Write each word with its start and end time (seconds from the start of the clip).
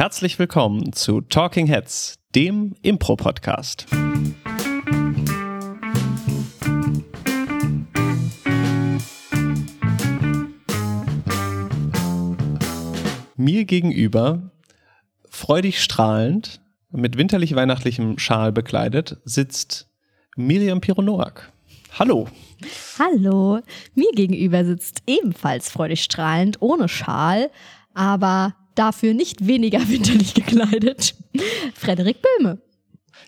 Herzlich 0.00 0.38
willkommen 0.38 0.94
zu 0.94 1.20
Talking 1.20 1.66
Heads, 1.66 2.14
dem 2.34 2.74
Impro-Podcast. 2.80 3.84
Mir 13.36 13.66
gegenüber, 13.66 14.50
freudig 15.28 15.82
strahlend, 15.82 16.62
mit 16.90 17.18
winterlich-weihnachtlichem 17.18 18.18
Schal 18.18 18.52
bekleidet, 18.52 19.18
sitzt 19.26 19.90
Miriam 20.34 20.80
Pironoak. 20.80 21.52
Hallo. 21.98 22.26
Hallo. 22.98 23.60
Mir 23.94 24.10
gegenüber 24.14 24.64
sitzt 24.64 25.02
ebenfalls 25.06 25.70
freudig 25.70 26.02
strahlend, 26.02 26.62
ohne 26.62 26.88
Schal, 26.88 27.50
aber 27.92 28.54
dafür 28.80 29.12
nicht 29.12 29.46
weniger 29.46 29.80
winterlich 29.88 30.34
gekleidet. 30.34 31.14
Frederik 31.74 32.16
Böhme. 32.22 32.58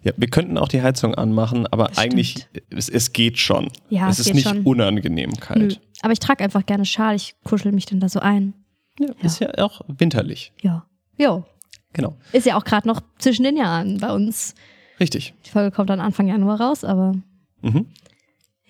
Ja, 0.03 0.13
wir 0.17 0.29
könnten 0.29 0.57
auch 0.59 0.69
die 0.69 0.83
Heizung 0.83 1.15
anmachen, 1.15 1.67
aber 1.67 1.87
Stimmt. 1.87 1.99
eigentlich, 1.99 2.49
es, 2.71 2.89
es 2.89 3.13
geht 3.13 3.39
schon. 3.39 3.69
Ja, 3.91 4.09
es, 4.09 4.19
es 4.19 4.29
ist 4.29 4.35
nicht 4.35 4.49
schon. 4.49 4.63
unangenehm 4.63 5.33
kalt. 5.39 5.61
Nö. 5.61 5.75
Aber 6.01 6.13
ich 6.13 6.19
trage 6.19 6.43
einfach 6.43 6.67
gerne 6.67 6.85
Schal, 6.87 7.15
ich 7.15 7.35
kuschel 7.45 7.71
mich 7.73 7.87
dann 7.87 8.01
da 8.01 8.09
so 8.09 8.19
ein. 8.19 8.55
Ja, 8.99 9.09
ja. 9.09 9.15
ist 9.23 9.41
ja 9.41 9.51
auch 9.59 9.83
winterlich. 9.87 10.53
Ja. 10.63 10.87
Jo. 11.19 11.45
Genau. 11.93 12.17
Ist 12.33 12.47
ja 12.47 12.57
auch 12.57 12.65
gerade 12.65 12.89
noch 12.89 13.03
zwischen 13.19 13.45
den 13.45 13.57
Jahren 13.57 13.99
bei 13.99 14.13
uns. 14.13 14.55
Richtig. 14.99 15.35
Die 15.45 15.51
Folge 15.51 15.71
kommt 15.71 15.91
dann 15.91 16.01
Anfang 16.01 16.27
Januar 16.27 16.61
raus, 16.61 16.85
aber. 16.85 17.13
Mhm. 17.61 17.87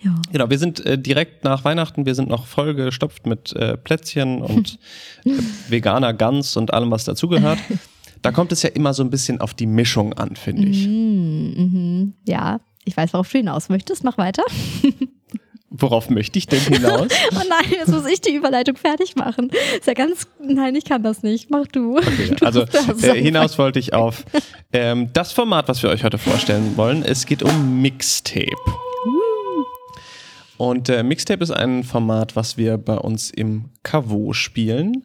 Ja. 0.03 0.15
Genau, 0.31 0.49
wir 0.49 0.59
sind 0.59 0.85
äh, 0.85 0.97
direkt 0.97 1.43
nach 1.43 1.63
Weihnachten, 1.63 2.05
wir 2.05 2.15
sind 2.15 2.29
noch 2.29 2.45
vollgestopft 2.45 3.25
mit 3.25 3.53
äh, 3.53 3.77
Plätzchen 3.77 4.41
und 4.41 4.77
äh, 5.25 5.31
veganer 5.69 6.13
Gans 6.13 6.57
und 6.57 6.73
allem, 6.73 6.91
was 6.91 7.05
dazugehört. 7.05 7.59
Da 8.21 8.31
kommt 8.31 8.51
es 8.51 8.63
ja 8.63 8.69
immer 8.69 8.93
so 8.93 9.03
ein 9.03 9.09
bisschen 9.09 9.41
auf 9.41 9.53
die 9.53 9.65
Mischung 9.65 10.13
an, 10.13 10.35
finde 10.35 10.63
ich. 10.63 10.87
Mm 10.87 10.91
-hmm. 10.91 12.11
Ja, 12.25 12.59
ich 12.85 12.95
weiß, 12.95 13.13
worauf 13.13 13.29
du 13.31 13.37
hinaus 13.37 13.69
möchtest. 13.69 14.03
Mach 14.03 14.17
weiter. 14.17 14.43
Worauf 15.75 16.11
möchte 16.11 16.37
ich 16.37 16.45
denn 16.45 16.59
hinaus? 16.59 17.07
oh 17.31 17.41
nein, 17.49 17.71
jetzt 17.71 17.89
muss 17.89 18.05
ich 18.05 18.21
die 18.21 18.35
Überleitung 18.35 18.75
fertig 18.75 19.15
machen. 19.15 19.49
Ist 19.75 19.87
ja 19.87 19.95
ganz, 19.95 20.27
nein, 20.39 20.75
ich 20.75 20.85
kann 20.85 21.01
das 21.01 21.23
nicht. 21.23 21.49
Mach 21.49 21.65
du. 21.65 21.97
Okay, 21.97 22.35
also 22.41 22.61
äh, 22.61 23.19
hinaus 23.19 23.57
wollte 23.57 23.79
ich 23.79 23.91
auf 23.91 24.23
ähm, 24.71 25.09
das 25.13 25.31
Format, 25.31 25.67
was 25.67 25.81
wir 25.81 25.89
euch 25.89 26.03
heute 26.03 26.19
vorstellen 26.19 26.77
wollen. 26.77 27.01
Es 27.01 27.25
geht 27.25 27.41
um 27.41 27.81
Mixtape. 27.81 28.51
Und 30.63 30.87
äh, 30.87 31.03
Mixtape 31.03 31.43
ist 31.43 31.51
ein 31.51 31.83
Format, 31.83 32.37
was 32.37 32.55
wir 32.55 32.77
bei 32.77 32.95
uns 32.95 33.29
im 33.29 33.65
Kavo 33.83 34.31
spielen. 34.31 35.03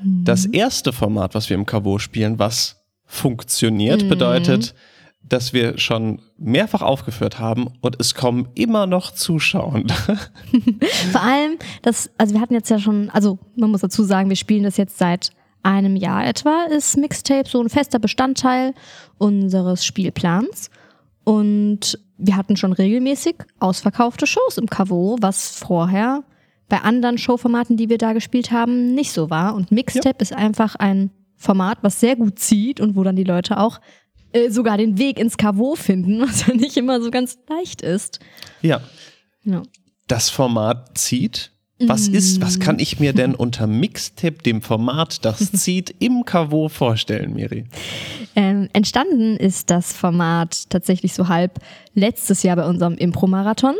Mhm. 0.00 0.24
Das 0.24 0.46
erste 0.46 0.92
Format, 0.92 1.34
was 1.34 1.50
wir 1.50 1.56
im 1.56 1.66
Kavo 1.66 1.98
spielen, 1.98 2.38
was 2.38 2.76
funktioniert, 3.06 4.04
mhm. 4.04 4.08
bedeutet, 4.08 4.72
dass 5.20 5.52
wir 5.52 5.78
schon 5.78 6.22
mehrfach 6.38 6.82
aufgeführt 6.82 7.40
haben 7.40 7.72
und 7.80 7.96
es 7.98 8.14
kommen 8.14 8.50
immer 8.54 8.86
noch 8.86 9.10
Zuschauer. 9.10 9.82
Vor 11.12 11.22
allem, 11.22 11.58
das, 11.82 12.08
also 12.16 12.34
wir 12.34 12.40
hatten 12.40 12.54
jetzt 12.54 12.70
ja 12.70 12.78
schon, 12.78 13.10
also 13.10 13.40
man 13.56 13.72
muss 13.72 13.80
dazu 13.80 14.04
sagen, 14.04 14.28
wir 14.28 14.36
spielen 14.36 14.62
das 14.62 14.76
jetzt 14.76 14.96
seit 14.96 15.30
einem 15.64 15.96
Jahr 15.96 16.24
etwa, 16.24 16.66
ist 16.70 16.96
Mixtape 16.96 17.48
so 17.48 17.60
ein 17.60 17.68
fester 17.68 17.98
Bestandteil 17.98 18.74
unseres 19.18 19.84
Spielplans. 19.84 20.69
Und 21.24 21.98
wir 22.18 22.36
hatten 22.36 22.56
schon 22.56 22.72
regelmäßig 22.72 23.36
ausverkaufte 23.58 24.26
Shows 24.26 24.58
im 24.58 24.68
Kavo, 24.68 25.16
was 25.20 25.58
vorher 25.58 26.24
bei 26.68 26.80
anderen 26.82 27.18
Showformaten, 27.18 27.76
die 27.76 27.88
wir 27.88 27.98
da 27.98 28.12
gespielt 28.12 28.50
haben, 28.52 28.94
nicht 28.94 29.12
so 29.12 29.28
war. 29.28 29.54
Und 29.54 29.72
Mixtape 29.72 30.16
ja. 30.18 30.22
ist 30.22 30.32
einfach 30.32 30.76
ein 30.76 31.10
Format, 31.36 31.78
was 31.82 32.00
sehr 32.00 32.16
gut 32.16 32.38
zieht 32.38 32.80
und 32.80 32.96
wo 32.96 33.02
dann 33.02 33.16
die 33.16 33.24
Leute 33.24 33.58
auch 33.58 33.80
äh, 34.32 34.50
sogar 34.50 34.78
den 34.78 34.98
Weg 34.98 35.18
ins 35.18 35.36
Kavo 35.36 35.74
finden, 35.74 36.20
was 36.26 36.46
ja 36.46 36.54
nicht 36.54 36.76
immer 36.76 37.02
so 37.02 37.10
ganz 37.10 37.38
leicht 37.48 37.82
ist. 37.82 38.20
Ja. 38.62 38.80
ja. 39.42 39.62
Das 40.06 40.30
Format 40.30 40.96
zieht. 40.96 41.52
Was 41.86 42.08
ist, 42.08 42.42
was 42.42 42.60
kann 42.60 42.78
ich 42.78 43.00
mir 43.00 43.12
denn 43.12 43.34
unter 43.34 43.66
Mixtape, 43.66 44.42
dem 44.42 44.60
Format, 44.60 45.24
das 45.24 45.50
zieht, 45.52 45.94
im 45.98 46.24
Kavo 46.24 46.68
vorstellen, 46.68 47.34
Miri? 47.34 47.64
Ähm, 48.36 48.68
entstanden 48.72 49.36
ist 49.36 49.70
das 49.70 49.92
Format 49.92 50.68
tatsächlich 50.68 51.14
so 51.14 51.28
halb 51.28 51.58
letztes 51.94 52.42
Jahr 52.42 52.56
bei 52.56 52.66
unserem 52.66 52.94
Impro-Marathon. 52.94 53.74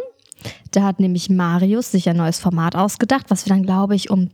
Da 0.70 0.82
hat 0.82 1.00
nämlich 1.00 1.28
Marius 1.28 1.92
sich 1.92 2.08
ein 2.08 2.16
neues 2.16 2.40
Format 2.40 2.74
ausgedacht, 2.74 3.26
was 3.28 3.44
wir 3.44 3.50
dann, 3.50 3.64
glaube 3.64 3.94
ich, 3.94 4.10
um 4.10 4.30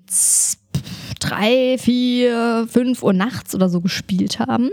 drei, 1.19 1.77
vier, 1.79 2.67
fünf 2.71 3.03
Uhr 3.03 3.13
nachts 3.13 3.55
oder 3.55 3.69
so 3.69 3.81
gespielt 3.81 4.39
haben. 4.39 4.71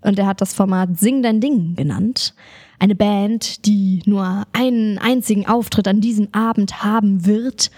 Und 0.00 0.18
er 0.18 0.26
hat 0.26 0.40
das 0.40 0.54
Format 0.54 0.98
Sing 0.98 1.22
dein 1.22 1.40
Ding 1.40 1.76
genannt. 1.76 2.34
Eine 2.78 2.94
Band, 2.94 3.64
die 3.66 4.02
nur 4.04 4.44
einen 4.52 4.98
einzigen 4.98 5.46
Auftritt 5.46 5.88
an 5.88 6.00
diesem 6.00 6.28
Abend 6.32 6.82
haben 6.82 7.24
wird. 7.24 7.70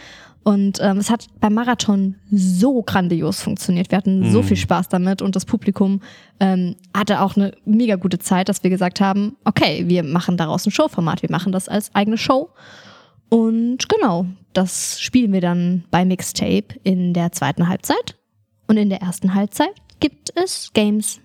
Und 0.47 0.79
ähm, 0.81 0.99
es 0.99 1.11
hat 1.11 1.27
beim 1.41 1.55
Marathon 1.55 2.15
so 2.31 2.81
grandios 2.81 3.41
funktioniert. 3.41 3.91
Wir 3.91 3.99
hatten 3.99 4.31
so 4.31 4.43
mhm. 4.43 4.47
viel 4.47 4.57
Spaß 4.57 4.89
damit 4.89 5.21
und 5.21 5.35
das 5.35 5.45
Publikum 5.45 6.03
ähm, 6.39 6.77
hatte 6.97 7.21
auch 7.21 7.35
eine 7.35 7.51
mega 7.65 7.97
gute 7.97 8.21
Zeit, 8.21 8.49
dass 8.49 8.63
wir 8.63 8.71
gesagt 8.71 9.01
haben, 9.01 9.35
okay, 9.45 9.89
wir 9.89 10.05
machen 10.05 10.37
daraus 10.37 10.65
ein 10.65 10.71
Showformat, 10.71 11.23
wir 11.23 11.33
machen 11.33 11.51
das 11.51 11.69
als 11.69 11.93
eigene 11.97 12.17
Show. 12.17 12.51
Und 13.29 13.89
genau, 13.89 14.27
das 14.53 15.01
spielen 15.01 15.33
wir 15.33 15.41
dann 15.41 15.83
bei 15.91 16.05
Mixtape 16.05 16.79
in 16.85 17.13
der 17.13 17.33
zweiten 17.33 17.67
Halbzeit. 17.67 18.17
Und 18.69 18.77
in 18.77 18.89
der 18.89 19.01
ersten 19.01 19.35
Halbzeit 19.35 19.75
gibt 19.99 20.31
es 20.37 20.71
Games. 20.75 21.19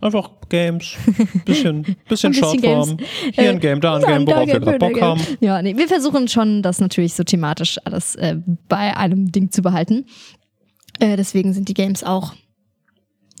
Einfach 0.00 0.30
Games, 0.48 0.96
bisschen, 1.44 1.96
bisschen, 2.08 2.32
ein 2.32 2.34
Shortform. 2.34 2.98
Hier 3.32 3.50
ein 3.50 3.60
Game, 3.60 3.80
da 3.80 3.96
ein 3.96 4.02
Game, 4.02 4.26
worauf 4.26 4.46
wir 4.46 4.60
gerade 4.60 4.78
Bock 4.78 5.00
haben. 5.00 5.20
Ja, 5.40 5.62
nee, 5.62 5.76
wir 5.76 5.88
versuchen 5.88 6.28
schon, 6.28 6.62
das 6.62 6.80
natürlich 6.80 7.14
so 7.14 7.24
thematisch 7.24 7.78
alles 7.84 8.14
äh, 8.16 8.36
bei 8.68 8.96
einem 8.96 9.32
Ding 9.32 9.50
zu 9.50 9.62
behalten. 9.62 10.06
Äh, 10.98 11.16
deswegen 11.16 11.52
sind 11.52 11.68
die 11.68 11.74
Games 11.74 12.04
auch 12.04 12.34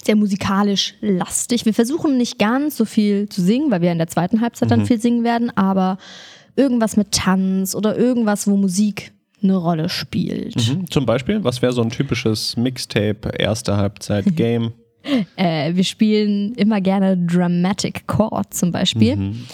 sehr 0.02 0.16
musikalisch 0.16 0.94
lastig. 1.00 1.64
Wir 1.64 1.74
versuchen 1.74 2.16
nicht 2.16 2.38
ganz 2.38 2.76
so 2.76 2.84
viel 2.84 3.28
zu 3.28 3.40
singen, 3.42 3.70
weil 3.70 3.80
wir 3.80 3.92
in 3.92 3.98
der 3.98 4.08
zweiten 4.08 4.40
Halbzeit 4.40 4.68
mhm. 4.68 4.70
dann 4.70 4.86
viel 4.86 5.00
singen 5.00 5.24
werden, 5.24 5.54
aber 5.56 5.98
irgendwas 6.56 6.96
mit 6.96 7.12
Tanz 7.12 7.74
oder 7.74 7.96
irgendwas, 7.96 8.46
wo 8.46 8.56
Musik 8.56 9.12
eine 9.42 9.56
Rolle 9.56 9.88
spielt. 9.88 10.56
Mhm. 10.56 10.90
Zum 10.90 11.06
Beispiel, 11.06 11.44
was 11.44 11.62
wäre 11.62 11.72
so 11.72 11.82
ein 11.82 11.90
typisches 11.90 12.56
Mixtape, 12.56 13.32
erste 13.38 13.76
Halbzeit 13.76 14.24
Game? 14.36 14.72
Äh, 15.36 15.74
wir 15.74 15.84
spielen 15.84 16.54
immer 16.54 16.80
gerne 16.80 17.16
Dramatic 17.16 18.06
Chord 18.06 18.54
zum 18.54 18.72
Beispiel. 18.72 19.16
Mhm. 19.16 19.46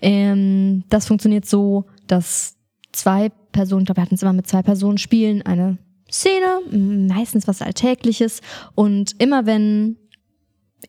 Ähm, 0.00 0.84
das 0.88 1.06
funktioniert 1.06 1.46
so, 1.46 1.84
dass 2.06 2.56
zwei 2.92 3.30
Personen, 3.52 3.82
ich 3.82 3.86
glaube, 3.86 3.98
wir 3.98 4.02
hatten 4.02 4.14
es 4.14 4.22
immer 4.22 4.32
mit 4.32 4.46
zwei 4.46 4.62
Personen 4.62 4.98
spielen, 4.98 5.42
eine 5.42 5.78
Szene, 6.10 6.60
meistens 6.70 7.46
was 7.48 7.62
Alltägliches. 7.62 8.40
Und 8.74 9.14
immer 9.18 9.46
wenn 9.46 9.96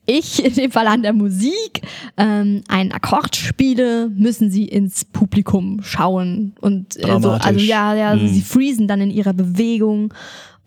ich 0.06 0.44
in 0.44 0.54
dem 0.54 0.72
Fall 0.72 0.88
an 0.88 1.02
der 1.02 1.14
Musik 1.14 1.82
ähm, 2.18 2.62
einen 2.68 2.92
Akkord 2.92 3.36
spiele, 3.36 4.10
müssen 4.10 4.50
sie 4.52 4.66
ins 4.66 5.06
Publikum 5.06 5.82
schauen 5.84 6.54
und 6.62 6.98
äh, 6.98 7.20
so, 7.20 7.32
also 7.32 7.60
ja, 7.60 7.96
ja, 7.96 8.16
mhm. 8.16 8.28
sie 8.28 8.42
freezen 8.42 8.88
dann 8.88 9.02
in 9.02 9.12
ihrer 9.12 9.34
Bewegung 9.34 10.14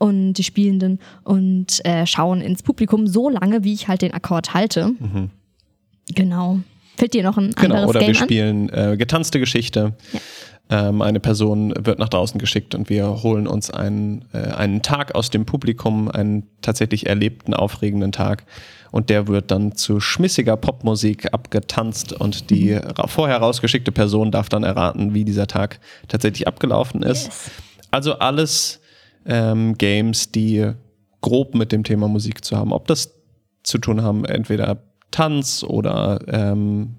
und 0.03 0.33
die 0.33 0.43
Spielenden 0.43 0.99
und 1.23 1.85
äh, 1.85 2.07
schauen 2.07 2.41
ins 2.41 2.65
Publikum 2.65 3.07
so 3.07 3.29
lange, 3.29 3.63
wie 3.63 3.73
ich 3.73 3.87
halt 3.87 4.03
den 4.03 4.13
Akkord 4.13 4.53
halte. 4.53 4.89
Mhm. 4.89 5.31
Genau. 6.13 6.59
Fällt 6.97 7.15
dir 7.15 7.23
noch 7.23 7.39
ein 7.39 7.53
genau, 7.53 7.77
anderes 7.77 7.91
oder 7.91 8.01
Game 8.01 8.09
wir 8.09 8.15
spielen 8.17 8.69
äh, 8.71 8.97
getanzte 8.97 9.39
Geschichte. 9.39 9.95
Ja. 10.13 10.89
Ähm, 10.89 11.03
eine 11.03 11.21
Person 11.21 11.73
wird 11.79 12.01
nach 12.01 12.09
draußen 12.09 12.41
geschickt 12.41 12.75
und 12.75 12.91
wir 12.91 13.23
holen 13.23 13.47
uns 13.47 13.71
einen, 13.71 14.25
äh, 14.33 14.39
einen 14.39 14.83
Tag 14.83 15.15
aus 15.15 15.31
dem 15.31 15.47
Publikum, 15.47 16.11
einen 16.11 16.49
tatsächlich 16.63 17.07
erlebten, 17.07 17.55
aufregenden 17.55 18.11
Tag. 18.11 18.45
Und 18.91 19.09
der 19.09 19.29
wird 19.29 19.53
dann 19.53 19.77
zu 19.77 20.01
schmissiger 20.01 20.57
Popmusik 20.57 21.33
abgetanzt 21.33 22.13
und 22.13 22.51
die 22.51 22.72
mhm. 22.72 23.07
vorher 23.07 23.37
rausgeschickte 23.37 23.93
Person 23.93 24.33
darf 24.33 24.48
dann 24.48 24.65
erraten, 24.65 25.15
wie 25.15 25.25
dieser 25.25 25.47
Tag 25.47 25.78
tatsächlich 26.09 26.48
abgelaufen 26.48 27.05
ist. 27.05 27.27
Yes. 27.27 27.51
Also 27.93 28.15
alles 28.19 28.82
ähm, 29.27 29.77
Games, 29.78 30.30
die 30.30 30.72
grob 31.21 31.54
mit 31.54 31.72
dem 31.72 31.84
Thema 31.84 32.09
Musik 32.09 32.45
zu 32.45 32.57
haben. 32.57 32.72
Ob 32.72 32.86
das 32.86 33.15
zu 33.63 33.78
tun 33.78 34.03
haben, 34.03 34.24
entweder 34.24 34.83
Tanz 35.10 35.63
oder 35.63 36.21
ähm, 36.28 36.97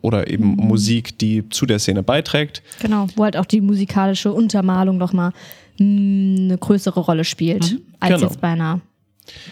oder 0.00 0.30
eben 0.30 0.52
mhm. 0.52 0.68
Musik, 0.68 1.18
die 1.18 1.48
zu 1.50 1.66
der 1.66 1.78
Szene 1.78 2.02
beiträgt. 2.02 2.62
Genau, 2.80 3.06
wo 3.16 3.24
halt 3.24 3.36
auch 3.36 3.44
die 3.44 3.60
musikalische 3.60 4.32
Untermalung 4.32 4.96
nochmal 4.96 5.32
hm, 5.78 6.36
eine 6.38 6.58
größere 6.58 7.00
Rolle 7.00 7.24
spielt, 7.24 7.72
mhm. 7.72 7.80
als 8.00 8.14
genau. 8.14 8.26
jetzt 8.26 8.40
bei 8.40 8.48
einer 8.48 8.80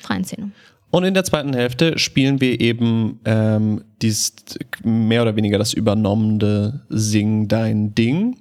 freien 0.01 0.25
Szene. 0.25 0.51
Und 0.91 1.05
in 1.05 1.15
der 1.15 1.25
zweiten 1.25 1.53
Hälfte 1.53 1.99
spielen 1.99 2.41
wir 2.41 2.61
eben 2.61 3.21
ähm, 3.25 3.85
dies, 4.01 4.35
mehr 4.83 5.23
oder 5.23 5.37
weniger 5.37 5.59
das 5.59 5.75
übernommene 5.75 6.87
Sing 6.89 7.49
dein 7.49 7.95
Ding 7.95 8.37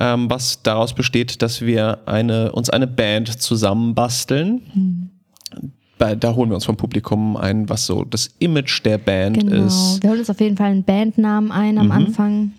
ähm, 0.00 0.30
was 0.30 0.62
daraus 0.62 0.94
besteht, 0.94 1.42
dass 1.42 1.60
wir 1.62 1.98
eine, 2.06 2.52
uns 2.52 2.70
eine 2.70 2.86
Band 2.86 3.40
zusammenbasteln, 3.40 4.62
mhm. 4.74 5.10
bei, 5.98 6.14
da 6.14 6.34
holen 6.34 6.50
wir 6.50 6.56
uns 6.56 6.64
vom 6.64 6.76
Publikum 6.76 7.36
ein, 7.36 7.68
was 7.68 7.86
so 7.86 8.04
das 8.04 8.30
Image 8.38 8.84
der 8.84 8.98
Band 8.98 9.38
Genau. 9.38 9.66
ist. 9.66 10.02
Wir 10.02 10.10
holen 10.10 10.20
uns 10.20 10.30
auf 10.30 10.40
jeden 10.40 10.56
Fall 10.56 10.70
einen 10.70 10.84
Bandnamen 10.84 11.52
ein 11.52 11.78
am 11.78 11.86
Mhm. 11.86 11.92
Anfang. 11.92 12.52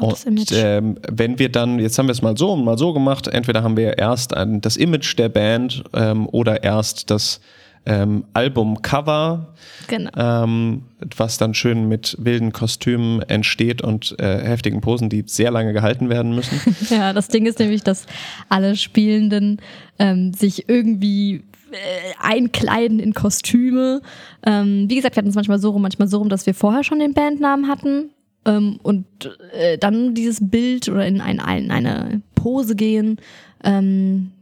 Und 0.00 0.50
ähm, 0.52 0.96
wenn 1.08 1.38
wir 1.38 1.50
dann, 1.50 1.78
jetzt 1.78 1.98
haben 1.98 2.06
wir 2.06 2.12
es 2.12 2.22
mal 2.22 2.36
so 2.36 2.52
und 2.52 2.64
mal 2.64 2.78
so 2.78 2.92
gemacht, 2.92 3.28
entweder 3.28 3.62
haben 3.62 3.76
wir 3.76 3.98
erst 3.98 4.34
ein, 4.36 4.60
das 4.60 4.76
Image 4.76 5.16
der 5.18 5.28
Band 5.28 5.84
ähm, 5.94 6.26
oder 6.32 6.62
erst 6.64 7.10
das 7.10 7.40
ähm, 7.86 8.24
Albumcover, 8.32 9.54
genau. 9.88 10.10
ähm, 10.16 10.82
was 11.16 11.36
dann 11.36 11.54
schön 11.54 11.88
mit 11.88 12.16
wilden 12.18 12.52
Kostümen 12.52 13.20
entsteht 13.22 13.82
und 13.82 14.18
äh, 14.18 14.40
heftigen 14.42 14.80
Posen, 14.80 15.10
die 15.10 15.24
sehr 15.26 15.50
lange 15.50 15.72
gehalten 15.72 16.08
werden 16.08 16.34
müssen. 16.34 16.60
Ja, 16.90 17.12
das 17.12 17.28
Ding 17.28 17.46
ist 17.46 17.58
nämlich, 17.58 17.82
dass 17.82 18.06
alle 18.48 18.76
Spielenden 18.76 19.60
ähm, 19.98 20.32
sich 20.32 20.68
irgendwie 20.68 21.44
äh, 21.72 22.14
einkleiden 22.20 23.00
in 23.00 23.14
Kostüme. 23.14 24.00
Ähm, 24.44 24.86
wie 24.88 24.96
gesagt, 24.96 25.16
wir 25.16 25.20
hatten 25.20 25.28
es 25.28 25.34
manchmal 25.34 25.58
so 25.58 25.70
rum, 25.70 25.82
manchmal 25.82 26.08
so 26.08 26.18
rum, 26.18 26.28
dass 26.28 26.46
wir 26.46 26.54
vorher 26.54 26.84
schon 26.84 26.98
den 26.98 27.14
Bandnamen 27.14 27.68
hatten 27.68 28.10
ähm, 28.44 28.78
und 28.82 29.06
äh, 29.52 29.78
dann 29.78 30.14
dieses 30.14 30.38
Bild 30.40 30.88
oder 30.88 31.06
in, 31.06 31.20
ein, 31.20 31.38
in 31.38 31.70
eine 31.70 32.22
Pose 32.34 32.76
gehen. 32.76 33.18
Ähm, 33.62 33.74
ein 34.14 34.32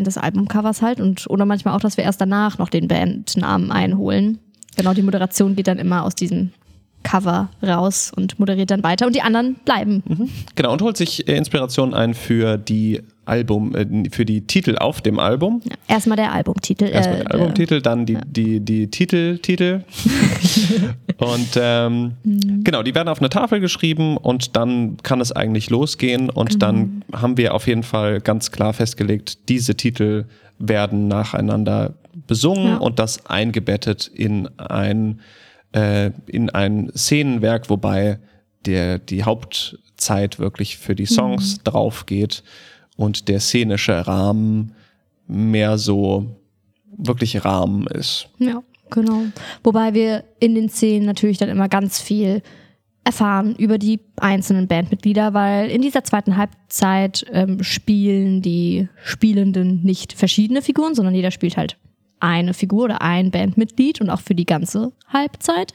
des 0.00 0.18
Albumcovers 0.18 0.82
halt 0.82 1.00
und 1.00 1.28
oder 1.28 1.44
manchmal 1.44 1.74
auch, 1.74 1.80
dass 1.80 1.96
wir 1.96 2.04
erst 2.04 2.20
danach 2.20 2.58
noch 2.58 2.68
den 2.68 2.88
Bandnamen 2.88 3.70
einholen. 3.70 4.38
Genau, 4.76 4.94
die 4.94 5.02
Moderation 5.02 5.56
geht 5.56 5.68
dann 5.68 5.78
immer 5.78 6.04
aus 6.04 6.14
diesem 6.14 6.52
Cover 7.02 7.48
raus 7.62 8.12
und 8.14 8.38
moderiert 8.38 8.70
dann 8.70 8.82
weiter 8.82 9.06
und 9.06 9.14
die 9.16 9.22
anderen 9.22 9.54
bleiben. 9.64 10.02
Genau, 10.56 10.72
und 10.72 10.82
holt 10.82 10.96
sich 10.96 11.26
äh, 11.28 11.36
Inspiration 11.36 11.94
ein 11.94 12.12
für 12.14 12.58
die 12.58 13.00
Album, 13.24 13.74
äh, 13.74 14.10
für 14.10 14.24
die 14.24 14.42
Titel 14.46 14.76
auf 14.76 15.00
dem 15.00 15.18
Album. 15.18 15.60
Ja, 15.64 15.76
erstmal 15.86 16.16
der 16.16 16.32
Albumtitel. 16.32 16.84
Erstmal 16.84 17.20
äh, 17.20 17.24
der 17.24 17.32
Albumtitel, 17.34 17.80
dann 17.80 18.04
die, 18.04 18.18
die, 18.26 18.60
die 18.60 18.90
Titel, 18.90 19.38
Titel. 19.38 19.84
und 21.18 21.48
ähm, 21.56 22.12
Mhm. 22.24 22.64
genau, 22.64 22.82
die 22.82 22.94
werden 22.94 23.08
auf 23.08 23.18
eine 23.20 23.28
Tafel 23.28 23.60
geschrieben 23.60 24.16
und 24.16 24.56
dann 24.56 24.96
kann 25.02 25.20
es 25.20 25.32
eigentlich 25.32 25.70
losgehen. 25.70 26.30
Und 26.30 26.50
Genau. 26.54 26.66
dann 26.66 27.02
haben 27.12 27.36
wir 27.36 27.54
auf 27.54 27.66
jeden 27.66 27.82
Fall 27.82 28.20
ganz 28.20 28.50
klar 28.50 28.72
festgelegt, 28.72 29.48
diese 29.48 29.74
Titel 29.76 30.24
werden 30.58 31.08
nacheinander 31.08 31.94
besungen 32.26 32.66
Ja. 32.72 32.76
und 32.78 32.98
das 32.98 33.26
eingebettet 33.26 34.10
in 34.12 34.48
ein, 34.58 35.20
äh, 35.72 36.10
in 36.26 36.50
ein 36.50 36.90
Szenenwerk, 36.96 37.70
wobei 37.70 38.18
der, 38.66 38.98
die 38.98 39.24
Hauptzeit 39.24 40.38
wirklich 40.38 40.78
für 40.78 40.94
die 40.94 41.06
Songs 41.06 41.58
Mhm. 41.58 41.64
drauf 41.64 42.06
geht 42.06 42.42
und 42.96 43.28
der 43.28 43.40
szenische 43.40 44.06
Rahmen 44.06 44.74
mehr 45.26 45.78
so 45.78 46.26
wirklich 46.96 47.44
Rahmen 47.44 47.86
ist. 47.86 48.28
Ja, 48.38 48.62
genau. 48.90 49.22
Wobei 49.62 49.94
wir 49.94 50.24
in 50.40 50.54
den 50.54 50.68
Szenen 50.68 51.06
natürlich 51.06 51.38
dann 51.38 51.48
immer 51.48 51.68
ganz 51.68 52.00
viel 52.00 52.42
erfahren 53.04 53.54
über 53.56 53.78
die 53.78 54.00
einzelnen 54.16 54.66
Bandmitglieder, 54.68 55.32
weil 55.32 55.70
in 55.70 55.80
dieser 55.80 56.04
zweiten 56.04 56.36
Halbzeit 56.36 57.24
ähm, 57.32 57.62
spielen 57.62 58.42
die 58.42 58.88
Spielenden 59.02 59.82
nicht 59.82 60.12
verschiedene 60.12 60.60
Figuren, 60.60 60.94
sondern 60.94 61.14
jeder 61.14 61.30
spielt 61.30 61.56
halt 61.56 61.76
eine 62.20 62.54
Figur 62.54 62.84
oder 62.84 63.02
ein 63.02 63.30
Bandmitglied 63.30 64.00
und 64.00 64.10
auch 64.10 64.20
für 64.20 64.34
die 64.34 64.46
ganze 64.46 64.92
Halbzeit. 65.12 65.74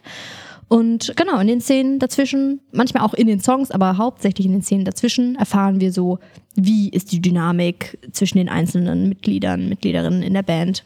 Und 0.67 1.13
genau, 1.15 1.39
in 1.39 1.47
den 1.47 1.61
Szenen 1.61 1.99
dazwischen, 1.99 2.61
manchmal 2.71 3.03
auch 3.03 3.13
in 3.13 3.27
den 3.27 3.39
Songs, 3.39 3.69
aber 3.69 3.97
hauptsächlich 3.97 4.47
in 4.47 4.53
den 4.53 4.61
Szenen 4.61 4.85
dazwischen, 4.85 5.35
erfahren 5.35 5.79
wir 5.79 5.91
so, 5.91 6.19
wie 6.55 6.89
ist 6.89 7.11
die 7.11 7.21
Dynamik 7.21 7.99
zwischen 8.11 8.37
den 8.37 8.49
einzelnen 8.49 9.09
Mitgliedern, 9.09 9.69
Mitgliederinnen 9.69 10.23
in 10.23 10.33
der 10.33 10.43
Band. 10.43 10.83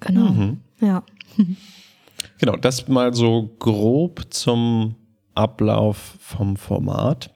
Genau. 0.00 0.54
Ja. 0.80 1.02
Genau, 2.38 2.56
das 2.56 2.88
mal 2.88 3.14
so 3.14 3.50
grob 3.58 4.22
zum 4.30 4.96
Ablauf 5.34 6.16
vom 6.18 6.56
Format. 6.56 7.30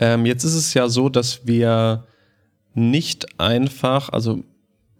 Ähm, 0.00 0.26
jetzt 0.26 0.42
ist 0.42 0.54
es 0.54 0.74
ja 0.74 0.88
so, 0.88 1.08
dass 1.08 1.46
wir 1.46 2.04
nicht 2.74 3.38
einfach, 3.38 4.08
also 4.08 4.42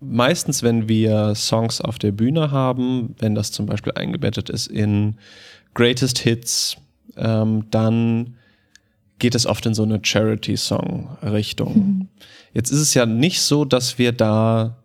meistens, 0.02 0.62
wenn 0.62 0.88
wir 0.88 1.34
Songs 1.34 1.80
auf 1.80 1.98
der 1.98 2.12
Bühne 2.12 2.50
haben, 2.50 3.14
wenn 3.18 3.34
das 3.34 3.52
zum 3.52 3.66
Beispiel 3.66 3.92
eingebettet 3.94 4.50
ist 4.50 4.66
in 4.66 5.16
Greatest 5.74 6.18
Hits, 6.18 6.76
ähm, 7.16 7.66
dann 7.70 8.34
geht 9.18 9.34
es 9.34 9.46
oft 9.46 9.64
in 9.66 9.74
so 9.74 9.84
eine 9.84 10.00
Charity-Song-Richtung. 10.02 12.08
Jetzt 12.52 12.70
ist 12.70 12.80
es 12.80 12.94
ja 12.94 13.06
nicht 13.06 13.40
so, 13.40 13.64
dass 13.64 13.98
wir 13.98 14.12
da 14.12 14.78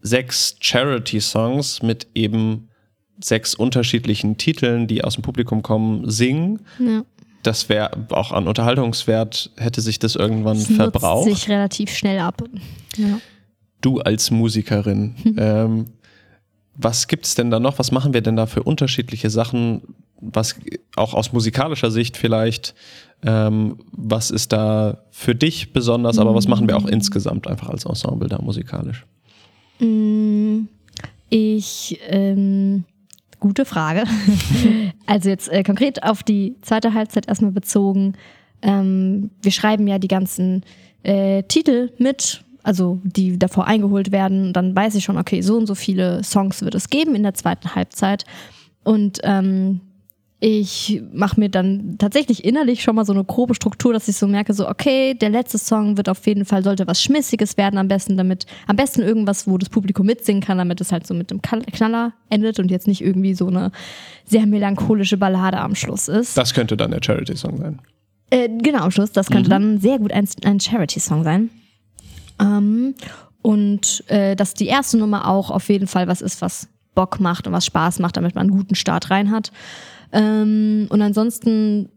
sechs 0.00 0.56
Charity-Songs 0.60 1.82
mit 1.82 2.06
eben 2.14 2.68
sechs 3.20 3.54
unterschiedlichen 3.54 4.36
Titeln, 4.36 4.86
die 4.86 5.04
aus 5.04 5.14
dem 5.14 5.22
Publikum 5.22 5.62
kommen, 5.62 6.08
singen. 6.10 6.60
ja. 6.78 7.04
Das 7.44 7.68
wäre 7.68 7.90
auch 8.12 8.30
an 8.30 8.46
Unterhaltungswert, 8.46 9.50
hätte 9.56 9.80
sich 9.80 9.98
das 9.98 10.14
irgendwann 10.14 10.58
Das 10.58 10.70
verbraucht. 10.70 11.28
sich 11.28 11.48
relativ 11.48 11.90
schnell 11.90 12.20
ab. 12.20 12.40
Ja. 12.96 13.18
Du 13.82 14.00
als 14.00 14.30
Musikerin, 14.30 15.14
ähm, 15.36 15.84
was 16.74 17.06
gibt 17.06 17.26
es 17.26 17.34
denn 17.34 17.50
da 17.50 17.60
noch? 17.60 17.78
Was 17.78 17.92
machen 17.92 18.14
wir 18.14 18.22
denn 18.22 18.36
da 18.36 18.46
für 18.46 18.62
unterschiedliche 18.62 19.28
Sachen? 19.28 19.82
Was 20.20 20.56
auch 20.96 21.12
aus 21.12 21.32
musikalischer 21.32 21.90
Sicht 21.90 22.16
vielleicht, 22.16 22.74
ähm, 23.24 23.76
was 23.90 24.30
ist 24.30 24.52
da 24.52 25.04
für 25.10 25.34
dich 25.34 25.72
besonders, 25.74 26.18
aber 26.18 26.34
was 26.34 26.48
machen 26.48 26.66
wir 26.68 26.76
auch 26.76 26.86
insgesamt 26.86 27.46
einfach 27.46 27.68
als 27.68 27.84
Ensemble 27.84 28.28
da 28.28 28.38
musikalisch? 28.40 29.04
Mm, 29.80 30.68
Ich, 31.28 31.98
ähm, 32.08 32.84
gute 33.40 33.64
Frage. 33.64 34.04
also 35.06 35.28
jetzt 35.28 35.48
äh, 35.48 35.62
konkret 35.62 36.02
auf 36.02 36.22
die 36.22 36.56
zweite 36.62 36.94
Halbzeit 36.94 37.26
erstmal 37.26 37.52
bezogen. 37.52 38.14
Ähm, 38.62 39.30
wir 39.42 39.50
schreiben 39.50 39.86
ja 39.88 39.98
die 39.98 40.08
ganzen 40.08 40.62
äh, 41.02 41.42
Titel 41.44 41.90
mit, 41.98 42.44
also 42.62 43.00
die 43.04 43.38
davor 43.38 43.66
eingeholt 43.66 44.12
werden. 44.12 44.52
Dann 44.52 44.74
weiß 44.74 44.94
ich 44.94 45.04
schon, 45.04 45.18
okay, 45.18 45.40
so 45.40 45.56
und 45.56 45.66
so 45.66 45.74
viele 45.74 46.22
Songs 46.24 46.62
wird 46.62 46.74
es 46.74 46.90
geben 46.90 47.14
in 47.14 47.22
der 47.22 47.34
zweiten 47.34 47.74
Halbzeit. 47.74 48.24
Und 48.84 49.20
ähm, 49.22 49.80
ich 50.44 51.00
mache 51.12 51.38
mir 51.38 51.48
dann 51.48 51.98
tatsächlich 51.98 52.44
innerlich 52.44 52.82
schon 52.82 52.96
mal 52.96 53.04
so 53.04 53.12
eine 53.12 53.22
grobe 53.22 53.54
Struktur, 53.54 53.92
dass 53.92 54.08
ich 54.08 54.16
so 54.16 54.26
merke, 54.26 54.52
so, 54.54 54.68
okay, 54.68 55.14
der 55.14 55.30
letzte 55.30 55.56
Song 55.56 55.96
wird 55.96 56.08
auf 56.08 56.26
jeden 56.26 56.44
Fall, 56.44 56.64
sollte 56.64 56.84
was 56.88 57.00
Schmissiges 57.00 57.56
werden, 57.56 57.78
am 57.78 57.86
besten 57.86 58.16
damit, 58.16 58.46
am 58.66 58.74
besten 58.74 59.02
irgendwas, 59.02 59.46
wo 59.46 59.56
das 59.56 59.68
Publikum 59.68 60.06
mitsingen 60.06 60.42
kann, 60.42 60.58
damit 60.58 60.80
es 60.80 60.90
halt 60.90 61.06
so 61.06 61.14
mit 61.14 61.30
dem 61.30 61.42
Kall- 61.42 61.62
Knaller 61.62 62.12
endet 62.28 62.58
und 62.58 62.72
jetzt 62.72 62.88
nicht 62.88 63.02
irgendwie 63.02 63.34
so 63.34 63.46
eine 63.46 63.70
sehr 64.24 64.46
melancholische 64.46 65.16
Ballade 65.16 65.58
am 65.58 65.76
Schluss 65.76 66.08
ist. 66.08 66.36
Das 66.36 66.54
könnte 66.54 66.76
dann 66.76 66.90
der 66.90 67.00
Charity-Song 67.00 67.58
sein. 67.58 67.80
Äh, 68.30 68.48
genau, 68.48 68.80
am 68.80 68.90
Schluss. 68.90 69.12
Das 69.12 69.30
könnte 69.30 69.48
dann 69.48 69.78
sehr 69.78 70.00
gut 70.00 70.10
ein, 70.12 70.28
ein 70.44 70.58
Charity-Song 70.58 71.22
sein. 71.22 71.50
Ähm, 72.42 72.94
und 73.40 74.04
äh, 74.08 74.36
dass 74.36 74.54
die 74.54 74.66
erste 74.66 74.98
Nummer 74.98 75.28
auch 75.28 75.50
auf 75.50 75.68
jeden 75.68 75.86
Fall 75.86 76.06
was 76.06 76.20
ist, 76.20 76.42
was 76.42 76.68
Bock 76.94 77.20
macht 77.20 77.46
und 77.46 77.52
was 77.52 77.66
Spaß 77.66 77.98
macht, 77.98 78.16
damit 78.16 78.34
man 78.34 78.48
einen 78.48 78.56
guten 78.56 78.74
Start 78.74 79.10
rein 79.10 79.30
hat. 79.30 79.50
Ähm, 80.12 80.86
und 80.90 81.00
ansonsten, 81.02 81.88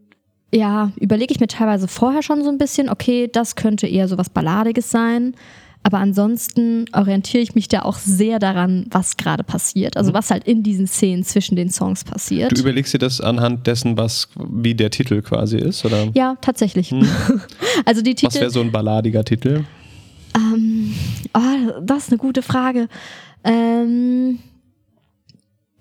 ja, 0.52 0.90
überlege 0.98 1.32
ich 1.32 1.40
mir 1.40 1.48
teilweise 1.48 1.86
vorher 1.86 2.22
schon 2.22 2.42
so 2.42 2.48
ein 2.48 2.58
bisschen, 2.58 2.88
okay, 2.88 3.28
das 3.30 3.56
könnte 3.56 3.86
eher 3.86 4.08
so 4.08 4.18
was 4.18 4.30
Balladiges 4.30 4.90
sein. 4.90 5.34
Aber 5.82 5.98
ansonsten 5.98 6.86
orientiere 6.92 7.44
ich 7.44 7.54
mich 7.54 7.68
da 7.68 7.82
auch 7.82 7.98
sehr 7.98 8.40
daran, 8.40 8.86
was 8.90 9.16
gerade 9.16 9.44
passiert. 9.44 9.96
Also 9.96 10.12
was 10.12 10.32
halt 10.32 10.42
in 10.42 10.64
diesen 10.64 10.88
Szenen 10.88 11.22
zwischen 11.22 11.54
den 11.54 11.70
Songs 11.70 12.02
passiert. 12.02 12.50
Du 12.50 12.60
überlegst 12.60 12.92
dir 12.92 12.98
das 12.98 13.20
anhand 13.20 13.68
dessen, 13.68 13.96
was 13.96 14.28
wie 14.34 14.74
der 14.74 14.90
Titel 14.90 15.22
quasi 15.22 15.58
ist, 15.58 15.84
oder? 15.84 16.08
ja, 16.14 16.36
tatsächlich. 16.40 16.92
also 17.84 18.02
die 18.02 18.14
Was 18.14 18.32
Titel. 18.32 18.40
wäre 18.40 18.50
so 18.50 18.62
ein 18.62 18.72
balladiger 18.72 19.24
Titel? 19.24 19.62
Ähm, 20.34 20.94
oh, 21.34 21.80
das 21.82 22.04
ist 22.04 22.12
eine 22.12 22.18
gute 22.18 22.42
Frage. 22.42 22.88
Ähm, 23.44 24.38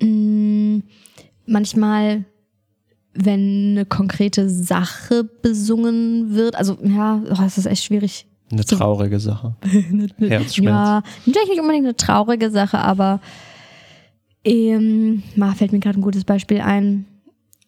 mh, 0.02 0.82
manchmal, 1.46 2.26
wenn 3.14 3.72
eine 3.72 3.86
konkrete 3.86 4.50
Sache 4.50 5.24
besungen 5.24 6.36
wird, 6.36 6.56
also 6.56 6.78
ja, 6.84 7.22
oh, 7.30 7.36
das 7.36 7.58
ist 7.58 7.66
echt 7.66 7.84
schwierig. 7.84 8.28
Eine 8.52 8.64
traurige 8.64 9.20
Sache. 9.20 9.56
Herzschmerz. 10.20 10.58
Ja, 10.58 11.04
vielleicht 11.24 11.50
nicht 11.50 11.60
unbedingt 11.60 11.86
eine 11.86 11.96
traurige 11.96 12.52
Sache, 12.52 12.78
aber 12.78 13.20
ähm, 14.44 15.24
mal 15.36 15.54
fällt 15.56 15.72
mir 15.72 15.80
gerade 15.80 16.00
ein 16.00 16.04
gutes 16.04 16.24
Beispiel 16.24 16.62
ein. 16.62 17.06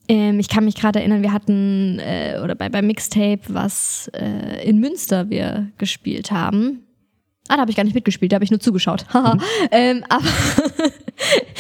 Ähm, 0.10 0.40
ich 0.40 0.48
kann 0.48 0.66
mich 0.66 0.76
gerade 0.76 1.00
erinnern, 1.00 1.22
wir 1.22 1.34
hatten, 1.34 2.00
äh, 2.00 2.40
oder 2.44 2.56
bei, 2.56 2.70
beim 2.70 2.88
Mixtape, 2.88 3.42
was 3.50 4.10
äh, 4.14 4.68
in 4.68 4.80
Münster 4.80 5.30
wir 5.30 5.70
gespielt 5.78 6.32
haben. 6.32 6.84
Ah, 7.50 7.56
da 7.56 7.62
habe 7.62 7.72
ich 7.72 7.78
gar 7.78 7.84
nicht 7.84 7.96
mitgespielt, 7.96 8.32
da 8.32 8.36
habe 8.36 8.46
ich 8.46 8.52
nur 8.52 8.60
zugeschaut. 8.60 9.06
Haha. 9.14 9.38
ähm, 9.72 10.04
aber 10.10 10.26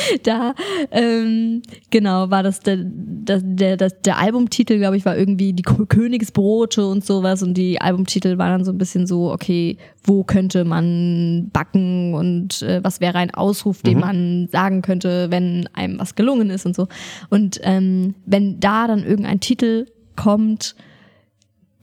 da, 0.24 0.54
ähm, 0.92 1.62
genau, 1.90 2.30
war 2.30 2.44
das 2.44 2.60
der, 2.62 2.78
der, 2.82 3.42
der, 3.42 3.78
der, 3.78 3.90
der 3.90 4.18
Albumtitel, 4.18 4.78
glaube 4.78 4.98
ich, 4.98 5.06
war 5.06 5.18
irgendwie 5.18 5.54
die 5.54 5.64
Königsbrote 5.64 6.86
und 6.86 7.06
sowas 7.06 7.44
und 7.44 7.56
die 7.56 7.82
Albumtitel 7.82 8.38
waren 8.38 8.52
dann 8.52 8.66
so 8.66 8.72
ein 8.72 8.78
bisschen 8.78 9.08
so, 9.08 9.32
okay, 9.32 9.78
wo 10.04 10.24
könnte 10.24 10.66
man 10.66 11.50
backen 11.52 12.14
und 12.14 12.62
äh, 12.62 12.84
was 12.84 13.02
wäre 13.02 13.18
ein 13.18 13.34
Ausruf, 13.34 13.82
den 13.82 13.96
mhm. 13.96 14.00
man 14.00 14.48
sagen 14.52 14.82
könnte, 14.82 15.32
wenn 15.32 15.68
einem 15.74 16.00
was 16.00 16.16
gelungen 16.16 16.50
ist 16.50 16.66
und 16.66 16.76
so. 16.76 16.88
Und 17.30 17.60
ähm, 17.64 18.16
wenn 18.26 18.60
da 18.60 18.88
dann 18.88 19.04
irgendein 19.04 19.40
Titel 19.40 19.86
kommt, 20.16 20.76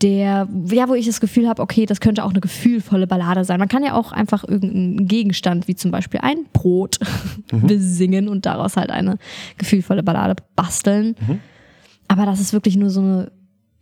der, 0.05 0.47
ja, 0.71 0.89
wo 0.89 0.95
ich 0.95 1.07
das 1.07 1.19
Gefühl 1.19 1.49
habe, 1.49 1.63
okay, 1.63 1.87
das 1.87 1.99
könnte 1.99 2.25
auch 2.25 2.31
eine 2.31 2.41
gefühlvolle 2.41 3.07
Ballade 3.07 3.43
sein. 3.47 3.59
Man 3.59 3.71
kann 3.71 3.83
ja 3.83 3.95
auch 3.95 4.13
einfach 4.13 4.47
irgendeinen 4.47 5.09
Gegenstand, 5.09 5.67
wie 5.67 5.75
zum 5.75 5.91
Beispiel 5.91 6.21
ein 6.23 6.45
Brot, 6.53 6.99
mhm. 7.53 7.67
besingen 7.67 8.29
und 8.29 8.45
daraus 8.45 8.77
halt 8.77 8.91
eine 8.91 9.17
gefühlvolle 9.57 10.03
Ballade 10.03 10.37
basteln. 10.57 11.17
Mhm. 11.27 11.41
Aber 12.07 12.27
das 12.27 12.39
ist 12.39 12.53
wirklich 12.53 12.77
nur 12.77 12.91
so 12.91 13.01
eine 13.01 13.33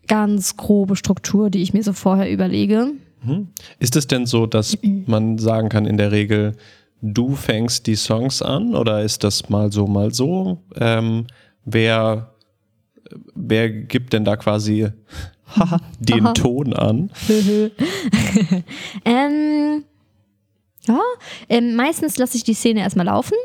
ganz 0.07 0.57
grobe 0.57 0.95
Struktur, 0.95 1.51
die 1.51 1.61
ich 1.61 1.75
mir 1.75 1.83
so 1.83 1.93
vorher 1.93 2.31
überlege. 2.31 2.93
Mhm. 3.25 3.49
Ist 3.81 3.97
es 3.97 4.07
denn 4.07 4.25
so, 4.25 4.47
dass 4.47 4.79
man 5.07 5.39
sagen 5.39 5.71
kann, 5.71 5.87
in 5.87 5.97
der 5.97 6.13
Regel, 6.13 6.53
du 7.01 7.35
fängst 7.35 7.89
die 7.89 7.97
Songs 7.97 8.43
an 8.43 8.77
oder 8.77 9.03
ist 9.03 9.25
das 9.25 9.49
mal 9.49 9.73
so, 9.73 9.89
mal 9.89 10.15
so? 10.15 10.63
Ähm, 10.77 11.27
wer, 11.65 12.33
wer 13.35 13.71
gibt 13.71 14.13
denn 14.13 14.25
da 14.25 14.37
quasi 14.37 14.87
den 15.99 16.27
Aha. 16.27 16.33
Ton 16.33 16.73
an? 16.73 17.11
ähm, 19.05 19.85
ja, 20.87 21.01
ähm, 21.49 21.75
meistens 21.75 22.19
lasse 22.19 22.37
ich 22.37 22.45
die 22.45 22.55
Szene 22.55 22.81
erstmal 22.81 23.07
laufen. 23.07 23.37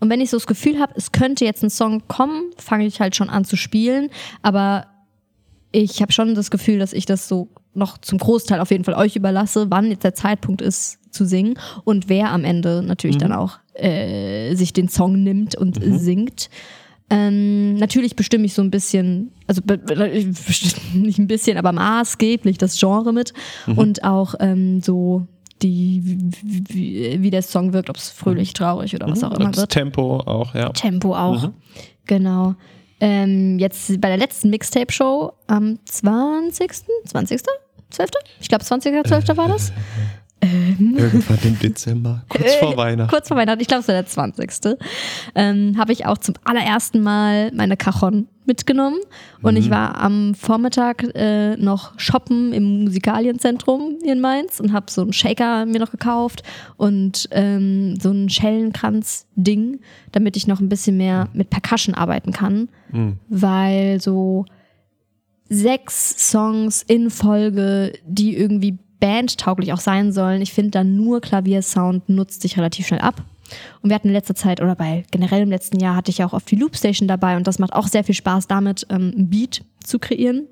Und 0.00 0.10
wenn 0.10 0.20
ich 0.20 0.30
so 0.30 0.36
das 0.36 0.46
Gefühl 0.46 0.80
habe, 0.80 0.92
es 0.96 1.12
könnte 1.12 1.44
jetzt 1.44 1.62
ein 1.62 1.70
Song 1.70 2.06
kommen, 2.08 2.50
fange 2.58 2.86
ich 2.86 3.00
halt 3.00 3.16
schon 3.16 3.30
an 3.30 3.44
zu 3.44 3.56
spielen. 3.56 4.10
Aber 4.42 4.86
ich 5.72 6.02
habe 6.02 6.12
schon 6.12 6.34
das 6.34 6.50
Gefühl, 6.50 6.78
dass 6.78 6.92
ich 6.92 7.06
das 7.06 7.28
so 7.28 7.48
noch 7.74 7.98
zum 7.98 8.18
Großteil 8.18 8.60
auf 8.60 8.70
jeden 8.70 8.84
Fall 8.84 8.94
euch 8.94 9.16
überlasse, 9.16 9.66
wann 9.70 9.90
jetzt 9.90 10.04
der 10.04 10.14
Zeitpunkt 10.14 10.62
ist 10.62 10.98
zu 11.10 11.24
singen 11.24 11.58
und 11.84 12.08
wer 12.08 12.30
am 12.30 12.44
Ende 12.44 12.82
natürlich 12.82 13.16
mhm. 13.16 13.20
dann 13.20 13.32
auch 13.32 13.58
äh, 13.74 14.54
sich 14.54 14.72
den 14.72 14.88
Song 14.88 15.22
nimmt 15.22 15.56
und 15.56 15.84
mhm. 15.84 15.98
singt. 15.98 16.50
Ähm, 17.10 17.74
natürlich 17.74 18.16
bestimme 18.16 18.46
ich 18.46 18.54
so 18.54 18.62
ein 18.62 18.70
bisschen, 18.70 19.32
also 19.46 19.60
nicht 20.94 21.18
ein 21.18 21.26
bisschen, 21.26 21.58
aber 21.58 21.72
maßgeblich 21.72 22.56
das 22.58 22.78
Genre 22.78 23.12
mit 23.12 23.34
mhm. 23.66 23.78
und 23.78 24.04
auch 24.04 24.34
ähm, 24.40 24.80
so 24.80 25.26
die, 25.62 26.02
wie, 26.04 27.22
wie, 27.22 27.30
der 27.30 27.42
Song 27.42 27.72
wirkt, 27.72 27.90
ob 27.90 27.96
es 27.96 28.10
fröhlich, 28.10 28.50
mhm. 28.50 28.54
traurig 28.54 28.94
oder 28.94 29.08
was 29.08 29.20
mhm. 29.20 29.28
auch 29.28 29.38
immer 29.38 29.50
das 29.50 29.60
wird. 29.60 29.70
Tempo 29.72 30.18
auch, 30.20 30.54
ja. 30.54 30.70
Tempo 30.70 31.14
auch, 31.14 31.42
mhm. 31.42 31.54
genau. 32.06 32.54
Ähm, 33.00 33.58
jetzt 33.58 34.00
bei 34.00 34.08
der 34.08 34.16
letzten 34.16 34.50
Mixtape-Show 34.50 35.32
am 35.46 35.78
20. 35.84 36.72
20. 37.06 37.42
12.? 37.90 38.10
Ich 38.40 38.48
glaube 38.48 38.64
20. 38.64 39.06
12. 39.06 39.36
war 39.36 39.48
das. 39.48 39.72
Ähm. 40.44 40.94
Irgendwann 40.96 41.38
im 41.42 41.58
Dezember, 41.58 42.24
kurz 42.28 42.54
vor 42.56 42.76
Weihnachten. 42.76 43.10
kurz 43.10 43.28
vor 43.28 43.36
Weihnachten, 43.36 43.60
ich 43.60 43.68
glaube, 43.68 43.80
es 43.80 43.88
war 43.88 43.94
der 43.94 44.06
20. 44.06 44.78
Ähm, 45.34 45.76
habe 45.78 45.92
ich 45.92 46.06
auch 46.06 46.18
zum 46.18 46.34
allerersten 46.44 47.02
Mal 47.02 47.50
meine 47.52 47.76
Cajon 47.76 48.28
mitgenommen. 48.46 48.98
Und 49.42 49.54
mhm. 49.54 49.60
ich 49.60 49.70
war 49.70 49.98
am 49.98 50.34
Vormittag 50.34 51.04
äh, 51.14 51.56
noch 51.56 51.98
shoppen 51.98 52.52
im 52.52 52.84
Musikalienzentrum 52.84 53.98
hier 54.02 54.12
in 54.12 54.20
Mainz 54.20 54.60
und 54.60 54.72
habe 54.72 54.90
so 54.90 55.02
einen 55.02 55.12
Shaker 55.12 55.64
mir 55.66 55.80
noch 55.80 55.90
gekauft 55.90 56.42
und 56.76 57.28
ähm, 57.30 57.98
so 57.98 58.10
ein 58.10 58.28
Schellenkranz-Ding, 58.28 59.80
damit 60.12 60.36
ich 60.36 60.46
noch 60.46 60.60
ein 60.60 60.68
bisschen 60.68 60.96
mehr 60.96 61.28
mit 61.32 61.50
Percussion 61.50 61.94
arbeiten 61.94 62.32
kann. 62.32 62.68
Mhm. 62.92 63.18
Weil 63.28 64.00
so 64.00 64.44
sechs 65.48 66.30
Songs 66.30 66.82
in 66.82 67.10
Folge, 67.10 67.92
die 68.06 68.36
irgendwie 68.36 68.78
bandtauglich 69.04 69.74
auch 69.74 69.80
sein 69.80 70.12
sollen. 70.12 70.40
Ich 70.40 70.54
finde 70.54 70.70
dann 70.70 70.96
nur 70.96 71.20
Klaviersound 71.20 72.08
nutzt 72.08 72.40
sich 72.40 72.56
relativ 72.56 72.86
schnell 72.86 73.00
ab. 73.00 73.22
Und 73.82 73.90
wir 73.90 73.94
hatten 73.94 74.08
in 74.08 74.14
letzter 74.14 74.34
Zeit 74.34 74.62
oder 74.62 74.74
bei 74.74 75.04
generell 75.10 75.42
im 75.42 75.50
letzten 75.50 75.78
Jahr 75.78 75.94
hatte 75.94 76.10
ich 76.10 76.18
ja 76.18 76.26
auch 76.26 76.32
oft 76.32 76.50
die 76.50 76.56
Loopstation 76.56 77.06
dabei 77.06 77.36
und 77.36 77.46
das 77.46 77.58
macht 77.58 77.74
auch 77.74 77.86
sehr 77.86 78.02
viel 78.02 78.14
Spaß, 78.14 78.48
damit 78.48 78.86
ähm, 78.88 79.12
ein 79.14 79.28
Beat 79.28 79.62
zu 79.84 79.98
kreieren 79.98 80.46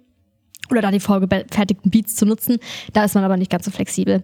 oder 0.70 0.82
da 0.82 0.90
die 0.90 1.00
vorgefertigten 1.00 1.90
Beats 1.90 2.14
zu 2.14 2.26
nutzen. 2.26 2.58
Da 2.92 3.04
ist 3.04 3.14
man 3.14 3.24
aber 3.24 3.38
nicht 3.38 3.50
ganz 3.50 3.64
so 3.64 3.70
flexibel. 3.70 4.22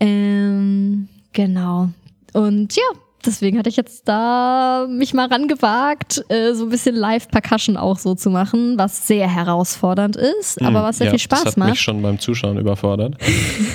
Ähm, 0.00 1.08
genau. 1.34 1.90
Und 2.32 2.74
ja, 2.74 2.82
deswegen 3.26 3.58
hatte 3.58 3.68
ich 3.68 3.76
jetzt 3.76 4.08
da 4.08 4.86
mich 4.88 5.14
mal 5.14 5.26
rangewagt, 5.26 6.24
äh, 6.28 6.54
so 6.54 6.64
ein 6.64 6.70
bisschen 6.70 6.94
Live-Percussion 6.94 7.76
auch 7.76 7.98
so 7.98 8.14
zu 8.14 8.30
machen, 8.30 8.78
was 8.78 9.06
sehr 9.06 9.28
herausfordernd 9.28 10.16
ist, 10.16 10.60
mm, 10.60 10.66
aber 10.66 10.82
was 10.82 10.98
sehr 10.98 11.06
ja, 11.06 11.10
viel 11.12 11.18
Spaß 11.20 11.44
das 11.44 11.52
hat 11.52 11.58
macht. 11.58 11.70
mich 11.70 11.80
schon 11.80 12.02
beim 12.02 12.18
Zuschauen 12.18 12.58
überfordert. 12.58 13.16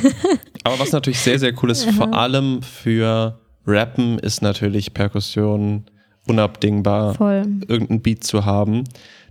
aber 0.64 0.80
was 0.80 0.92
natürlich 0.92 1.20
sehr, 1.20 1.40
sehr 1.40 1.54
cool 1.62 1.72
ist, 1.72 1.90
vor 1.92 2.14
allem 2.14 2.62
für 2.62 3.40
Rappen 3.66 4.20
ist 4.20 4.42
natürlich 4.42 4.94
Perkussion 4.94 5.86
unabdingbar, 6.28 7.16
Voll. 7.16 7.44
irgendein 7.68 8.02
Beat 8.02 8.24
zu 8.24 8.46
haben. 8.46 8.84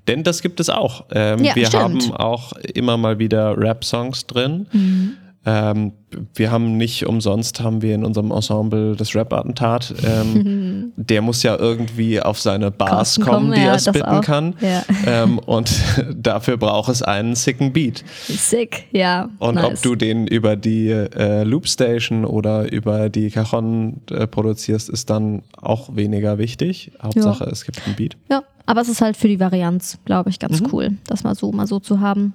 Denn 0.08 0.22
das 0.22 0.40
gibt 0.40 0.60
es 0.60 0.70
auch. 0.70 1.06
Ähm, 1.10 1.42
ja, 1.42 1.54
wir 1.56 1.66
stimmt. 1.66 1.82
haben 1.82 2.12
auch 2.12 2.52
immer 2.74 2.96
mal 2.96 3.18
wieder 3.18 3.56
Rap-Songs 3.58 4.26
drin. 4.26 4.66
Mhm. 4.72 5.16
Ähm, 5.46 5.92
wir 6.34 6.50
haben 6.50 6.76
nicht 6.76 7.06
umsonst 7.06 7.60
haben 7.60 7.80
wir 7.80 7.94
in 7.94 8.04
unserem 8.04 8.32
Ensemble 8.32 8.96
das 8.96 9.14
Rap-Attentat. 9.14 9.94
Ähm, 10.04 10.92
der 10.96 11.22
muss 11.22 11.44
ja 11.44 11.56
irgendwie 11.56 12.20
auf 12.20 12.40
seine 12.40 12.72
Bars 12.72 13.14
Kosten 13.14 13.22
kommen, 13.22 13.52
die 13.52 13.60
ja, 13.60 13.74
er 13.74 13.78
spitten 13.78 14.20
kann. 14.22 14.54
Ja. 14.60 14.82
Ähm, 15.06 15.38
und 15.38 15.70
dafür 16.16 16.56
braucht 16.56 16.90
es 16.90 17.02
einen 17.02 17.36
sicken 17.36 17.72
Beat. 17.72 18.04
Sick, 18.26 18.86
ja. 18.90 19.28
Und 19.38 19.54
nice. 19.54 19.64
ob 19.64 19.82
du 19.82 19.94
den 19.94 20.26
über 20.26 20.56
die 20.56 20.90
äh, 20.90 21.44
Loopstation 21.44 22.24
oder 22.24 22.70
über 22.72 23.08
die 23.08 23.30
Cajon 23.30 24.00
äh, 24.10 24.26
produzierst, 24.26 24.88
ist 24.88 25.10
dann 25.10 25.42
auch 25.56 25.94
weniger 25.94 26.38
wichtig. 26.38 26.90
Hauptsache, 27.00 27.44
ja. 27.44 27.50
es 27.50 27.64
gibt 27.64 27.86
einen 27.86 27.94
Beat. 27.94 28.16
Ja, 28.28 28.42
aber 28.66 28.80
es 28.80 28.88
ist 28.88 29.00
halt 29.00 29.16
für 29.16 29.28
die 29.28 29.38
Varianz, 29.38 29.98
glaube 30.04 30.30
ich, 30.30 30.40
ganz 30.40 30.60
mhm. 30.60 30.68
cool, 30.72 30.90
das 31.06 31.22
mal 31.22 31.36
so, 31.36 31.52
mal 31.52 31.68
so 31.68 31.78
zu 31.78 32.00
haben. 32.00 32.34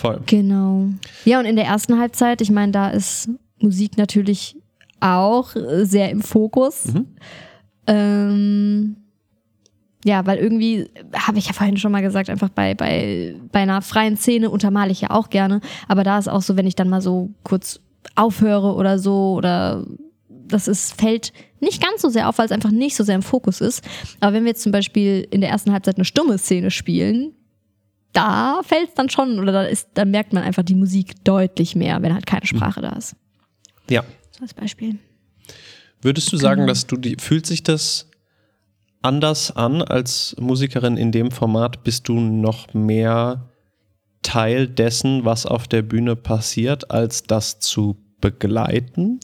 Voll. 0.00 0.20
Genau. 0.24 0.88
Ja, 1.26 1.40
und 1.40 1.44
in 1.44 1.56
der 1.56 1.66
ersten 1.66 1.98
Halbzeit, 1.98 2.40
ich 2.40 2.50
meine, 2.50 2.72
da 2.72 2.88
ist 2.88 3.28
Musik 3.58 3.98
natürlich 3.98 4.56
auch 4.98 5.50
sehr 5.82 6.10
im 6.10 6.22
Fokus. 6.22 6.86
Mhm. 6.86 7.06
Ähm, 7.86 8.96
ja, 10.02 10.24
weil 10.24 10.38
irgendwie, 10.38 10.88
habe 11.12 11.36
ich 11.36 11.48
ja 11.48 11.52
vorhin 11.52 11.76
schon 11.76 11.92
mal 11.92 12.00
gesagt, 12.00 12.30
einfach 12.30 12.48
bei, 12.48 12.74
bei, 12.74 13.36
bei 13.52 13.60
einer 13.60 13.82
freien 13.82 14.16
Szene 14.16 14.48
untermale 14.48 14.90
ich 14.90 15.02
ja 15.02 15.10
auch 15.10 15.28
gerne. 15.28 15.60
Aber 15.86 16.02
da 16.02 16.18
ist 16.18 16.28
auch 16.28 16.40
so, 16.40 16.56
wenn 16.56 16.66
ich 16.66 16.76
dann 16.76 16.88
mal 16.88 17.02
so 17.02 17.28
kurz 17.42 17.80
aufhöre 18.14 18.74
oder 18.74 18.98
so 18.98 19.34
oder 19.34 19.84
das 20.28 20.66
ist, 20.66 20.98
fällt 20.98 21.34
nicht 21.60 21.82
ganz 21.82 22.00
so 22.00 22.08
sehr 22.08 22.26
auf, 22.30 22.38
weil 22.38 22.46
es 22.46 22.52
einfach 22.52 22.70
nicht 22.70 22.96
so 22.96 23.04
sehr 23.04 23.16
im 23.16 23.22
Fokus 23.22 23.60
ist. 23.60 23.84
Aber 24.20 24.32
wenn 24.32 24.44
wir 24.44 24.52
jetzt 24.52 24.62
zum 24.62 24.72
Beispiel 24.72 25.28
in 25.30 25.42
der 25.42 25.50
ersten 25.50 25.72
Halbzeit 25.72 25.96
eine 25.96 26.06
stumme 26.06 26.38
Szene 26.38 26.70
spielen, 26.70 27.34
da 28.12 28.60
fällt 28.64 28.88
es 28.88 28.94
dann 28.94 29.08
schon, 29.08 29.38
oder 29.38 29.52
da, 29.52 29.62
ist, 29.64 29.88
da 29.94 30.04
merkt 30.04 30.32
man 30.32 30.42
einfach 30.42 30.62
die 30.62 30.74
Musik 30.74 31.24
deutlich 31.24 31.76
mehr, 31.76 32.02
wenn 32.02 32.14
halt 32.14 32.26
keine 32.26 32.42
mhm. 32.42 32.56
Sprache 32.56 32.80
da 32.80 32.90
ist. 32.90 33.16
Ja. 33.88 34.04
So 34.32 34.42
als 34.42 34.54
Beispiel. 34.54 34.98
Würdest 36.02 36.32
du 36.32 36.36
sagen, 36.36 36.62
genau. 36.62 36.68
dass 36.72 36.86
du 36.86 36.96
die, 36.96 37.16
fühlt 37.18 37.46
sich 37.46 37.62
das 37.62 38.08
anders 39.02 39.54
an 39.54 39.82
als 39.82 40.34
Musikerin 40.38 40.96
in 40.96 41.12
dem 41.12 41.30
Format? 41.30 41.84
Bist 41.84 42.08
du 42.08 42.18
noch 42.18 42.72
mehr 42.74 43.48
Teil 44.22 44.66
dessen, 44.66 45.24
was 45.24 45.46
auf 45.46 45.68
der 45.68 45.82
Bühne 45.82 46.16
passiert, 46.16 46.90
als 46.90 47.22
das 47.22 47.60
zu 47.60 47.96
begleiten? 48.20 49.20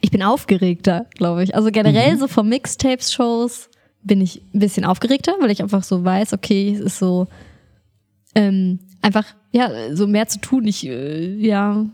Ich 0.00 0.10
bin 0.10 0.22
aufgeregter, 0.22 1.06
glaube 1.14 1.42
ich. 1.42 1.54
Also 1.54 1.70
generell 1.70 2.14
mhm. 2.14 2.18
so 2.20 2.28
von 2.28 2.48
Mixtapes-Shows 2.48 3.68
bin 4.08 4.20
ich 4.20 4.42
ein 4.52 4.58
bisschen 4.58 4.84
aufgeregter, 4.84 5.34
weil 5.40 5.52
ich 5.52 5.62
einfach 5.62 5.84
so 5.84 6.04
weiß, 6.04 6.32
okay, 6.32 6.72
es 6.74 6.80
ist 6.80 6.98
so 6.98 7.28
ähm, 8.34 8.80
einfach, 9.02 9.24
ja, 9.52 9.94
so 9.94 10.08
mehr 10.08 10.26
zu 10.26 10.40
tun. 10.40 10.66
Ich, 10.66 10.84
äh, 10.84 11.34
ja, 11.36 11.86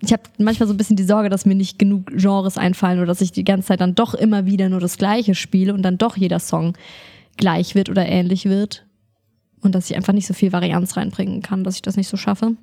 ich 0.00 0.12
habe 0.12 0.22
manchmal 0.38 0.66
so 0.66 0.74
ein 0.74 0.76
bisschen 0.76 0.96
die 0.96 1.04
Sorge, 1.04 1.28
dass 1.28 1.46
mir 1.46 1.54
nicht 1.54 1.78
genug 1.78 2.06
Genres 2.06 2.58
einfallen 2.58 2.98
oder 2.98 3.06
dass 3.06 3.20
ich 3.20 3.32
die 3.32 3.44
ganze 3.44 3.68
Zeit 3.68 3.80
dann 3.80 3.94
doch 3.94 4.14
immer 4.14 4.46
wieder 4.46 4.68
nur 4.68 4.80
das 4.80 4.96
Gleiche 4.96 5.34
spiele 5.34 5.74
und 5.74 5.82
dann 5.82 5.98
doch 5.98 6.16
jeder 6.16 6.40
Song 6.40 6.74
gleich 7.36 7.74
wird 7.74 7.88
oder 7.88 8.06
ähnlich 8.06 8.46
wird. 8.46 8.84
Und 9.60 9.74
dass 9.74 9.88
ich 9.88 9.96
einfach 9.96 10.12
nicht 10.12 10.26
so 10.26 10.34
viel 10.34 10.52
Varianz 10.52 10.96
reinbringen 10.96 11.40
kann, 11.40 11.62
dass 11.62 11.76
ich 11.76 11.82
das 11.82 11.96
nicht 11.96 12.08
so 12.08 12.16
schaffe. 12.16 12.56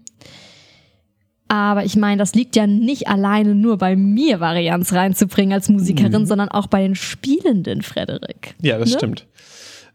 Aber 1.49 1.83
ich 1.83 1.95
meine, 1.95 2.19
das 2.19 2.35
liegt 2.35 2.55
ja 2.55 2.67
nicht 2.67 3.07
alleine 3.07 3.55
nur 3.55 3.79
bei 3.79 3.95
mir, 3.95 4.39
Varianz 4.39 4.93
reinzubringen 4.93 5.51
als 5.51 5.67
Musikerin, 5.67 6.21
mhm. 6.21 6.27
sondern 6.27 6.49
auch 6.49 6.67
bei 6.67 6.83
den 6.83 6.93
Spielenden, 6.93 7.81
Frederik. 7.81 8.55
Ja, 8.61 8.77
das 8.77 8.91
ne? 8.91 8.97
stimmt. 8.97 9.25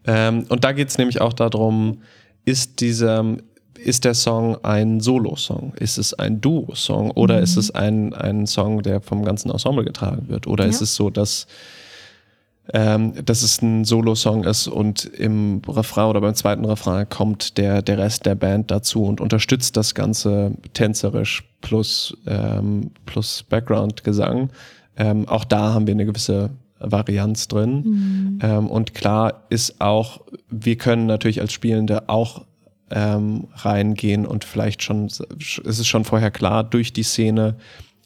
Ähm, 0.05 0.45
und 0.49 0.65
da 0.65 0.73
geht 0.73 0.89
es 0.89 0.97
nämlich 0.97 1.21
auch 1.21 1.31
darum, 1.31 2.01
ist 2.43 2.81
dieser, 2.81 3.37
ist 3.77 4.03
der 4.03 4.15
Song 4.15 4.57
ein 4.65 4.99
Solo-Song? 4.99 5.73
Ist 5.79 5.97
es 5.97 6.13
ein 6.13 6.41
Duo-Song? 6.41 7.11
Oder 7.11 7.37
mhm. 7.37 7.43
ist 7.43 7.55
es 7.55 7.71
ein, 7.71 8.13
ein 8.13 8.47
Song, 8.47 8.83
der 8.83 8.99
vom 8.99 9.23
ganzen 9.23 9.49
Ensemble 9.49 9.85
getragen 9.85 10.27
wird? 10.27 10.47
Oder 10.47 10.65
ja. 10.65 10.69
ist 10.69 10.81
es 10.81 10.93
so, 10.93 11.09
dass 11.09 11.47
ähm, 12.73 13.13
dass 13.25 13.43
es 13.43 13.61
ein 13.61 13.85
Solo-Song 13.85 14.43
ist 14.43 14.67
und 14.67 15.05
im 15.05 15.61
Refrain 15.67 16.09
oder 16.09 16.21
beim 16.21 16.35
zweiten 16.35 16.65
Refrain 16.65 17.07
kommt 17.07 17.57
der, 17.57 17.81
der 17.81 17.97
Rest 17.97 18.25
der 18.25 18.35
Band 18.35 18.71
dazu 18.71 19.03
und 19.03 19.21
unterstützt 19.21 19.77
das 19.77 19.93
Ganze 19.93 20.51
tänzerisch 20.73 21.43
plus, 21.61 22.17
ähm, 22.25 22.91
plus 23.05 23.43
Background-Gesang. 23.43 24.49
Ähm, 24.97 25.27
auch 25.27 25.43
da 25.43 25.73
haben 25.73 25.87
wir 25.87 25.93
eine 25.93 26.05
gewisse 26.05 26.51
Varianz 26.79 27.47
drin. 27.47 27.83
Mhm. 27.83 28.39
Ähm, 28.41 28.67
und 28.67 28.93
klar 28.93 29.43
ist 29.49 29.79
auch, 29.79 30.21
wir 30.49 30.77
können 30.77 31.05
natürlich 31.05 31.41
als 31.41 31.53
Spielende 31.53 32.09
auch 32.09 32.45
ähm, 32.91 33.47
reingehen 33.55 34.25
und 34.25 34.43
vielleicht 34.43 34.83
schon, 34.83 35.07
ist 35.07 35.61
es 35.65 35.87
schon 35.87 36.03
vorher 36.03 36.31
klar 36.31 36.63
durch 36.63 36.93
die 36.93 37.03
Szene, 37.03 37.55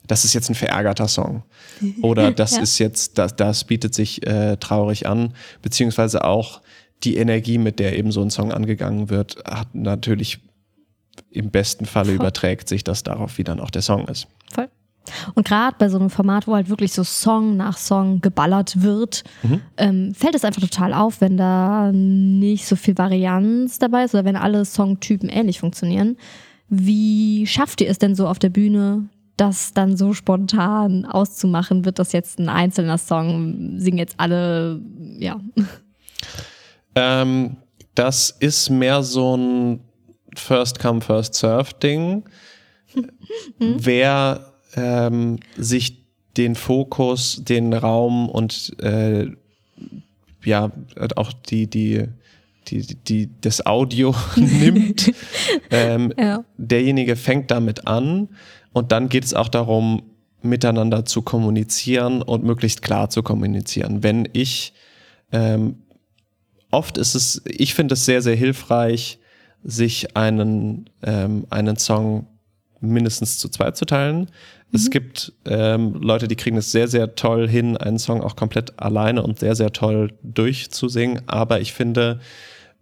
das 0.09 0.25
ist 0.25 0.33
jetzt 0.33 0.49
ein 0.49 0.55
verärgerter 0.55 1.07
Song. 1.07 1.43
Oder 2.01 2.31
das 2.31 2.55
ja. 2.55 2.61
ist 2.61 2.79
jetzt, 2.79 3.17
das, 3.17 3.35
das 3.35 3.63
bietet 3.63 3.93
sich 3.93 4.25
äh, 4.27 4.57
traurig 4.57 5.07
an, 5.07 5.33
beziehungsweise 5.61 6.25
auch 6.25 6.61
die 7.03 7.15
Energie, 7.15 7.57
mit 7.57 7.79
der 7.79 7.97
eben 7.97 8.11
so 8.11 8.21
ein 8.21 8.29
Song 8.29 8.51
angegangen 8.51 9.09
wird, 9.09 9.37
hat 9.45 9.73
natürlich 9.73 10.39
im 11.31 11.51
besten 11.51 11.85
Falle 11.85 12.07
Voll. 12.07 12.15
überträgt 12.15 12.67
sich 12.67 12.83
das 12.83 13.03
darauf, 13.03 13.37
wie 13.37 13.43
dann 13.43 13.59
auch 13.59 13.69
der 13.69 13.83
Song 13.83 14.07
ist. 14.07 14.27
Voll. 14.51 14.67
Und 15.35 15.47
gerade 15.47 15.75
bei 15.79 15.89
so 15.89 15.97
einem 15.97 16.09
Format, 16.09 16.47
wo 16.47 16.55
halt 16.55 16.69
wirklich 16.69 16.91
so 16.91 17.03
Song 17.03 17.55
nach 17.55 17.77
Song 17.77 18.21
geballert 18.21 18.81
wird, 18.81 19.23
mhm. 19.43 19.61
ähm, 19.77 20.13
fällt 20.13 20.35
es 20.35 20.43
einfach 20.43 20.61
total 20.61 20.93
auf, 20.93 21.21
wenn 21.21 21.37
da 21.37 21.91
nicht 21.93 22.65
so 22.65 22.75
viel 22.75 22.97
Varianz 22.97 23.79
dabei 23.79 24.03
ist 24.03 24.13
oder 24.13 24.25
wenn 24.25 24.35
alle 24.35 24.65
Songtypen 24.65 25.29
ähnlich 25.29 25.59
funktionieren. 25.59 26.17
Wie 26.67 27.47
schafft 27.47 27.81
ihr 27.81 27.89
es 27.89 27.97
denn 27.97 28.15
so 28.15 28.27
auf 28.27 28.39
der 28.39 28.49
Bühne, 28.49 29.09
das 29.39 29.73
dann 29.73 29.95
so 29.95 30.13
spontan 30.13 31.05
auszumachen, 31.05 31.85
wird 31.85 31.99
das 31.99 32.11
jetzt 32.11 32.39
ein 32.39 32.49
einzelner 32.49 32.97
Song, 32.97 33.79
singen 33.79 33.97
jetzt 33.97 34.15
alle, 34.17 34.81
ja. 35.17 35.39
Ähm, 36.95 37.57
das 37.95 38.31
ist 38.31 38.69
mehr 38.69 39.01
so 39.03 39.37
ein 39.37 39.79
First 40.35 40.79
Come, 40.79 41.01
First 41.01 41.35
Serve 41.35 41.73
Ding. 41.81 42.23
Hm? 42.93 43.05
Wer 43.79 44.53
ähm, 44.75 45.39
sich 45.57 46.05
den 46.37 46.55
Fokus, 46.55 47.43
den 47.43 47.73
Raum 47.73 48.29
und 48.29 48.75
äh, 48.81 49.27
ja, 50.43 50.71
auch 51.15 51.33
die, 51.33 51.67
die, 51.67 52.05
die, 52.67 52.95
die, 52.95 53.29
das 53.41 53.65
Audio 53.65 54.15
nimmt, 54.35 55.11
ähm, 55.71 56.13
ja. 56.17 56.43
derjenige 56.57 57.15
fängt 57.15 57.51
damit 57.51 57.87
an 57.87 58.29
und 58.73 58.91
dann 58.91 59.09
geht 59.09 59.25
es 59.25 59.33
auch 59.33 59.49
darum, 59.49 60.03
miteinander 60.41 61.05
zu 61.05 61.21
kommunizieren 61.21 62.21
und 62.21 62.43
möglichst 62.43 62.81
klar 62.81 63.09
zu 63.09 63.23
kommunizieren. 63.23 64.03
Wenn 64.03 64.27
ich, 64.33 64.73
ähm, 65.31 65.79
oft 66.71 66.97
ist 66.97 67.15
es, 67.15 67.41
ich 67.45 67.73
finde 67.73 67.93
es 67.93 68.05
sehr, 68.05 68.21
sehr 68.21 68.35
hilfreich, 68.35 69.19
sich 69.63 70.15
einen, 70.15 70.89
ähm, 71.03 71.45
einen 71.49 71.77
Song 71.77 72.27
mindestens 72.81 73.37
zu 73.37 73.49
zweit 73.49 73.75
zu 73.75 73.85
teilen. 73.85 74.19
Mhm. 74.19 74.27
Es 74.71 74.89
gibt 74.89 75.33
ähm, 75.45 75.95
Leute, 75.95 76.27
die 76.27 76.37
kriegen 76.37 76.57
es 76.57 76.71
sehr, 76.71 76.87
sehr 76.87 77.15
toll 77.15 77.49
hin, 77.49 77.75
einen 77.75 77.99
Song 77.99 78.21
auch 78.21 78.35
komplett 78.35 78.79
alleine 78.79 79.23
und 79.23 79.39
sehr, 79.39 79.55
sehr 79.55 79.73
toll 79.73 80.13
durchzusingen. 80.23 81.23
Aber 81.27 81.59
ich 81.59 81.73
finde, 81.73 82.19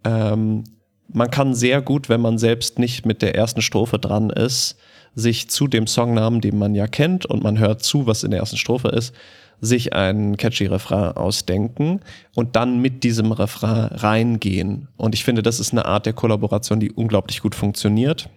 ähm, 0.04 0.64
man 1.08 1.30
kann 1.30 1.54
sehr 1.54 1.82
gut, 1.82 2.08
wenn 2.08 2.20
man 2.20 2.38
selbst 2.38 2.78
nicht 2.78 3.06
mit 3.06 3.22
der 3.22 3.34
ersten 3.34 3.62
Strophe 3.62 3.98
dran 3.98 4.30
ist, 4.30 4.76
sich 5.14 5.48
zu 5.50 5.66
dem 5.66 5.86
Songnamen, 5.86 6.40
den 6.40 6.58
man 6.58 6.74
ja 6.74 6.86
kennt 6.86 7.26
und 7.26 7.42
man 7.42 7.58
hört 7.58 7.82
zu, 7.82 8.06
was 8.06 8.24
in 8.24 8.30
der 8.30 8.40
ersten 8.40 8.56
Strophe 8.56 8.88
ist, 8.88 9.14
sich 9.60 9.92
einen 9.92 10.36
catchy 10.36 10.66
Refrain 10.66 11.16
ausdenken 11.16 12.00
und 12.34 12.56
dann 12.56 12.80
mit 12.80 13.02
diesem 13.02 13.32
Refrain 13.32 13.86
reingehen. 13.86 14.88
Und 14.96 15.14
ich 15.14 15.24
finde, 15.24 15.42
das 15.42 15.60
ist 15.60 15.72
eine 15.72 15.84
Art 15.84 16.06
der 16.06 16.12
Kollaboration, 16.12 16.80
die 16.80 16.92
unglaublich 16.92 17.40
gut 17.40 17.54
funktioniert, 17.54 18.28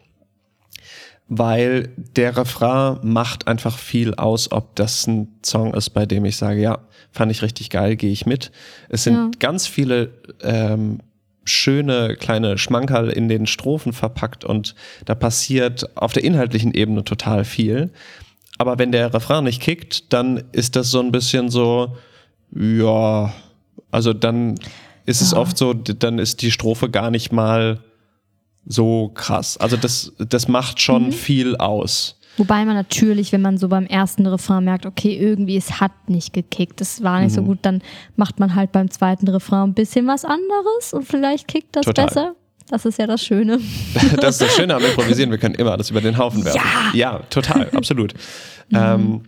weil 1.27 1.89
der 1.95 2.35
Refrain 2.37 2.97
macht 3.03 3.47
einfach 3.47 3.77
viel 3.77 4.15
aus, 4.15 4.51
ob 4.51 4.75
das 4.75 5.07
ein 5.07 5.27
Song 5.45 5.73
ist, 5.73 5.91
bei 5.91 6.05
dem 6.05 6.25
ich 6.25 6.37
sage, 6.37 6.59
ja, 6.59 6.79
fand 7.11 7.31
ich 7.31 7.41
richtig 7.41 7.69
geil, 7.69 7.95
gehe 7.95 8.11
ich 8.11 8.25
mit. 8.25 8.51
Es 8.89 9.03
sind 9.03 9.15
ja. 9.15 9.31
ganz 9.39 9.67
viele 9.67 10.11
ähm, 10.41 10.99
schöne 11.43 12.15
kleine 12.15 12.57
Schmankerl 12.57 13.09
in 13.09 13.27
den 13.27 13.47
Strophen 13.47 13.93
verpackt 13.93 14.45
und 14.45 14.75
da 15.05 15.15
passiert 15.15 15.97
auf 15.97 16.13
der 16.13 16.23
inhaltlichen 16.23 16.73
Ebene 16.73 17.03
total 17.03 17.45
viel. 17.45 17.91
Aber 18.57 18.77
wenn 18.77 18.91
der 18.91 19.13
Refrain 19.13 19.43
nicht 19.43 19.61
kickt, 19.61 20.13
dann 20.13 20.43
ist 20.51 20.75
das 20.75 20.91
so 20.91 20.99
ein 20.99 21.11
bisschen 21.11 21.49
so, 21.49 21.97
ja, 22.55 23.33
also 23.89 24.13
dann 24.13 24.55
ist 25.05 25.21
ja. 25.21 25.27
es 25.27 25.33
oft 25.33 25.57
so, 25.57 25.73
dann 25.73 26.19
ist 26.19 26.41
die 26.43 26.51
Strophe 26.51 26.89
gar 26.89 27.09
nicht 27.09 27.31
mal 27.31 27.79
so 28.65 29.09
krass. 29.09 29.57
Also 29.57 29.77
das, 29.77 30.13
das 30.19 30.47
macht 30.47 30.79
schon 30.79 31.07
mhm. 31.07 31.11
viel 31.11 31.55
aus. 31.57 32.19
Wobei 32.37 32.63
man 32.65 32.75
natürlich, 32.75 33.31
wenn 33.31 33.41
man 33.41 33.57
so 33.57 33.67
beim 33.67 33.85
ersten 33.85 34.25
Refrain 34.25 34.63
merkt, 34.63 34.85
okay, 34.85 35.15
irgendwie 35.17 35.57
es 35.57 35.81
hat 35.81 35.91
nicht 36.07 36.33
gekickt, 36.33 36.79
es 36.79 37.03
war 37.03 37.19
nicht 37.19 37.31
mhm. 37.31 37.35
so 37.35 37.43
gut, 37.43 37.59
dann 37.63 37.81
macht 38.15 38.39
man 38.39 38.55
halt 38.55 38.71
beim 38.71 38.89
zweiten 38.89 39.27
Refrain 39.27 39.69
ein 39.69 39.73
bisschen 39.73 40.07
was 40.07 40.23
anderes 40.23 40.93
und 40.93 41.05
vielleicht 41.05 41.47
kickt 41.47 41.75
das 41.75 41.85
Total. 41.85 42.05
besser. 42.05 42.35
Das 42.69 42.85
ist 42.85 42.97
ja 42.97 43.05
das 43.05 43.21
Schöne. 43.21 43.59
das 44.21 44.35
ist 44.35 44.41
das 44.41 44.55
Schöne 44.55 44.75
am 44.75 44.83
Improvisieren, 44.83 45.29
wir 45.29 45.37
können 45.37 45.55
immer 45.55 45.71
alles 45.71 45.89
über 45.89 45.99
den 45.99 46.17
Haufen 46.17 46.45
werfen. 46.45 46.61
Ja, 46.93 47.13
ja 47.13 47.19
total, 47.29 47.69
absolut. 47.75 48.13
mhm. 48.69 48.77
ähm, 48.77 49.21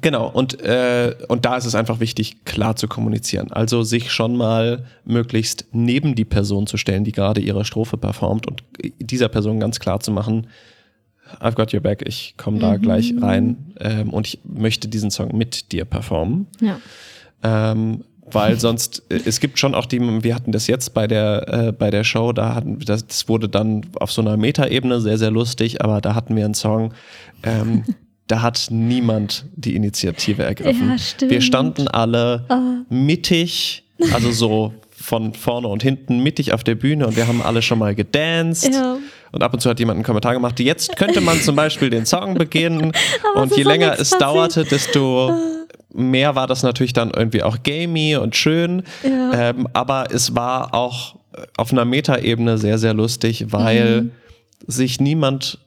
Genau, 0.00 0.28
und, 0.28 0.60
äh, 0.60 1.14
und 1.28 1.44
da 1.44 1.56
ist 1.56 1.64
es 1.64 1.74
einfach 1.74 1.98
wichtig, 1.98 2.44
klar 2.44 2.76
zu 2.76 2.88
kommunizieren. 2.88 3.50
Also 3.50 3.82
sich 3.82 4.12
schon 4.12 4.36
mal 4.36 4.84
möglichst 5.04 5.66
neben 5.72 6.14
die 6.14 6.26
Person 6.26 6.66
zu 6.66 6.76
stellen, 6.76 7.04
die 7.04 7.12
gerade 7.12 7.40
ihre 7.40 7.64
Strophe 7.64 7.96
performt 7.96 8.46
und 8.46 8.62
dieser 9.00 9.28
Person 9.28 9.60
ganz 9.60 9.80
klar 9.80 9.98
zu 10.00 10.12
machen, 10.12 10.48
I've 11.40 11.54
got 11.54 11.72
your 11.72 11.80
back, 11.80 12.02
ich 12.06 12.34
komme 12.36 12.58
da 12.58 12.76
mhm. 12.76 12.82
gleich 12.82 13.14
rein 13.20 13.74
ähm, 13.80 14.10
und 14.10 14.26
ich 14.26 14.40
möchte 14.44 14.88
diesen 14.88 15.10
Song 15.10 15.36
mit 15.36 15.72
dir 15.72 15.84
performen. 15.84 16.46
Ja. 16.60 16.80
Ähm, 17.42 18.04
weil 18.30 18.58
sonst, 18.58 19.02
äh, 19.08 19.20
es 19.24 19.40
gibt 19.40 19.58
schon 19.58 19.74
auch 19.74 19.86
die, 19.86 20.00
wir 20.00 20.34
hatten 20.34 20.52
das 20.52 20.66
jetzt 20.66 20.94
bei 20.94 21.06
der, 21.06 21.48
äh, 21.48 21.72
bei 21.72 21.90
der 21.90 22.04
Show, 22.04 22.32
da 22.32 22.54
hatten, 22.54 22.78
das, 22.80 23.06
das 23.06 23.28
wurde 23.28 23.48
dann 23.48 23.86
auf 24.00 24.12
so 24.12 24.20
einer 24.20 24.36
Metaebene 24.36 25.00
sehr, 25.00 25.18
sehr 25.18 25.30
lustig, 25.30 25.82
aber 25.82 26.00
da 26.00 26.14
hatten 26.14 26.36
wir 26.36 26.44
einen 26.44 26.54
Song, 26.54 26.92
ähm, 27.42 27.84
da 28.26 28.42
hat 28.42 28.68
niemand 28.70 29.46
die 29.54 29.74
Initiative 29.74 30.42
ergriffen. 30.42 30.98
Ja, 31.20 31.30
wir 31.30 31.40
standen 31.40 31.88
alle 31.88 32.44
oh. 32.50 32.94
mittig, 32.94 33.84
also 34.12 34.30
so 34.32 34.74
von 34.90 35.32
vorne 35.32 35.68
und 35.68 35.82
hinten 35.82 36.22
mittig 36.22 36.52
auf 36.52 36.64
der 36.64 36.74
Bühne 36.74 37.06
und 37.06 37.16
wir 37.16 37.26
haben 37.26 37.40
alle 37.40 37.62
schon 37.62 37.78
mal 37.78 37.94
gedanced. 37.94 38.74
Ja. 38.74 38.98
Und 39.32 39.42
ab 39.42 39.52
und 39.52 39.60
zu 39.60 39.68
hat 39.68 39.78
jemand 39.78 39.96
einen 39.96 40.04
Kommentar 40.04 40.34
gemacht, 40.34 40.58
jetzt 40.60 40.96
könnte 40.96 41.20
man 41.20 41.40
zum 41.40 41.56
Beispiel 41.56 41.90
den 41.90 42.06
Song 42.06 42.34
beginnen. 42.34 42.92
und 43.34 43.56
je 43.56 43.62
länger 43.62 43.92
es 43.92 44.10
passiert. 44.10 44.22
dauerte, 44.22 44.64
desto 44.64 45.32
mehr 45.92 46.34
war 46.34 46.46
das 46.46 46.62
natürlich 46.62 46.92
dann 46.92 47.10
irgendwie 47.10 47.42
auch 47.42 47.62
gamey 47.62 48.16
und 48.16 48.36
schön. 48.36 48.82
Ja. 49.02 49.50
Ähm, 49.50 49.68
aber 49.72 50.06
es 50.12 50.34
war 50.34 50.74
auch 50.74 51.16
auf 51.56 51.72
einer 51.72 51.84
Metaebene 51.84 52.58
sehr, 52.58 52.78
sehr 52.78 52.94
lustig, 52.94 53.46
weil 53.50 54.02
mhm. 54.02 54.10
sich 54.66 55.00
niemand 55.00 55.58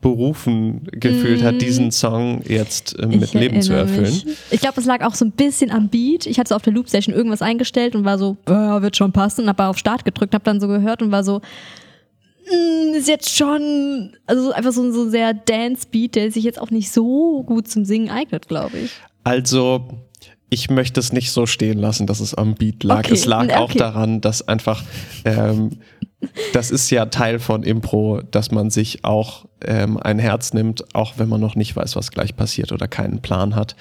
berufen 0.00 0.86
gefühlt 0.92 1.42
mm. 1.42 1.44
hat, 1.44 1.60
diesen 1.60 1.90
Song 1.90 2.42
jetzt 2.46 2.98
äh, 2.98 3.06
mit 3.06 3.34
Leben 3.34 3.62
zu 3.62 3.72
erfüllen. 3.72 4.22
Mich. 4.24 4.26
Ich 4.50 4.60
glaube, 4.60 4.80
es 4.80 4.86
lag 4.86 5.04
auch 5.04 5.14
so 5.14 5.24
ein 5.24 5.32
bisschen 5.32 5.70
am 5.70 5.88
Beat. 5.88 6.26
Ich 6.26 6.38
hatte 6.38 6.50
so 6.50 6.54
auf 6.54 6.62
der 6.62 6.72
Loop-Session 6.72 7.12
irgendwas 7.14 7.42
eingestellt 7.42 7.96
und 7.96 8.04
war 8.04 8.16
so, 8.16 8.36
äh, 8.46 8.52
wird 8.52 8.96
schon 8.96 9.12
passen, 9.12 9.48
habe 9.48 9.64
auf 9.66 9.78
Start 9.78 10.04
gedrückt, 10.04 10.34
habe 10.34 10.44
dann 10.44 10.60
so 10.60 10.68
gehört 10.68 11.02
und 11.02 11.10
war 11.10 11.24
so, 11.24 11.40
ist 12.94 13.08
jetzt 13.08 13.36
schon, 13.36 14.16
also 14.26 14.52
einfach 14.52 14.72
so, 14.72 14.90
so 14.92 15.04
ein 15.04 15.10
sehr 15.10 15.34
Dance-Beat, 15.34 16.14
der 16.14 16.30
sich 16.30 16.44
jetzt 16.44 16.60
auch 16.60 16.70
nicht 16.70 16.90
so 16.92 17.42
gut 17.44 17.68
zum 17.68 17.84
Singen 17.84 18.10
eignet, 18.10 18.48
glaube 18.48 18.78
ich. 18.78 18.90
Also, 19.24 19.88
ich 20.50 20.70
möchte 20.70 21.00
es 21.00 21.12
nicht 21.12 21.30
so 21.30 21.46
stehen 21.46 21.78
lassen, 21.78 22.06
dass 22.06 22.20
es 22.20 22.34
am 22.34 22.54
Beat 22.54 22.82
lag. 22.84 23.00
Okay. 23.00 23.14
Es 23.14 23.24
lag 23.24 23.44
okay. 23.44 23.54
auch 23.54 23.72
daran, 23.72 24.20
dass 24.20 24.46
einfach 24.46 24.82
ähm, 25.24 25.78
das 26.52 26.70
ist 26.70 26.90
ja 26.90 27.06
Teil 27.06 27.38
von 27.38 27.62
Impro, 27.62 28.20
dass 28.22 28.50
man 28.50 28.70
sich 28.70 29.04
auch 29.04 29.46
ähm, 29.64 29.96
ein 29.96 30.18
Herz 30.18 30.52
nimmt, 30.52 30.94
auch 30.94 31.14
wenn 31.16 31.28
man 31.28 31.40
noch 31.40 31.54
nicht 31.54 31.74
weiß, 31.74 31.96
was 31.96 32.10
gleich 32.10 32.36
passiert 32.36 32.72
oder 32.72 32.88
keinen 32.88 33.20
Plan 33.20 33.56
hat. 33.56 33.76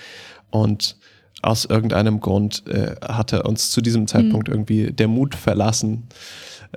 Und 0.49 0.97
aus 1.41 1.65
irgendeinem 1.65 2.19
Grund 2.19 2.63
äh, 2.67 2.95
hatte 3.01 3.43
uns 3.43 3.71
zu 3.71 3.81
diesem 3.81 4.07
Zeitpunkt 4.07 4.47
mhm. 4.47 4.53
irgendwie 4.53 4.91
der 4.91 5.07
Mut 5.07 5.35
verlassen. 5.35 6.07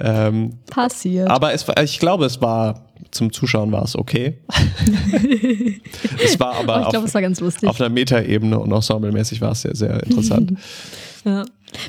Ähm, 0.01 0.59
Passiert. 0.71 1.29
Aber 1.29 1.53
es, 1.53 1.67
ich 1.83 1.99
glaube, 1.99 2.25
es 2.25 2.41
war 2.41 2.85
zum 3.11 3.33
Zuschauen 3.33 3.71
war 3.71 3.85
es 3.85 3.97
okay. 3.97 4.39
es 6.25 6.39
war 6.41 6.57
aber 6.57 6.83
ich 6.83 6.89
glaub, 6.89 7.03
auf, 7.03 7.09
es 7.09 7.15
war 7.15 7.23
ganz 7.23 7.41
lustig. 7.41 7.69
auf 7.69 7.81
einer 7.81 7.89
Metaebene 7.91 8.59
und 8.59 8.73
ensemblemäßig 8.73 9.41
war 9.41 9.53
es 9.53 9.63
sehr, 9.63 9.77
sehr 9.77 10.03
interessant. 10.03 10.59
ja, 11.25 11.45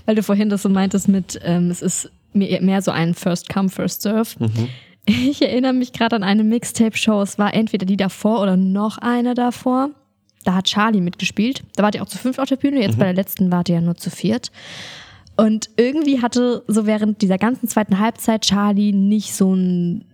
weil 0.05 0.15
du 0.15 0.23
vorhin 0.23 0.49
das 0.49 0.61
so 0.61 0.69
meintest 0.69 1.07
mit, 1.07 1.39
ähm, 1.43 1.71
es 1.71 1.81
ist 1.81 2.11
mehr 2.33 2.81
so 2.81 2.91
ein 2.91 3.13
First 3.13 3.49
Come, 3.49 3.69
First 3.69 4.03
Serve. 4.03 4.29
Mhm. 4.39 4.69
Ich 5.07 5.41
erinnere 5.41 5.73
mich 5.73 5.93
gerade 5.93 6.15
an 6.15 6.23
eine 6.23 6.43
Mixtape-Show. 6.43 7.21
Es 7.21 7.37
war 7.37 7.53
entweder 7.53 7.85
die 7.85 7.97
davor 7.97 8.41
oder 8.41 8.57
noch 8.57 8.97
eine 8.97 9.35
davor. 9.35 9.89
Da 10.43 10.55
hat 10.55 10.65
Charlie 10.65 11.01
mitgespielt. 11.01 11.63
Da 11.75 11.83
wart 11.83 11.95
ihr 11.95 12.03
auch 12.03 12.07
zu 12.07 12.17
fünft 12.17 12.39
auf 12.39 12.49
der 12.49 12.55
Bühne. 12.55 12.81
Jetzt 12.81 12.97
bei 12.97 13.05
der 13.05 13.13
letzten 13.13 13.51
wart 13.51 13.69
ihr 13.69 13.75
ja 13.75 13.81
nur 13.81 13.95
zu 13.95 14.09
viert. 14.09 14.51
Und 15.37 15.69
irgendwie 15.75 16.21
hatte 16.21 16.63
so 16.67 16.85
während 16.85 17.21
dieser 17.21 17.37
ganzen 17.37 17.67
zweiten 17.67 17.99
Halbzeit 17.99 18.43
Charlie 18.43 18.93
nicht 18.93 19.33
so 19.33 19.51
einen 19.51 20.05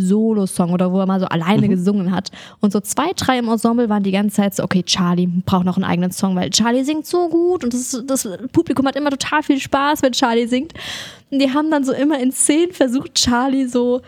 Solo-Song 0.00 0.72
oder 0.72 0.92
wo 0.92 1.00
er 1.00 1.06
mal 1.06 1.18
so 1.18 1.26
alleine 1.26 1.68
gesungen 1.68 2.12
hat. 2.12 2.30
Und 2.60 2.72
so 2.72 2.80
zwei, 2.80 3.12
drei 3.16 3.38
im 3.38 3.48
Ensemble 3.48 3.88
waren 3.88 4.04
die 4.04 4.12
ganze 4.12 4.36
Zeit 4.36 4.54
so, 4.54 4.62
okay, 4.62 4.84
Charlie 4.84 5.26
braucht 5.26 5.64
noch 5.64 5.76
einen 5.76 5.84
eigenen 5.84 6.12
Song, 6.12 6.36
weil 6.36 6.50
Charlie 6.50 6.84
singt 6.84 7.06
so 7.06 7.28
gut 7.28 7.64
und 7.64 7.74
das, 7.74 8.02
das 8.06 8.28
Publikum 8.52 8.86
hat 8.86 8.94
immer 8.94 9.10
total 9.10 9.42
viel 9.42 9.58
Spaß, 9.58 10.02
wenn 10.02 10.12
Charlie 10.12 10.46
singt. 10.46 10.74
Und 11.30 11.40
die 11.40 11.52
haben 11.52 11.70
dann 11.70 11.82
so 11.82 11.92
immer 11.92 12.20
in 12.20 12.30
Szenen 12.30 12.72
versucht, 12.72 13.14
Charlie 13.14 13.66
so 13.66 14.00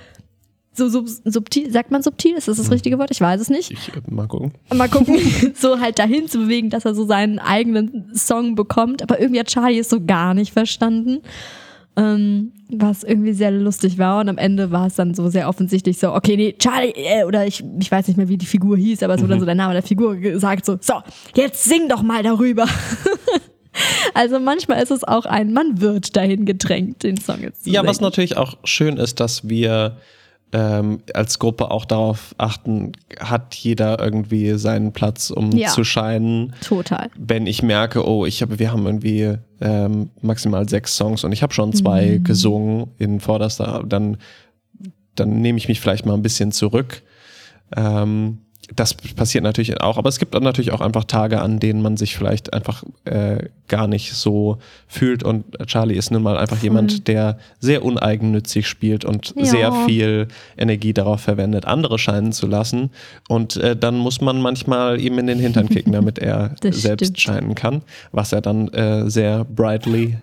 so 0.89 0.89
sub, 0.89 1.09
subtil, 1.25 1.71
sagt 1.71 1.91
man 1.91 2.03
subtil, 2.03 2.35
ist 2.37 2.49
das 2.49 2.57
das 2.57 2.71
richtige 2.71 2.99
Wort? 2.99 3.11
Ich 3.11 3.21
weiß 3.21 3.41
es 3.41 3.51
nicht. 3.51 3.71
Ich 3.71 3.89
äh, 3.89 4.01
mal 4.09 4.27
gucken. 4.27 4.53
Mal 4.75 4.89
gucken, 4.89 5.19
so 5.55 5.79
halt 5.81 5.99
dahin 5.99 6.29
zu 6.29 6.39
bewegen, 6.39 6.71
dass 6.71 6.85
er 6.85 6.95
so 6.95 7.05
seinen 7.07 7.39
eigenen 7.39 8.11
Song 8.15 8.55
bekommt. 8.55 9.03
Aber 9.03 9.21
irgendwie 9.21 9.41
hat 9.41 9.49
Charlie 9.49 9.79
es 9.79 9.91
so 9.91 10.05
gar 10.05 10.35
nicht 10.35 10.53
verstanden. 10.53 11.21
Ähm, 11.97 12.53
was 12.71 13.03
irgendwie 13.03 13.33
sehr 13.33 13.51
lustig 13.51 13.99
war. 13.99 14.21
Und 14.21 14.29
am 14.29 14.39
Ende 14.39 14.71
war 14.71 14.87
es 14.87 14.95
dann 14.95 15.13
so 15.15 15.29
sehr 15.29 15.49
offensichtlich 15.49 15.99
so, 15.99 16.15
okay, 16.15 16.37
nee, 16.37 16.55
Charlie, 16.59 16.93
äh, 16.95 17.25
oder 17.25 17.47
ich, 17.47 17.65
ich 17.81 17.91
weiß 17.91 18.09
nicht 18.09 18.17
mehr, 18.17 18.29
wie 18.29 18.39
die 18.39 18.47
Figur 18.47 18.77
hieß, 18.77 19.03
aber 19.03 19.15
es 19.15 19.21
wurde 19.21 19.31
dann 19.31 19.41
so 19.41 19.47
der 19.47 19.55
Name 19.57 19.73
der 19.73 19.83
Figur 19.83 20.17
gesagt, 20.17 20.65
so, 20.65 20.79
so, 20.81 20.95
jetzt 21.35 21.65
sing 21.65 21.89
doch 21.89 22.03
mal 22.03 22.23
darüber. 22.23 22.67
also 24.15 24.39
manchmal 24.39 24.83
ist 24.83 24.91
es 24.91 25.05
auch 25.05 25.27
ein, 25.27 25.53
man 25.53 25.81
wird 25.81 26.17
dahin 26.17 26.45
gedrängt, 26.47 27.03
den 27.03 27.17
Song 27.17 27.41
jetzt 27.41 27.65
zu 27.65 27.71
Ja, 27.71 27.85
was 27.85 27.97
singen. 27.97 28.07
natürlich 28.07 28.37
auch 28.37 28.59
schön 28.65 28.97
ist, 28.97 29.21
dass 29.21 29.49
wir 29.49 29.97
ähm, 30.53 31.01
als 31.15 31.39
Gruppe 31.39 31.71
auch 31.71 31.85
darauf 31.85 32.35
achten, 32.39 32.93
hat 33.21 33.55
jeder 33.55 34.01
irgendwie 34.03 34.59
seinen 34.59 34.93
Platz, 34.93 35.31
um 35.31 35.53
Ja. 35.53 35.69
zu 35.69 35.85
scheinen. 35.85 36.55
Total. 36.63 37.09
Wenn 37.17 37.47
ich 37.47 37.63
merke, 37.63 38.07
oh, 38.07 38.27
ich 38.27 38.43
habe, 38.43 38.59
wir 38.59 38.73
haben 38.73 38.85
irgendwie 38.87 39.35
ähm, 39.61 40.11
maximal 40.23 40.69
sechs 40.69 40.97
Songs 40.97 41.23
und 41.25 41.33
ich 41.33 41.43
habe 41.43 41.55
schon 41.55 41.73
zwei 41.73 42.19
Mhm. 42.19 42.25
gesungen 42.25 42.87
in 42.99 43.21
Vorderster, 43.21 43.85
dann, 43.87 44.17
dann 45.15 45.41
nehme 45.41 45.59
ich 45.59 45.69
mich 45.69 45.81
vielleicht 45.81 46.05
mal 46.07 46.15
ein 46.15 46.23
bisschen 46.23 46.51
zurück. 46.51 47.03
Ähm, 47.77 48.39
das 48.77 48.95
passiert 48.95 49.43
natürlich 49.45 49.81
auch, 49.81 49.99
aber 49.99 50.09
es 50.09 50.19
gibt 50.19 50.35
dann 50.35 50.43
natürlich 50.45 50.71
auch 50.73 50.81
einfach 50.81 51.05
Tage, 51.05 51.41
an 51.41 51.59
denen 51.59 51.83
man 51.83 51.97
sich 51.97 52.17
vielleicht 52.17 52.53
einfach 52.53 52.85
äh, 53.05 53.49
gar 53.69 53.87
nicht 53.89 54.13
so 54.13 54.59
fühlt. 54.87 55.23
Und 55.23 55.45
Charlie 55.67 55.97
ist 55.97 56.11
nun 56.11 56.23
mal 56.23 56.37
einfach 56.39 56.63
jemand, 56.63 57.09
der 57.09 57.39
sehr 57.59 57.85
uneigennützig 57.85 58.69
spielt 58.69 59.05
und 59.05 59.35
Ja. 59.37 59.45
sehr 59.45 59.73
viel 59.87 60.29
Energie 60.57 60.93
darauf 60.93 61.21
verwendet, 61.21 61.65
andere 61.65 61.99
scheinen 61.99 62.33
zu 62.33 62.47
lassen. 62.47 62.91
Und 63.29 63.57
äh, 63.57 63.75
dann 63.77 63.97
muss 63.99 64.21
man 64.21 64.41
manchmal 64.41 65.01
ihm 65.01 65.19
in 65.19 65.27
den 65.27 65.39
Hintern 65.41 65.69
kicken, 65.71 65.93
damit 65.93 66.19
er 66.19 66.55
selbst 66.63 67.05
stimmt. 67.07 67.21
scheinen 67.21 67.55
kann, 67.55 67.83
was 68.13 68.33
er 68.33 68.41
dann 68.41 68.69
äh, 68.69 69.11
sehr 69.11 69.45
brightly 69.45 70.19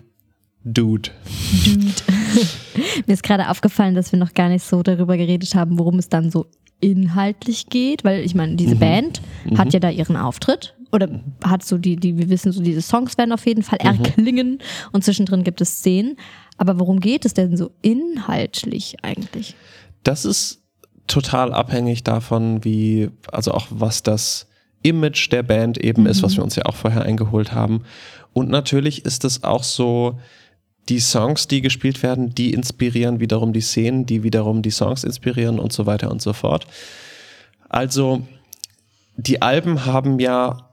dude. 0.64 1.10
Mir 3.06 3.12
ist 3.14 3.22
gerade 3.22 3.48
aufgefallen, 3.50 3.94
dass 3.94 4.12
wir 4.12 4.18
noch 4.18 4.34
gar 4.34 4.48
nicht 4.48 4.64
so 4.64 4.82
darüber 4.82 5.16
geredet 5.16 5.54
haben, 5.54 5.78
worum 5.78 5.98
es 5.98 6.08
dann 6.08 6.30
so 6.30 6.46
inhaltlich 6.80 7.66
geht, 7.66 8.04
weil 8.04 8.24
ich 8.24 8.34
meine, 8.34 8.56
diese 8.56 8.76
Band 8.76 9.20
hat 9.56 9.72
ja 9.72 9.80
da 9.80 9.90
ihren 9.90 10.16
Auftritt 10.16 10.76
oder 10.92 11.08
hat 11.44 11.64
so 11.64 11.76
die, 11.76 11.96
die, 11.96 12.16
wir 12.16 12.30
wissen 12.30 12.52
so, 12.52 12.62
diese 12.62 12.82
Songs 12.82 13.18
werden 13.18 13.32
auf 13.32 13.46
jeden 13.46 13.62
Fall 13.62 13.78
erklingen 13.80 14.60
und 14.92 15.04
zwischendrin 15.04 15.44
gibt 15.44 15.60
es 15.60 15.78
Szenen. 15.78 16.16
Aber 16.56 16.78
worum 16.78 17.00
geht 17.00 17.24
es 17.24 17.34
denn 17.34 17.56
so 17.56 17.70
inhaltlich 17.82 18.96
eigentlich? 19.02 19.54
Das 20.02 20.24
ist 20.24 20.62
total 21.06 21.52
abhängig 21.52 22.04
davon, 22.04 22.64
wie, 22.64 23.10
also 23.32 23.52
auch 23.52 23.66
was 23.70 24.02
das 24.02 24.46
Image 24.82 25.30
der 25.32 25.42
Band 25.42 25.78
eben 25.78 26.06
ist, 26.06 26.22
was 26.22 26.36
wir 26.36 26.44
uns 26.44 26.54
ja 26.56 26.64
auch 26.66 26.76
vorher 26.76 27.02
eingeholt 27.02 27.52
haben. 27.52 27.82
Und 28.32 28.48
natürlich 28.48 29.04
ist 29.04 29.24
es 29.24 29.42
auch 29.42 29.64
so, 29.64 30.18
die 30.88 31.00
Songs, 31.00 31.48
die 31.48 31.60
gespielt 31.60 32.02
werden, 32.02 32.34
die 32.34 32.52
inspirieren 32.52 33.20
wiederum 33.20 33.52
die 33.52 33.60
Szenen, 33.60 34.06
die 34.06 34.22
wiederum 34.22 34.62
die 34.62 34.70
Songs 34.70 35.04
inspirieren 35.04 35.58
und 35.58 35.72
so 35.72 35.86
weiter 35.86 36.10
und 36.10 36.22
so 36.22 36.32
fort. 36.32 36.66
Also, 37.68 38.22
die 39.16 39.42
Alben 39.42 39.84
haben 39.84 40.18
ja 40.18 40.68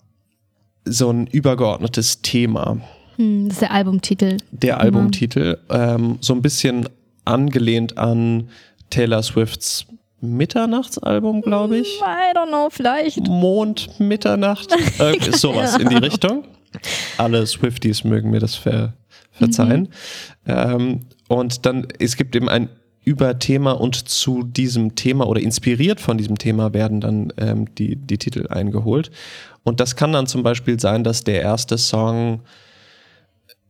so 0.85 1.09
ein 1.09 1.27
übergeordnetes 1.27 2.21
Thema. 2.21 2.77
Hm, 3.17 3.45
das 3.47 3.55
ist 3.55 3.61
der 3.61 3.71
Albumtitel. 3.71 4.37
Der 4.51 4.79
Albumtitel, 4.79 5.57
ähm, 5.69 6.17
so 6.21 6.33
ein 6.33 6.41
bisschen 6.41 6.87
angelehnt 7.25 7.97
an 7.97 8.49
Taylor 8.89 9.23
Swifts 9.23 9.87
Mitternachtsalbum, 10.21 11.41
glaube 11.41 11.77
ich. 11.77 11.99
I 11.99 12.35
don't 12.35 12.47
know, 12.47 12.69
vielleicht. 12.69 13.27
Mond, 13.27 13.99
Mitternacht, 13.99 14.69
irgendwie 14.99 15.31
sowas 15.37 15.77
in 15.77 15.89
die 15.89 15.97
Richtung. 15.97 16.45
Alle 17.17 17.45
Swifties 17.45 18.03
mögen 18.03 18.31
mir 18.31 18.39
das 18.39 18.55
ver 18.55 18.93
verzeihen. 19.31 19.89
Ähm, 20.47 21.01
und 21.27 21.65
dann, 21.65 21.87
es 21.99 22.15
gibt 22.15 22.35
eben 22.35 22.47
ein 22.47 22.69
Überthema 23.03 23.71
und 23.73 23.95
zu 24.07 24.43
diesem 24.43 24.95
Thema 24.95 25.27
oder 25.27 25.41
inspiriert 25.41 25.99
von 25.99 26.17
diesem 26.17 26.37
Thema 26.37 26.73
werden 26.73 27.01
dann 27.01 27.33
ähm, 27.37 27.73
die, 27.75 27.97
die 27.97 28.17
Titel 28.17 28.47
eingeholt. 28.47 29.11
Und 29.63 29.79
das 29.79 29.95
kann 29.95 30.13
dann 30.13 30.27
zum 30.27 30.41
Beispiel 30.41 30.79
sein, 30.79 31.03
dass 31.03 31.23
der 31.23 31.41
erste 31.41 31.77
Song 31.77 32.41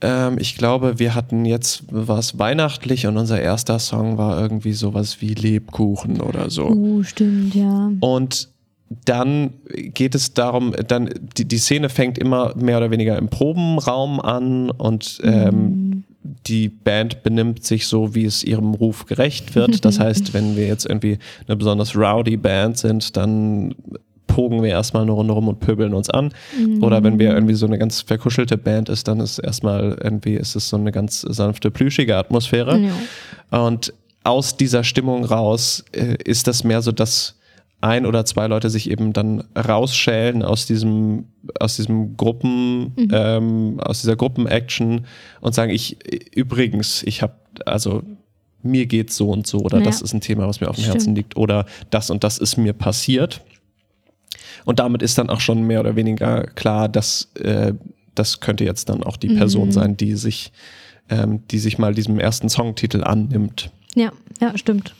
ähm, 0.02 0.38
ich 0.39 0.58
glaube, 0.58 1.00
wir 1.00 1.15
hatten 1.15 1.46
jetzt 1.46 1.84
was 1.89 2.38
weihnachtlich 2.38 3.08
und 3.08 3.18
unser 3.18 3.41
erster 3.41 3.80
Song 3.80 4.18
war 4.18 4.39
irgendwie 4.39 4.74
sowas 4.74 5.22
wie 5.22 5.34
Lebkuchen 5.34 6.22
oder 6.22 6.50
so. 6.50 6.68
Oh, 6.68 7.04
stimmt, 7.04 7.56
ja. 7.56 7.91
Und 8.02 8.50
dann 8.89 9.54
geht 9.67 10.13
es 10.15 10.34
darum, 10.34 10.74
dann 10.88 11.10
die, 11.38 11.45
die 11.45 11.58
Szene 11.58 11.89
fängt 11.89 12.17
immer 12.17 12.54
mehr 12.56 12.78
oder 12.78 12.91
weniger 12.91 13.17
im 13.17 13.30
Probenraum 13.30 14.19
an 14.19 14.69
und 14.69 15.19
ähm, 15.24 16.04
die 16.48 16.69
Band 16.69 17.24
benimmt 17.24 17.63
sich 17.63 17.88
so, 17.88 18.13
wie 18.15 18.26
es 18.26 18.43
ihrem 18.43 18.74
Ruf 18.74 19.06
gerecht 19.06 19.56
wird. 19.56 19.76
Das 19.86 20.00
heißt, 20.00 20.34
wenn 20.34 20.56
wir 20.56 20.67
jetzt 20.67 20.86
irgendwie 20.86 21.19
eine 21.48 21.56
besonders 21.56 21.95
rowdy 21.95 22.38
Band 22.38 22.78
sind, 22.78 23.15
dann 23.17 23.76
pogen 24.28 24.63
wir 24.63 24.69
erstmal 24.69 25.04
eine 25.04 25.12
Runde 25.12 25.34
rum 25.34 25.48
und 25.48 25.60
pöbeln 25.60 25.93
uns 25.93 26.10
an. 26.10 26.34
Oder 26.82 27.04
wenn 27.04 27.19
wir 27.19 27.34
irgendwie 27.34 27.54
so 27.54 27.67
eine 27.67 27.78
ganz 27.78 28.02
verkuschelte 28.02 28.58
Band 28.58 28.89
ist, 28.89 29.08
dann 29.08 29.19
ist 29.19 29.39
erstmal 29.39 29.98
irgendwie 30.04 30.36
ist 30.36 30.56
es 30.56 30.69
so 30.69 30.78
eine 30.78 30.91
ganz 30.91 31.21
sanfte, 31.21 31.71
plüschige 31.71 32.17
Atmosphäre. 32.17 32.78
Ja. 33.52 33.65
Und 33.65 33.93
aus 34.24 34.58
dieser 34.58 34.84
Stimmung 34.84 35.24
raus 35.24 35.86
äh, 35.91 36.17
ist 36.24 36.48
das 36.48 36.63
mehr 36.63 36.82
so, 36.82 36.91
dass 36.91 37.36
ein 37.86 38.06
oder 38.06 38.26
zwei 38.26 38.48
Leute 38.48 38.69
sich 38.69 38.89
eben 38.89 39.13
dann 39.13 39.43
rausschälen 39.56 40.41
aus 40.43 40.65
diesem, 40.65 41.26
aus 41.60 41.76
diesem 41.76 42.17
Gruppen, 42.17 42.93
ähm, 43.12 43.80
aus 43.80 44.02
dieser 44.02 44.15
Gruppenaction 44.15 45.06
und 45.41 45.54
sagen, 45.56 45.71
ich, 45.71 45.98
übrigens, 46.36 47.04
ich 47.04 47.21
habe, 47.21 47.34
also 47.65 48.02
mir 48.63 48.88
geht's 48.88 49.15
so 49.15 49.30
und 49.30 49.45
so 49.45 49.60
oder 49.60 49.78
Ja. 49.78 49.84
das 49.84 50.02
ist 50.02 50.13
ein 50.13 50.21
Thema, 50.21 50.48
was 50.48 50.60
mir 50.60 50.67
auf 50.69 50.76
dem 50.76 50.82
Stimmt. 50.84 50.95
Herzen 50.95 51.15
liegt 51.15 51.38
oder 51.38 51.65
das 51.91 52.10
und 52.10 52.24
das 52.24 52.39
ist 52.39 52.58
mir 52.58 52.74
passiert. 52.74 53.41
Und 54.65 54.80
damit 54.80 55.04
ist 55.04 55.17
dann 55.19 55.30
auch 55.30 55.39
schon 55.39 55.62
mehr 55.67 55.80
oder 55.80 55.95
weniger 55.95 56.43
klar, 56.56 56.89
dass 56.89 57.30
äh, 57.36 57.74
das 58.15 58.39
könnte 58.39 58.63
jetzt 58.63 58.89
dann 58.89 59.04
auch 59.04 59.17
die 59.17 59.28
Person 59.28 59.71
sein, 59.71 59.98
die 59.98 60.15
sich, 60.15 60.52
ähm, 61.10 61.41
die 61.52 61.60
sich 61.60 61.78
mal 61.78 61.93
diesem 61.93 62.17
ersten 62.19 62.50
Songtitel 62.50 63.04
annimmt. 63.04 63.69
Ja, 63.93 64.12
ja, 64.41 64.58
stimmt. 64.58 64.95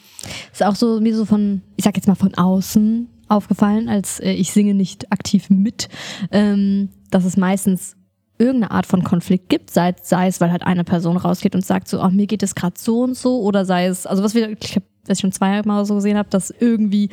Ist 0.51 0.63
auch 0.63 0.75
so 0.75 0.99
mir 0.99 1.15
so 1.15 1.25
von, 1.25 1.62
ich 1.75 1.84
sag 1.84 1.95
jetzt 1.95 2.08
mal 2.08 2.15
von 2.15 2.34
außen 2.34 3.08
aufgefallen, 3.28 3.89
als 3.89 4.19
äh, 4.19 4.32
ich 4.32 4.51
singe 4.51 4.73
nicht 4.73 5.12
aktiv 5.12 5.49
mit, 5.49 5.89
ähm, 6.32 6.89
dass 7.12 7.25
es 7.25 7.38
meistens 7.38 7.95
irgendeine 8.38 8.71
Art 8.71 8.86
von 8.86 9.04
Konflikt 9.04 9.49
gibt, 9.49 9.71
sei, 9.71 9.95
sei 10.01 10.28
es, 10.28 10.41
weil 10.41 10.51
halt 10.51 10.63
eine 10.63 10.84
Person 10.84 11.17
rausgeht 11.17 11.56
und 11.56 11.65
sagt 11.65 11.88
so, 11.88 12.01
oh, 12.01 12.10
mir 12.10 12.28
geht 12.28 12.43
es 12.43 12.54
gerade 12.54 12.75
so 12.78 13.01
und 13.01 13.15
so, 13.15 13.41
oder 13.41 13.65
sei 13.65 13.86
es, 13.88 14.06
also 14.06 14.23
was 14.23 14.36
wir, 14.36 14.49
ich 14.62 14.75
hab, 14.75 14.84
was 15.06 15.17
ich 15.17 15.21
schon 15.21 15.32
zweimal 15.32 15.86
so 15.86 15.95
gesehen 15.95 16.17
habe, 16.17 16.30
dass 16.30 16.54
irgendwie 16.60 17.10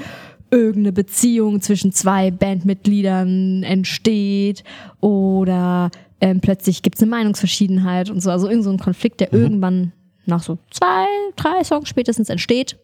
irgendeine 0.50 0.92
Beziehung 0.92 1.60
zwischen 1.60 1.92
zwei 1.92 2.30
Bandmitgliedern 2.30 3.62
entsteht 3.62 4.64
oder 5.00 5.90
ähm, 6.20 6.40
plötzlich 6.40 6.82
gibt 6.82 6.96
es 6.96 7.02
eine 7.02 7.10
Meinungsverschiedenheit 7.10 8.10
und 8.10 8.20
so, 8.20 8.30
also 8.30 8.48
irgend 8.48 8.64
so 8.64 8.70
ein 8.70 8.78
Konflikt, 8.78 9.20
der 9.20 9.32
irgendwann 9.32 9.92
nach 10.26 10.42
so 10.42 10.58
zwei, 10.70 11.06
drei 11.36 11.64
Songs 11.64 11.88
spätestens 11.88 12.28
entsteht, 12.28 12.78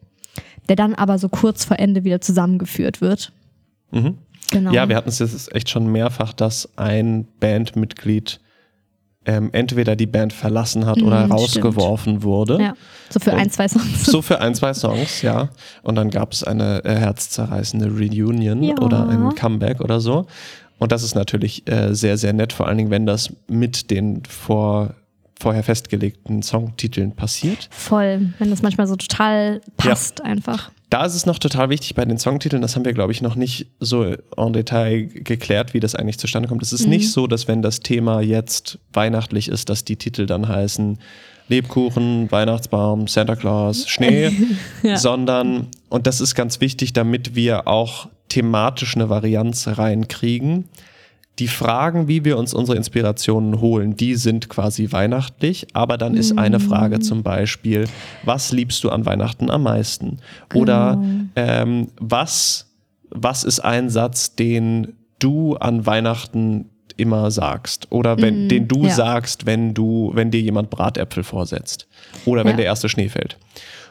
der 0.68 0.76
dann 0.76 0.94
aber 0.94 1.18
so 1.18 1.28
kurz 1.28 1.64
vor 1.64 1.78
Ende 1.78 2.04
wieder 2.04 2.20
zusammengeführt 2.20 3.00
wird. 3.00 3.33
Mhm. 3.90 4.18
Genau. 4.50 4.72
Ja, 4.72 4.88
wir 4.88 4.96
hatten 4.96 5.09
es 5.11 5.18
jetzt 5.18 5.54
echt 5.54 5.68
schon 5.68 5.90
mehrfach, 5.92 6.33
dass 6.33 6.68
ein 6.76 7.26
Bandmitglied 7.40 8.40
ähm, 9.26 9.50
entweder 9.52 9.94
die 9.94 10.07
Band 10.07 10.33
verlassen 10.33 10.87
hat 10.87 11.02
oder 11.02 11.26
Mhm, 11.26 11.33
rausgeworfen 11.33 12.22
wurde. 12.22 12.59
ja, 12.62 12.74
so 13.11 13.20
für 13.20 13.33
Und- 13.33 13.38
ein, 13.40 13.50
zwei 13.50 13.68
Songs. 13.68 14.04
So 14.07 14.22
für 14.22 14.40
ein, 14.40 14.54
zwei 14.54 14.72
Songs, 14.72 15.20
ja. 15.20 15.50
Und 15.83 15.96
dann 15.96 16.09
gab 16.09 16.33
es 16.33 16.44
eine 16.44 16.83
äh, 16.85 16.94
herzzerreißende 16.96 17.88
Reunion 17.90 18.62
Ja. 18.62 18.78
oder 18.78 19.07
ein 19.09 19.35
Comeback 19.35 19.81
oder 19.83 20.00
so. 20.00 20.26
Und 20.78 20.92
das 20.92 21.02
ist 21.02 21.14
natürlich 21.14 21.68
äh, 21.70 21.92
sehr, 21.94 22.16
sehr 22.16 22.33
nett, 22.33 22.54
vor 22.54 22.68
allen 22.68 22.78
Dingen, 22.78 22.90
wenn 22.90 23.04
das 23.04 23.31
mit 23.48 23.90
den 23.90 24.22
vor, 24.24 24.94
vorher 25.38 25.62
festgelegten 25.62 26.42
Songtiteln 26.42 27.12
passiert. 27.12 27.68
Voll, 27.70 28.33
wenn 28.38 28.51
das 28.51 28.62
manchmal 28.62 28.87
so 28.87 28.96
total 28.96 29.61
passt 29.77 30.20
einfach. 30.20 30.70
da 30.90 31.05
ist 31.05 31.14
es 31.14 31.27
noch 31.27 31.38
total 31.38 31.68
wichtig 31.68 31.94
bei 31.94 32.05
den 32.05 32.18
Songtiteln, 32.18 32.62
das 32.62 32.74
haben 32.74 32.85
wir, 32.85 32.94
glaube 32.94 33.12
ich, 33.12 33.22
noch 33.22 33.35
nicht 33.35 33.66
so 33.79 34.05
en 34.05 34.53
Detail 34.53 35.07
geklärt, 35.07 35.74
wie 35.74 35.81
das 35.81 35.94
eigentlich 35.94 36.18
zustande 36.18 36.48
kommt. 36.48 36.62
Es 36.62 36.72
ist 36.72 36.85
mhm. 36.85 36.90
nicht 36.90 37.12
so, 37.12 37.27
dass 37.27 37.46
wenn 37.46 37.62
das 37.62 37.81
Thema 37.81 38.20
jetzt 38.20 38.79
weihnachtlich 38.92 39.48
ist, 39.48 39.68
dass 39.68 39.85
die 39.85 39.96
Titel 39.96 40.27
dann 40.27 40.48
heißen 40.48 40.98
Lebkuchen, 41.48 42.31
Weihnachtsbaum, 42.31 43.07
Santa 43.07 43.37
Claus, 43.37 43.88
Schnee, 43.88 44.33
ja. 44.83 44.96
sondern, 44.96 45.68
und 45.88 46.07
das 46.07 46.20
ist 46.20 46.35
ganz 46.35 46.61
wichtig, 46.61 46.92
damit 46.92 47.35
wir 47.35 47.66
auch 47.66 48.09
thematisch 48.29 48.94
eine 48.96 49.09
Varianz 49.09 49.66
reinkriegen, 49.66 50.68
die 51.38 51.48
Fragen, 51.48 52.09
wie 52.09 52.24
wir 52.24 52.37
uns 52.37 52.53
unsere 52.53 52.77
Inspirationen 52.77 53.61
holen, 53.61 53.96
die 53.96 54.16
sind 54.16 54.48
quasi 54.48 54.90
weihnachtlich, 54.90 55.68
aber 55.72 55.96
dann 55.96 56.16
ist 56.16 56.37
eine 56.37 56.59
Frage 56.61 57.01
zum 57.01 57.22
Beispiel, 57.22 57.85
was 58.24 58.53
liebst 58.53 58.83
du 58.83 58.90
an 58.90 59.07
Weihnachten 59.07 59.51
am 59.51 59.62
meisten? 59.62 60.18
Oder 60.55 60.98
genau. 61.01 61.24
ähm, 61.37 61.88
was, 62.01 62.72
was 63.11 63.44
ist 63.44 63.61
ein 63.61 63.88
Satz, 63.88 64.35
den 64.35 64.94
du 65.18 65.57
an 65.57 65.87
Weihnachten 65.87 66.70
immer 66.96 67.31
sagst 67.31 67.87
oder 67.90 68.20
wenn, 68.20 68.46
mm, 68.46 68.48
den 68.48 68.68
du 68.68 68.85
ja. 68.85 68.90
sagst, 68.90 69.46
wenn 69.46 69.72
du, 69.72 70.11
wenn 70.14 70.31
dir 70.31 70.40
jemand 70.40 70.68
Bratäpfel 70.70 71.22
vorsetzt 71.22 71.87
oder 72.24 72.44
wenn 72.44 72.53
ja. 72.53 72.57
der 72.57 72.66
erste 72.66 72.88
Schnee 72.88 73.09
fällt. 73.09 73.38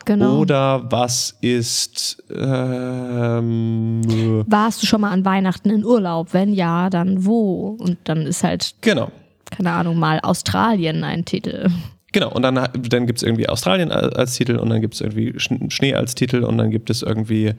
Genau. 0.08 0.40
Oder 0.40 0.90
was 0.90 1.36
ist. 1.42 2.24
Ähm, 2.34 4.02
Warst 4.48 4.82
du 4.82 4.88
schon 4.88 5.02
mal 5.02 5.12
an 5.12 5.26
Weihnachten 5.26 5.70
in 5.70 5.84
Urlaub? 5.84 6.30
Wenn 6.32 6.54
ja, 6.54 6.90
dann 6.90 7.26
wo? 7.26 7.76
Und 7.78 7.98
dann 8.06 8.26
ist 8.26 8.42
halt. 8.42 8.76
Genau. 8.80 9.12
Keine 9.52 9.74
Ahnung, 9.74 10.00
mal 10.00 10.22
Australien 10.22 11.04
ein 11.04 11.26
Titel. 11.26 11.70
Genau, 12.14 12.32
und 12.32 12.42
dann, 12.42 12.56
dann 12.56 13.06
gibt 13.06 13.18
es 13.18 13.24
irgendwie 13.24 13.50
Australien 13.50 13.92
als 13.92 14.36
Titel 14.36 14.56
und 14.56 14.70
dann 14.70 14.80
gibt 14.80 14.94
es 14.94 15.02
irgendwie 15.02 15.34
Schnee 15.38 15.94
als 15.94 16.16
Titel 16.16 16.44
und 16.44 16.58
dann 16.58 16.72
gibt 16.72 16.90
es 16.90 17.02
irgendwie. 17.02 17.54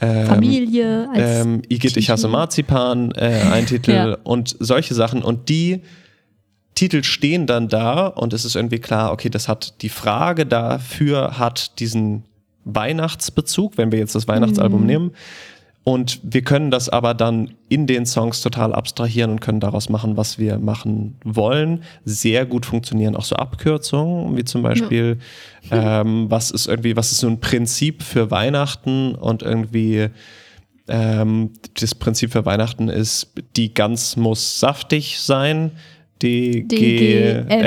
Ähm, 0.00 0.26
Familie 0.26 1.10
als 1.12 1.44
ähm, 1.44 1.60
Igitt, 1.68 1.98
ich 1.98 2.08
hasse 2.08 2.26
Marzipan, 2.26 3.12
äh, 3.12 3.42
ein 3.52 3.66
Titel 3.66 3.90
ja. 3.92 4.16
und 4.24 4.56
solche 4.58 4.94
Sachen. 4.94 5.22
Und 5.22 5.50
die 5.50 5.82
Titel 6.74 7.02
stehen 7.02 7.46
dann 7.46 7.68
da 7.68 8.06
und 8.06 8.32
es 8.32 8.44
ist 8.44 8.56
irgendwie 8.56 8.78
klar, 8.78 9.12
okay, 9.12 9.28
das 9.28 9.48
hat 9.48 9.82
die 9.82 9.88
Frage 9.88 10.46
dafür 10.46 11.38
hat 11.38 11.78
diesen 11.78 12.24
Weihnachtsbezug, 12.64 13.76
wenn 13.76 13.92
wir 13.92 13.98
jetzt 13.98 14.14
das 14.14 14.28
Weihnachtsalbum 14.28 14.80
mhm. 14.80 14.86
nehmen. 14.86 15.10
Und 15.84 16.20
wir 16.22 16.42
können 16.42 16.70
das 16.70 16.88
aber 16.88 17.12
dann 17.12 17.54
in 17.68 17.88
den 17.88 18.06
Songs 18.06 18.40
total 18.40 18.72
abstrahieren 18.72 19.32
und 19.32 19.40
können 19.40 19.58
daraus 19.58 19.88
machen, 19.88 20.16
was 20.16 20.38
wir 20.38 20.58
machen 20.58 21.16
wollen. 21.24 21.82
Sehr 22.04 22.46
gut 22.46 22.66
funktionieren 22.66 23.16
auch 23.16 23.24
so 23.24 23.34
Abkürzungen, 23.34 24.36
wie 24.36 24.44
zum 24.44 24.62
Beispiel, 24.62 25.18
ja. 25.70 26.02
ähm, 26.02 26.30
was 26.30 26.52
ist 26.52 26.68
irgendwie, 26.68 26.96
was 26.96 27.10
ist 27.10 27.18
so 27.18 27.26
ein 27.26 27.40
Prinzip 27.40 28.04
für 28.04 28.30
Weihnachten 28.30 29.16
und 29.16 29.42
irgendwie 29.42 30.10
ähm, 30.86 31.50
das 31.80 31.96
Prinzip 31.96 32.30
für 32.30 32.44
Weihnachten 32.44 32.88
ist, 32.88 33.32
die 33.56 33.74
Gans 33.74 34.16
muss 34.16 34.60
saftig 34.60 35.18
sein 35.18 35.72
DGMSS. 36.22 37.60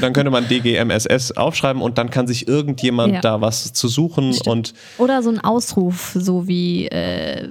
Dann 0.00 0.12
könnte 0.12 0.30
man 0.30 0.46
DGMSS 0.48 1.32
aufschreiben 1.32 1.82
und 1.82 1.98
dann 1.98 2.10
kann 2.10 2.26
sich 2.26 2.46
irgendjemand 2.48 3.14
ja. 3.14 3.20
da 3.20 3.40
was 3.40 3.72
zu 3.72 3.88
suchen 3.88 4.32
Stimmt. 4.32 4.48
und 4.48 4.74
oder 4.98 5.22
so 5.22 5.30
ein 5.30 5.40
Ausruf, 5.40 6.12
so 6.14 6.46
wie 6.46 6.86
äh, 6.88 7.48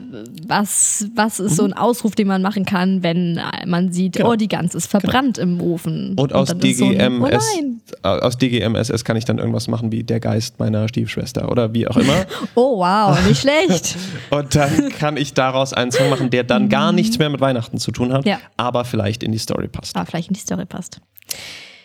was 0.48 1.08
was 1.16 1.40
ist 1.40 1.56
so 1.56 1.64
ein 1.64 1.74
Ausruf, 1.74 2.16
den 2.16 2.28
man 2.28 2.42
machen 2.42 2.66
kann, 2.66 3.04
wenn 3.04 3.40
man 3.66 3.92
sieht, 3.92 4.16
genau. 4.18 4.32
oh 4.32 4.36
die 4.36 4.48
Gans 4.48 4.76
ist 4.76 4.88
verbrannt 4.88 5.38
genau. 5.38 5.52
im 5.52 5.62
Ofen. 5.62 6.10
Und, 6.12 6.20
und 6.20 6.34
aus 6.34 6.50
DGMS 6.58 7.46
so 7.52 7.68
oh 8.04 8.08
aus 8.08 8.38
DGMSS 8.38 9.04
kann 9.04 9.18
ich 9.18 9.26
dann 9.26 9.38
irgendwas 9.38 9.68
machen 9.68 9.92
wie 9.92 10.04
der 10.04 10.20
Geist 10.20 10.60
meiner 10.60 10.88
Stiefschwester 10.88 11.52
oder 11.52 11.74
wie 11.74 11.88
auch 11.88 11.98
immer. 11.98 12.26
oh 12.56 12.80
wow, 12.80 13.18
nicht 13.28 13.42
schlecht. 13.42 13.98
und 14.30 14.56
dann 14.56 14.90
kann 14.90 15.18
ich 15.18 15.34
daraus 15.34 15.74
einen 15.74 15.92
Song 15.92 16.10
machen, 16.10 16.30
der 16.30 16.44
dann 16.44 16.70
gar 16.70 16.92
nichts 16.92 17.18
mehr 17.20 17.30
mit 17.30 17.42
Weihnachten 17.42 17.78
zu 17.78 17.92
tun 17.92 18.14
hat, 18.14 18.26
ja. 18.26 18.40
aber 18.58 18.86
vielleicht 18.86 19.01
vielleicht 19.02 19.24
in 19.24 19.32
die 19.32 19.40
Story 19.40 19.68
passt. 19.68 19.96
Ah, 19.96 20.06
vielleicht 20.06 20.30
in 20.30 20.34
die 20.34 20.40
Story 20.40 20.66
passt. 20.66 21.02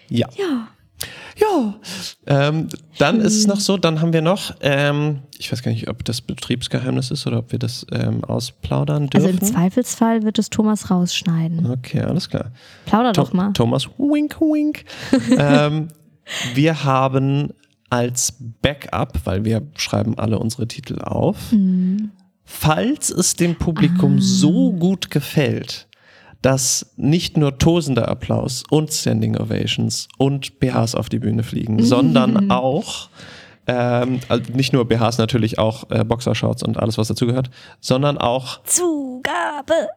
Ja. 0.08 0.28
Ja. 0.36 0.68
Ja, 1.38 1.74
ähm, 2.26 2.68
dann 2.96 3.20
ist 3.20 3.36
es 3.36 3.46
noch 3.46 3.60
so, 3.60 3.76
dann 3.76 4.00
haben 4.00 4.14
wir 4.14 4.22
noch, 4.22 4.54
ähm, 4.62 5.18
ich 5.36 5.52
weiß 5.52 5.62
gar 5.62 5.70
nicht, 5.70 5.90
ob 5.90 6.02
das 6.06 6.22
Betriebsgeheimnis 6.22 7.10
ist 7.10 7.26
oder 7.26 7.40
ob 7.40 7.52
wir 7.52 7.58
das 7.58 7.84
ähm, 7.92 8.24
ausplaudern 8.24 9.08
dürfen. 9.08 9.26
Also 9.26 9.38
im 9.38 9.44
Zweifelsfall 9.44 10.22
wird 10.22 10.38
es 10.38 10.48
Thomas 10.48 10.90
rausschneiden. 10.90 11.70
Okay, 11.70 12.00
alles 12.00 12.30
klar. 12.30 12.52
Plauder 12.86 13.12
to 13.12 13.24
doch 13.24 13.34
mal. 13.34 13.52
Thomas, 13.52 13.86
wink, 13.98 14.40
wink. 14.40 14.86
ähm, 15.38 15.88
wir 16.54 16.84
haben 16.84 17.52
als 17.90 18.32
Backup, 18.62 19.20
weil 19.24 19.44
wir 19.44 19.60
schreiben 19.76 20.18
alle 20.18 20.38
unsere 20.38 20.66
Titel 20.66 21.02
auf, 21.02 21.52
mhm. 21.52 22.12
falls 22.44 23.10
es 23.10 23.36
dem 23.36 23.56
Publikum 23.56 24.16
ah. 24.16 24.22
so 24.22 24.72
gut 24.72 25.10
gefällt, 25.10 25.85
dass 26.46 26.92
nicht 26.94 27.36
nur 27.36 27.58
tosender 27.58 28.06
Applaus 28.06 28.62
und 28.70 28.92
Standing 28.92 29.36
Ovations 29.36 30.06
und 30.16 30.60
BHs 30.60 30.94
auf 30.94 31.08
die 31.08 31.18
Bühne 31.18 31.42
fliegen, 31.42 31.82
sondern 31.82 32.52
auch 32.52 33.10
ähm, 33.66 34.20
also 34.28 34.52
nicht 34.52 34.72
nur 34.72 34.84
BHs 34.84 35.18
natürlich 35.18 35.58
auch 35.58 35.90
äh, 35.90 36.04
Boxershorts 36.04 36.62
und 36.62 36.78
alles 36.78 36.98
was 36.98 37.08
dazugehört, 37.08 37.50
sondern 37.80 38.16
auch 38.16 38.62
Zugabe. 38.62 39.88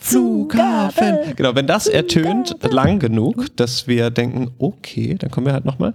Zugabe. 0.00 1.34
Genau, 1.36 1.54
wenn 1.54 1.66
das 1.66 1.86
ertönt 1.86 2.56
lang 2.62 2.98
genug, 2.98 3.56
dass 3.56 3.86
wir 3.86 4.10
denken, 4.10 4.50
okay, 4.58 5.16
dann 5.18 5.30
kommen 5.30 5.46
wir 5.46 5.52
halt 5.52 5.64
nochmal. 5.64 5.92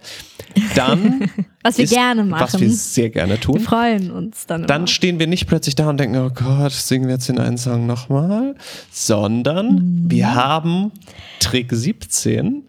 Dann. 0.75 1.29
was 1.63 1.77
wir 1.77 1.85
ist, 1.85 1.93
gerne 1.93 2.23
machen. 2.23 2.41
Was 2.41 2.59
wir 2.59 2.69
sehr 2.69 3.09
gerne 3.09 3.39
tun. 3.39 3.55
Wir 3.55 3.61
freuen 3.61 4.11
uns 4.11 4.45
dann. 4.45 4.65
Dann 4.65 4.81
immer. 4.81 4.87
stehen 4.87 5.19
wir 5.19 5.27
nicht 5.27 5.47
plötzlich 5.47 5.75
da 5.75 5.89
und 5.89 5.99
denken, 5.99 6.17
oh 6.17 6.29
Gott, 6.29 6.71
singen 6.71 7.07
wir 7.07 7.15
jetzt 7.15 7.27
den 7.27 7.39
einen 7.39 7.57
Song 7.57 7.85
nochmal, 7.85 8.55
sondern 8.91 9.75
mhm. 9.75 10.11
wir 10.11 10.33
haben 10.33 10.91
Trick 11.39 11.71
17 11.71 12.63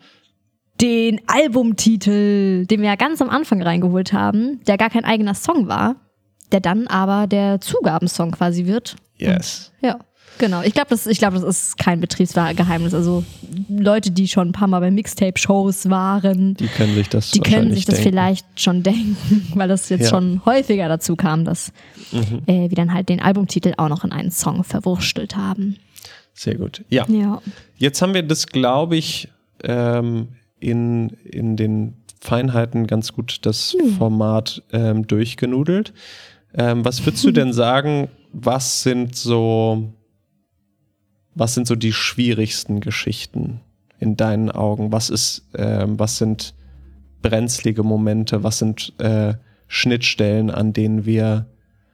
den 0.81 1.21
Albumtitel, 1.27 2.65
den 2.67 2.81
wir 2.81 2.89
ja 2.89 2.97
ganz 2.97 3.21
am 3.21 3.31
Anfang 3.31 3.63
reingeholt 3.63 4.13
haben, 4.13 4.61
der 4.67 4.77
gar 4.77 4.91
kein 4.91 5.05
eigener 5.05 5.35
Song 5.35 5.67
war, 5.67 5.97
der 6.53 6.61
dann 6.61 6.87
aber 6.87 7.27
der 7.27 7.61
Zugabensong 7.61 8.31
quasi 8.33 8.67
wird. 8.67 8.97
Yes. 9.17 9.73
Und, 9.81 9.89
ja. 9.89 9.99
Genau, 10.39 10.63
ich 10.63 10.73
glaube, 10.73 10.91
das, 10.91 11.05
glaub, 11.19 11.35
das 11.35 11.43
ist 11.43 11.79
kein 11.79 12.01
Betriebsgeheimnis. 12.01 12.95
Also 12.95 13.25
Leute, 13.69 14.11
die 14.11 14.29
schon 14.29 14.49
ein 14.49 14.53
paar 14.53 14.69
Mal 14.69 14.81
bei 14.81 14.91
Mixtape-Shows 14.91 15.91
waren, 15.91 16.55
die 16.55 16.69
können 16.69 16.95
sich 16.95 17.09
das, 17.09 17.31
die 17.33 17.41
können 17.41 17.75
sich 17.75 17.85
das 17.85 17.97
denken. 17.97 18.11
vielleicht 18.11 18.61
schon 18.61 18.83
denken, 18.85 19.53
weil 19.55 19.69
das 19.69 19.89
jetzt 19.89 20.05
ja. 20.05 20.09
schon 20.11 20.45
häufiger 20.45 20.89
dazu 20.89 21.17
kam, 21.17 21.45
dass 21.45 21.73
mhm. 22.13 22.43
äh, 22.47 22.71
wir 22.71 22.77
dann 22.77 22.95
halt 22.95 23.09
den 23.09 23.21
Albumtitel 23.21 23.75
auch 23.77 23.89
noch 23.89 24.05
in 24.05 24.13
einen 24.13 24.31
Song 24.31 24.65
verwurstelt 24.65 25.37
haben. 25.37 25.77
Sehr 26.35 26.55
gut. 26.55 26.85
Ja. 26.89 27.05
ja. 27.09 27.43
Jetzt 27.77 28.01
haben 28.01 28.15
wir 28.15 28.23
das, 28.23 28.47
glaube 28.47 28.97
ich, 28.97 29.29
ähm, 29.65 30.29
in, 30.61 31.11
in 31.25 31.57
den 31.57 31.95
Feinheiten 32.21 32.87
ganz 32.87 33.13
gut 33.13 33.39
das 33.43 33.77
hm. 33.79 33.95
Format 33.95 34.63
ähm, 34.73 35.07
durchgenudelt. 35.07 35.93
Ähm, 36.55 36.85
was 36.85 37.05
würdest 37.05 37.25
du 37.25 37.31
denn 37.33 37.53
sagen, 37.53 38.09
was 38.33 38.83
sind 38.83 39.17
so 39.17 39.93
was 41.35 41.55
sind 41.55 41.67
so 41.67 41.75
die 41.75 41.93
schwierigsten 41.93 42.81
Geschichten 42.81 43.61
in 44.01 44.17
deinen 44.17 44.51
Augen? 44.51 44.93
Was 44.93 45.11
ist, 45.11 45.43
äh, 45.55 45.85
was 45.87 46.19
sind 46.19 46.55
brenzlige 47.23 47.83
Momente? 47.83 48.43
Was 48.43 48.59
sind 48.59 48.93
äh, 48.99 49.35
Schnittstellen, 49.67 50.51
an 50.51 50.73
denen 50.73 51.05
wir 51.05 51.47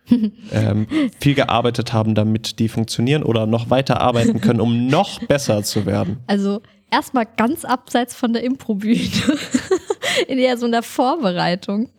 ähm, 0.52 0.86
viel 1.18 1.34
gearbeitet 1.34 1.92
haben, 1.92 2.14
damit 2.14 2.58
die 2.58 2.68
funktionieren 2.68 3.22
oder 3.22 3.46
noch 3.46 3.70
weiter 3.70 4.00
arbeiten 4.00 4.40
können, 4.40 4.60
um 4.60 4.86
noch 4.88 5.20
besser 5.20 5.62
zu 5.62 5.86
werden? 5.86 6.18
Also 6.26 6.60
erstmal 6.90 7.26
ganz 7.26 7.64
abseits 7.64 8.14
von 8.14 8.32
der 8.32 8.44
Improbühne, 8.44 8.98
in 10.28 10.38
eher 10.38 10.56
so 10.56 10.66
einer 10.66 10.82
Vorbereitung, 10.82 11.90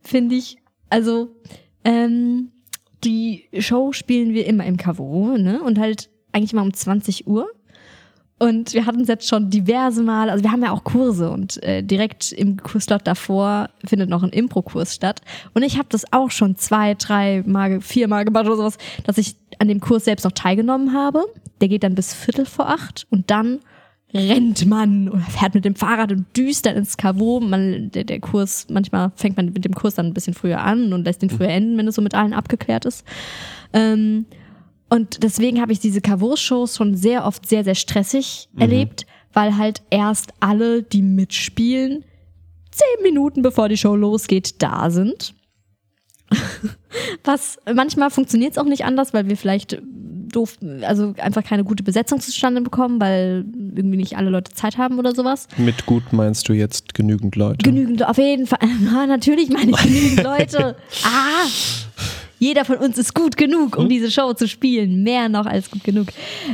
finde 0.00 0.36
ich, 0.36 0.56
also 0.88 1.36
ähm, 1.84 2.52
die 3.04 3.48
Show 3.58 3.92
spielen 3.92 4.32
wir 4.32 4.46
immer 4.46 4.64
im 4.64 4.76
Kavo, 4.76 5.36
ne? 5.36 5.62
Und 5.62 5.78
halt 5.78 6.08
eigentlich 6.32 6.52
mal 6.52 6.62
um 6.62 6.72
20 6.72 7.26
Uhr. 7.26 7.48
Und 8.38 8.74
wir 8.74 8.86
hatten 8.86 9.02
es 9.02 9.08
jetzt 9.08 9.28
schon 9.28 9.50
diverse 9.50 10.02
Mal, 10.02 10.28
also 10.28 10.42
wir 10.42 10.50
haben 10.50 10.64
ja 10.64 10.72
auch 10.72 10.82
Kurse 10.82 11.30
und 11.30 11.62
äh, 11.62 11.80
direkt 11.80 12.32
im 12.32 12.56
Kurslot 12.56 13.02
davor 13.04 13.70
findet 13.84 14.10
noch 14.10 14.24
ein 14.24 14.30
Impro-Kurs 14.30 14.96
statt. 14.96 15.20
Und 15.54 15.62
ich 15.62 15.78
habe 15.78 15.86
das 15.90 16.12
auch 16.12 16.32
schon 16.32 16.56
zwei, 16.56 16.94
drei 16.94 17.44
Mal, 17.46 17.80
vier 17.80 18.08
Mal 18.08 18.24
gemacht 18.24 18.46
oder 18.46 18.56
sowas, 18.56 18.78
dass 19.04 19.16
ich 19.16 19.36
an 19.60 19.68
dem 19.68 19.78
Kurs 19.78 20.06
selbst 20.06 20.24
noch 20.24 20.32
teilgenommen 20.32 20.92
habe. 20.92 21.24
Der 21.60 21.68
geht 21.68 21.84
dann 21.84 21.94
bis 21.94 22.14
Viertel 22.14 22.44
vor 22.44 22.68
acht 22.68 23.06
und 23.10 23.30
dann 23.30 23.60
rennt 24.12 24.66
man 24.66 25.08
oder 25.08 25.22
fährt 25.22 25.54
mit 25.54 25.64
dem 25.64 25.76
Fahrrad 25.76 26.10
und 26.12 26.26
düst 26.36 26.66
dann 26.66 26.74
ins 26.74 26.96
Kavo. 26.96 27.38
Man, 27.38 27.92
der, 27.92 28.02
der 28.02 28.18
Kurs, 28.18 28.66
manchmal 28.68 29.12
fängt 29.14 29.36
man 29.36 29.52
mit 29.52 29.64
dem 29.64 29.74
Kurs 29.74 29.94
dann 29.94 30.06
ein 30.06 30.14
bisschen 30.14 30.34
früher 30.34 30.60
an 30.60 30.92
und 30.92 31.04
lässt 31.04 31.22
den 31.22 31.30
früher 31.30 31.48
enden, 31.48 31.78
wenn 31.78 31.86
es 31.86 31.94
so 31.94 32.02
mit 32.02 32.14
allen 32.14 32.32
abgeklärt 32.32 32.84
ist. 32.84 33.04
Ähm, 33.72 34.26
und 34.92 35.22
deswegen 35.22 35.62
habe 35.62 35.72
ich 35.72 35.80
diese 35.80 36.02
Cavour-Shows 36.02 36.76
schon 36.76 36.96
sehr 36.98 37.24
oft 37.24 37.48
sehr, 37.48 37.64
sehr 37.64 37.74
stressig 37.74 38.50
mhm. 38.52 38.60
erlebt, 38.60 39.06
weil 39.32 39.56
halt 39.56 39.80
erst 39.88 40.34
alle, 40.40 40.82
die 40.82 41.00
mitspielen, 41.00 42.04
zehn 42.70 43.02
Minuten 43.02 43.40
bevor 43.40 43.70
die 43.70 43.78
Show 43.78 43.96
losgeht, 43.96 44.60
da 44.62 44.90
sind. 44.90 45.32
Was 47.24 47.56
manchmal 47.74 48.10
funktioniert 48.10 48.52
es 48.52 48.58
auch 48.58 48.66
nicht 48.66 48.84
anders, 48.84 49.14
weil 49.14 49.30
wir 49.30 49.38
vielleicht 49.38 49.80
doof, 49.80 50.58
also 50.82 51.14
einfach 51.16 51.42
keine 51.42 51.64
gute 51.64 51.82
Besetzung 51.82 52.20
zustande 52.20 52.60
bekommen, 52.60 53.00
weil 53.00 53.46
irgendwie 53.74 53.96
nicht 53.96 54.18
alle 54.18 54.28
Leute 54.28 54.52
Zeit 54.52 54.76
haben 54.76 54.98
oder 54.98 55.14
sowas. 55.14 55.48
Mit 55.56 55.86
gut 55.86 56.12
meinst 56.12 56.50
du 56.50 56.52
jetzt 56.52 56.92
genügend 56.92 57.36
Leute? 57.36 57.64
Genügend, 57.64 58.06
auf 58.06 58.18
jeden 58.18 58.46
Fall. 58.46 58.58
Na, 58.82 59.06
natürlich 59.06 59.48
meine 59.48 59.70
ich 59.70 59.76
genügend 59.78 60.22
Leute. 60.22 60.76
Ah! 61.02 61.46
Jeder 62.42 62.64
von 62.64 62.78
uns 62.78 62.98
ist 62.98 63.14
gut 63.14 63.36
genug, 63.36 63.76
um 63.76 63.84
hm? 63.84 63.88
diese 63.88 64.10
Show 64.10 64.32
zu 64.32 64.48
spielen. 64.48 65.04
Mehr 65.04 65.28
noch 65.28 65.46
als 65.46 65.70
gut 65.70 65.84
genug. 65.84 66.08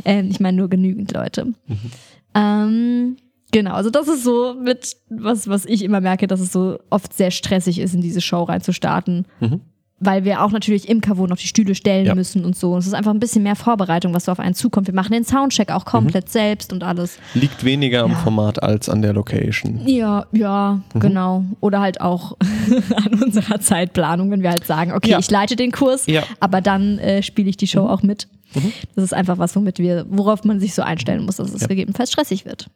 Ähm, 0.04 0.28
ich 0.30 0.38
meine 0.38 0.58
nur 0.58 0.68
genügend 0.68 1.12
Leute. 1.12 1.46
Mhm. 1.46 1.90
Ähm, 2.34 3.16
genau, 3.52 3.72
also 3.72 3.88
das 3.88 4.06
ist 4.06 4.22
so 4.22 4.54
mit 4.54 4.96
was, 5.08 5.48
was 5.48 5.64
ich 5.64 5.82
immer 5.82 6.02
merke, 6.02 6.26
dass 6.26 6.40
es 6.40 6.52
so 6.52 6.78
oft 6.90 7.14
sehr 7.14 7.30
stressig 7.30 7.78
ist, 7.78 7.94
in 7.94 8.02
diese 8.02 8.20
Show 8.20 8.42
reinzustarten. 8.42 9.26
Mhm 9.40 9.62
weil 10.00 10.24
wir 10.24 10.42
auch 10.42 10.52
natürlich 10.52 10.88
im 10.88 11.00
Kavon 11.00 11.32
auf 11.32 11.40
die 11.40 11.46
Stühle 11.46 11.74
stellen 11.74 12.06
ja. 12.06 12.14
müssen 12.14 12.44
und 12.44 12.56
so. 12.56 12.76
Es 12.76 12.86
ist 12.86 12.94
einfach 12.94 13.10
ein 13.12 13.18
bisschen 13.18 13.42
mehr 13.42 13.56
Vorbereitung, 13.56 14.14
was 14.14 14.26
so 14.26 14.32
auf 14.32 14.38
einen 14.38 14.54
zukommt. 14.54 14.86
Wir 14.86 14.94
machen 14.94 15.12
den 15.12 15.24
Soundcheck 15.24 15.70
auch 15.70 15.84
komplett 15.84 16.26
mhm. 16.26 16.30
selbst 16.30 16.72
und 16.72 16.84
alles. 16.84 17.18
Liegt 17.34 17.64
weniger 17.64 18.04
am 18.04 18.14
Format 18.16 18.62
als 18.62 18.88
an 18.88 19.02
der 19.02 19.12
Location. 19.12 19.86
Ja, 19.86 20.26
ja, 20.32 20.80
mhm. 20.94 21.00
genau. 21.00 21.44
Oder 21.60 21.80
halt 21.80 22.00
auch 22.00 22.36
an 22.96 23.22
unserer 23.22 23.60
Zeitplanung, 23.60 24.30
wenn 24.30 24.42
wir 24.42 24.50
halt 24.50 24.66
sagen, 24.66 24.92
okay, 24.92 25.10
ja. 25.10 25.18
ich 25.18 25.30
leite 25.30 25.56
den 25.56 25.72
Kurs, 25.72 26.06
ja. 26.06 26.22
aber 26.38 26.60
dann 26.60 26.98
äh, 26.98 27.22
spiele 27.22 27.50
ich 27.50 27.56
die 27.56 27.66
Show 27.66 27.82
mhm. 27.82 27.90
auch 27.90 28.02
mit. 28.02 28.28
Mhm. 28.54 28.72
Das 28.94 29.04
ist 29.04 29.14
einfach 29.14 29.38
was, 29.38 29.56
womit 29.56 29.80
wir, 29.80 30.06
worauf 30.08 30.44
man 30.44 30.60
sich 30.60 30.74
so 30.74 30.82
einstellen 30.82 31.24
muss, 31.24 31.36
dass 31.36 31.52
es 31.52 31.66
gegebenenfalls 31.66 32.12
stressig 32.12 32.44
wird. 32.44 32.70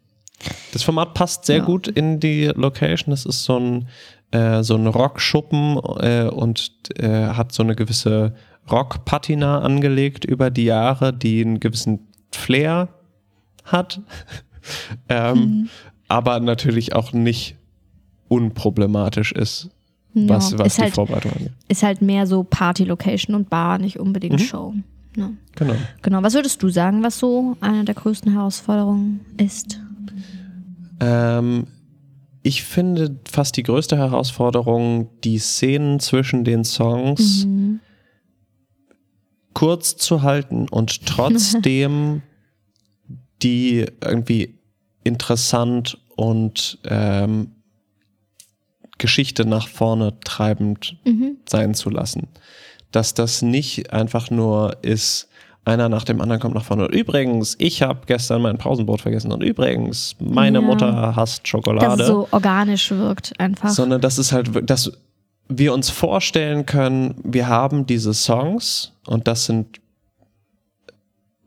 Das 0.72 0.82
Format 0.82 1.14
passt 1.14 1.46
sehr 1.46 1.60
gut 1.60 1.86
in 1.86 2.18
die 2.18 2.46
Location. 2.46 3.12
Es 3.12 3.24
ist 3.24 3.44
so 3.44 3.58
ein 3.58 3.88
äh, 4.32 4.62
so 4.62 4.74
einen 4.74 4.86
Rockschuppen 4.86 5.78
äh, 6.00 6.28
und 6.28 6.72
äh, 6.98 7.28
hat 7.28 7.52
so 7.52 7.62
eine 7.62 7.76
gewisse 7.76 8.34
Rockpatina 8.70 9.60
angelegt 9.60 10.24
über 10.24 10.50
die 10.50 10.64
Jahre, 10.64 11.12
die 11.12 11.42
einen 11.42 11.60
gewissen 11.60 12.08
Flair 12.30 12.88
hat, 13.64 14.00
ähm, 15.08 15.38
mhm. 15.38 15.68
aber 16.08 16.40
natürlich 16.40 16.94
auch 16.94 17.12
nicht 17.12 17.56
unproblematisch 18.28 19.32
ist, 19.32 19.68
was, 20.14 20.52
ja, 20.52 20.58
was 20.58 20.76
die 20.76 20.82
halt, 20.82 20.94
Vorbereitung 20.94 21.32
angeht. 21.32 21.52
Ist 21.68 21.82
halt 21.82 22.02
mehr 22.02 22.26
so 22.26 22.42
Party-Location 22.44 23.34
und 23.34 23.50
Bar, 23.50 23.78
nicht 23.78 23.98
unbedingt 23.98 24.40
mhm. 24.40 24.44
Show. 24.44 24.74
Ja. 25.16 25.30
Genau. 25.56 25.74
Genau. 26.00 26.22
Was 26.22 26.34
würdest 26.34 26.62
du 26.62 26.70
sagen, 26.70 27.02
was 27.02 27.18
so 27.18 27.56
eine 27.60 27.84
der 27.84 27.94
größten 27.94 28.32
Herausforderungen 28.32 29.20
ist? 29.36 29.78
Ähm, 31.00 31.66
ich 32.42 32.64
finde 32.64 33.18
fast 33.30 33.56
die 33.56 33.62
größte 33.62 33.96
Herausforderung, 33.96 35.08
die 35.22 35.38
Szenen 35.38 36.00
zwischen 36.00 36.44
den 36.44 36.64
Songs 36.64 37.44
mhm. 37.44 37.80
kurz 39.54 39.96
zu 39.96 40.22
halten 40.22 40.68
und 40.68 41.06
trotzdem 41.06 42.22
die 43.42 43.86
irgendwie 44.00 44.58
interessant 45.04 45.98
und 46.16 46.78
ähm, 46.84 47.52
Geschichte 48.98 49.44
nach 49.44 49.68
vorne 49.68 50.18
treibend 50.20 50.96
mhm. 51.04 51.38
sein 51.48 51.74
zu 51.74 51.90
lassen. 51.90 52.28
Dass 52.92 53.14
das 53.14 53.42
nicht 53.42 53.92
einfach 53.92 54.30
nur 54.30 54.78
ist, 54.82 55.28
einer 55.64 55.88
nach 55.88 56.04
dem 56.04 56.20
anderen 56.20 56.40
kommt 56.40 56.54
nach 56.54 56.64
vorne. 56.64 56.88
Und 56.88 56.94
übrigens, 56.94 57.54
ich 57.58 57.82
habe 57.82 58.00
gestern 58.06 58.42
mein 58.42 58.58
Pausenbrot 58.58 59.00
vergessen. 59.00 59.32
Und 59.32 59.42
übrigens, 59.42 60.16
meine 60.18 60.58
ja. 60.58 60.64
Mutter 60.64 61.14
hasst 61.14 61.46
Schokolade. 61.46 61.86
Dass 61.86 62.00
es 62.00 62.06
so 62.08 62.28
organisch 62.30 62.90
wirkt 62.90 63.38
einfach. 63.38 63.68
Sondern 63.68 64.00
das 64.00 64.18
ist 64.18 64.32
halt, 64.32 64.68
dass 64.68 64.92
wir 65.48 65.72
uns 65.72 65.90
vorstellen 65.90 66.66
können, 66.66 67.14
wir 67.22 67.46
haben 67.46 67.86
diese 67.86 68.14
Songs 68.14 68.92
und 69.06 69.28
das 69.28 69.46
sind 69.46 69.80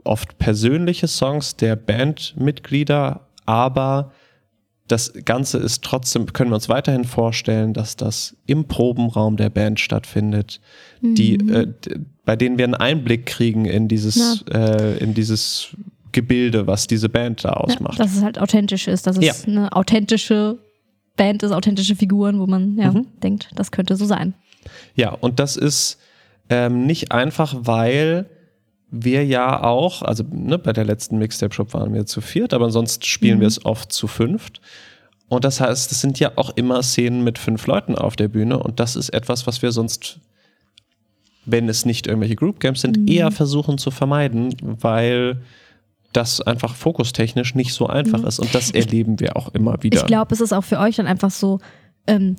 oft 0.04 0.38
persönliche 0.38 1.08
Songs 1.08 1.56
der 1.56 1.75
Bandmitglieder, 1.75 3.21
aber 3.45 4.12
das 4.88 5.13
Ganze 5.26 5.58
ist 5.58 5.84
trotzdem, 5.84 6.32
können 6.32 6.52
wir 6.52 6.56
uns 6.56 6.69
weiterhin 6.69 7.06
vorstellen, 7.06 7.74
dass 7.74 7.95
das 7.95 8.36
im 8.45 8.65
Probenraum 8.65 9.36
der 9.36 9.50
Band 9.50 9.80
stattfindet, 9.80 10.62
mhm. 11.02 11.15
die, 11.15 11.36
äh, 11.36 11.74
bei 12.24 12.36
denen 12.36 12.58
wir 12.58 12.65
einen 12.65 12.76
Einblick 12.76 13.26
kriegen 13.26 13.65
in 13.65 13.88
dieses, 13.88 14.43
ja. 14.48 14.76
äh, 14.76 14.98
in 14.98 15.13
dieses 15.13 15.76
Gebilde, 16.12 16.67
was 16.67 16.88
diese 16.88 17.10
Band 17.10 17.43
da 17.43 17.54
ausmacht. 17.54 17.98
Ja, 17.98 18.06
dass 18.06 18.15
es 18.15 18.24
halt 18.24 18.39
authentisch 18.39 18.88
ist, 18.88 19.08
dass 19.08 19.17
es 19.17 19.26
ja. 19.26 19.34
eine 19.48 19.71
authentische 19.74 20.60
Band 21.17 21.43
ist, 21.43 21.52
authentische 21.52 21.95
Figuren, 21.95 22.39
wo 22.39 22.45
man 22.45 22.78
ja, 22.78 22.91
mhm. 22.91 23.08
denkt, 23.24 23.50
das 23.56 23.71
könnte 23.71 23.95
so 23.95 24.06
sein. 24.06 24.36
Ja, 24.95 25.10
und 25.10 25.39
das 25.39 25.58
ist 25.58 26.00
ähm, 26.50 26.86
nicht 26.86 27.12
einfach, 27.12 27.56
weil 27.58 28.30
wir 29.03 29.25
ja 29.25 29.62
auch, 29.63 30.01
also 30.01 30.23
ne, 30.31 30.58
bei 30.58 30.73
der 30.73 30.86
letzten 30.86 31.17
Mixtape-Shop 31.17 31.73
waren 31.73 31.93
wir 31.93 32.05
zu 32.05 32.21
viert, 32.21 32.53
aber 32.53 32.69
sonst 32.71 33.05
spielen 33.05 33.38
mhm. 33.38 33.41
wir 33.41 33.47
es 33.47 33.65
oft 33.65 33.91
zu 33.91 34.08
fünft. 34.08 34.62
Und 35.27 35.43
das 35.43 35.60
heißt, 35.60 35.91
es 35.91 36.01
sind 36.01 36.19
ja 36.19 36.34
auch 36.36 36.51
immer 36.55 36.84
Szenen 36.84 37.23
mit 37.23 37.39
fünf 37.39 37.65
Leuten 37.67 37.95
auf 37.95 38.15
der 38.15 38.27
Bühne 38.27 38.60
und 38.60 38.79
das 38.79 38.95
ist 38.95 39.10
etwas, 39.10 39.47
was 39.47 39.62
wir 39.62 39.71
sonst, 39.71 40.19
wenn 41.45 41.67
es 41.67 41.86
nicht 41.86 42.08
irgendwelche 42.08 42.36
Group 42.36 42.60
Games 42.60 42.81
sind, 42.81 42.97
mhm. 42.97 43.08
eher 43.08 43.31
versuchen 43.31 43.77
zu 43.77 43.91
vermeiden, 43.91 44.55
weil 44.62 45.41
das 46.13 46.39
einfach 46.41 46.75
fokustechnisch 46.75 47.55
nicht 47.55 47.73
so 47.73 47.88
einfach 47.88 48.19
mhm. 48.19 48.27
ist 48.27 48.39
und 48.39 48.55
das 48.55 48.71
erleben 48.71 49.19
wir 49.19 49.36
auch 49.36 49.53
immer 49.53 49.81
wieder. 49.84 49.97
Ich 49.97 50.05
glaube, 50.05 50.34
es 50.34 50.41
ist 50.41 50.53
auch 50.53 50.63
für 50.63 50.79
euch 50.79 50.95
dann 50.95 51.08
einfach 51.08 51.31
so, 51.31 51.60
ähm, 52.07 52.35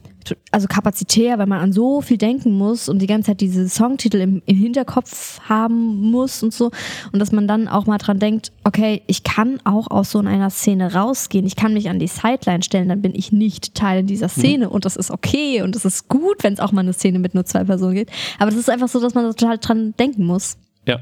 also 0.50 0.66
kapazitär, 0.66 1.38
weil 1.38 1.46
man 1.46 1.61
an 1.61 1.72
so 1.72 2.00
viel 2.00 2.18
denken 2.18 2.52
muss 2.52 2.88
und 2.88 3.00
die 3.00 3.07
ganze 3.07 3.29
Zeit 3.29 3.40
diese 3.40 3.68
Songtitel 3.68 4.20
im, 4.20 4.42
im, 4.46 4.57
Hinterkopf 4.57 5.40
haben 5.48 6.11
muss 6.11 6.42
und 6.42 6.52
so. 6.52 6.70
Und 7.12 7.18
dass 7.18 7.33
man 7.33 7.46
dann 7.46 7.68
auch 7.68 7.87
mal 7.87 7.98
dran 7.98 8.18
denkt, 8.18 8.52
okay, 8.64 9.02
ich 9.07 9.22
kann 9.22 9.61
auch 9.64 9.90
aus 9.90 10.11
so 10.11 10.18
einer 10.18 10.50
Szene 10.50 10.94
rausgehen, 10.94 11.46
ich 11.46 11.57
kann 11.57 11.74
mich 11.74 11.88
an 11.88 11.98
die 11.98 12.09
Sideline 12.09 12.62
stellen, 12.62 12.88
dann 12.88 13.02
bin 13.02 13.14
ich 13.14 13.33
nicht 13.33 13.74
Teil 13.74 14.02
dieser 14.02 14.26
mhm. 14.26 14.31
Szene 14.31 14.66
mhm. 14.66 14.72
und 14.72 14.85
das 14.85 14.96
ist 14.96 15.11
okay 15.11 15.62
und 15.62 15.76
es 15.76 15.85
ist 15.85 16.09
gut, 16.09 16.42
wenn 16.42 16.55
es 16.55 16.61
auch 16.61 16.72
mal 16.72 16.81
eine 16.81 16.92
Szene 16.92 17.18
mit 17.18 17.35
nur 17.35 17.44
zwei 17.44 17.64
Personen 17.64 17.94
geht. 17.94 18.11
Aber 18.38 18.50
das 18.50 18.59
ist 18.59 18.70
einfach 18.70 18.88
so, 18.88 19.00
dass 19.00 19.14
man 19.14 19.24
total 19.31 19.59
dran 19.59 19.94
denken 19.98 20.24
muss. 20.24 20.57
Ja. 20.87 21.00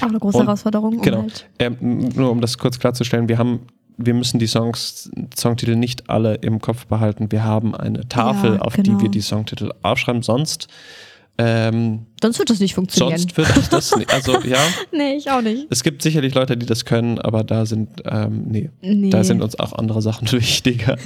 Auch 0.00 0.08
eine 0.08 0.18
große 0.18 0.38
und, 0.38 0.46
Herausforderung. 0.46 1.00
Genau. 1.00 1.22
Halt 1.22 1.48
ähm, 1.58 2.08
nur 2.14 2.30
um 2.30 2.40
das 2.40 2.58
kurz 2.58 2.78
klarzustellen, 2.78 3.28
wir 3.28 3.38
haben 3.38 3.60
wir 3.96 4.14
müssen 4.14 4.38
die 4.38 4.46
Songs, 4.46 5.10
Songtitel 5.36 5.76
nicht 5.76 6.10
alle 6.10 6.34
im 6.36 6.60
Kopf 6.60 6.86
behalten. 6.86 7.32
Wir 7.32 7.44
haben 7.44 7.74
eine 7.74 8.08
Tafel, 8.08 8.54
ja, 8.54 8.60
auf 8.60 8.74
genau. 8.74 8.84
die 8.84 8.90
wir 8.92 8.98
genau. 8.98 9.10
die 9.10 9.20
Songtitel 9.20 9.72
aufschreiben. 9.82 10.22
Sonst 10.22 10.68
ähm, 11.38 12.06
sonst 12.22 12.38
wird 12.38 12.48
das 12.48 12.60
nicht 12.60 12.74
funktionieren. 12.74 13.18
Sonst 13.18 13.36
wird 13.36 13.48
das, 13.48 13.68
das 13.68 13.96
nicht. 13.96 14.12
Also 14.12 14.40
ja. 14.40 14.58
nee, 14.92 15.16
ich 15.16 15.30
auch 15.30 15.42
nicht. 15.42 15.66
Es 15.68 15.82
gibt 15.82 16.00
sicherlich 16.00 16.34
Leute, 16.34 16.56
die 16.56 16.64
das 16.64 16.86
können, 16.86 17.18
aber 17.18 17.44
da 17.44 17.66
sind 17.66 18.02
ähm, 18.06 18.44
nee, 18.48 18.70
nee, 18.80 19.10
da 19.10 19.22
sind 19.22 19.42
uns 19.42 19.58
auch 19.58 19.74
andere 19.74 20.00
Sachen 20.00 20.30
wichtiger. 20.32 20.96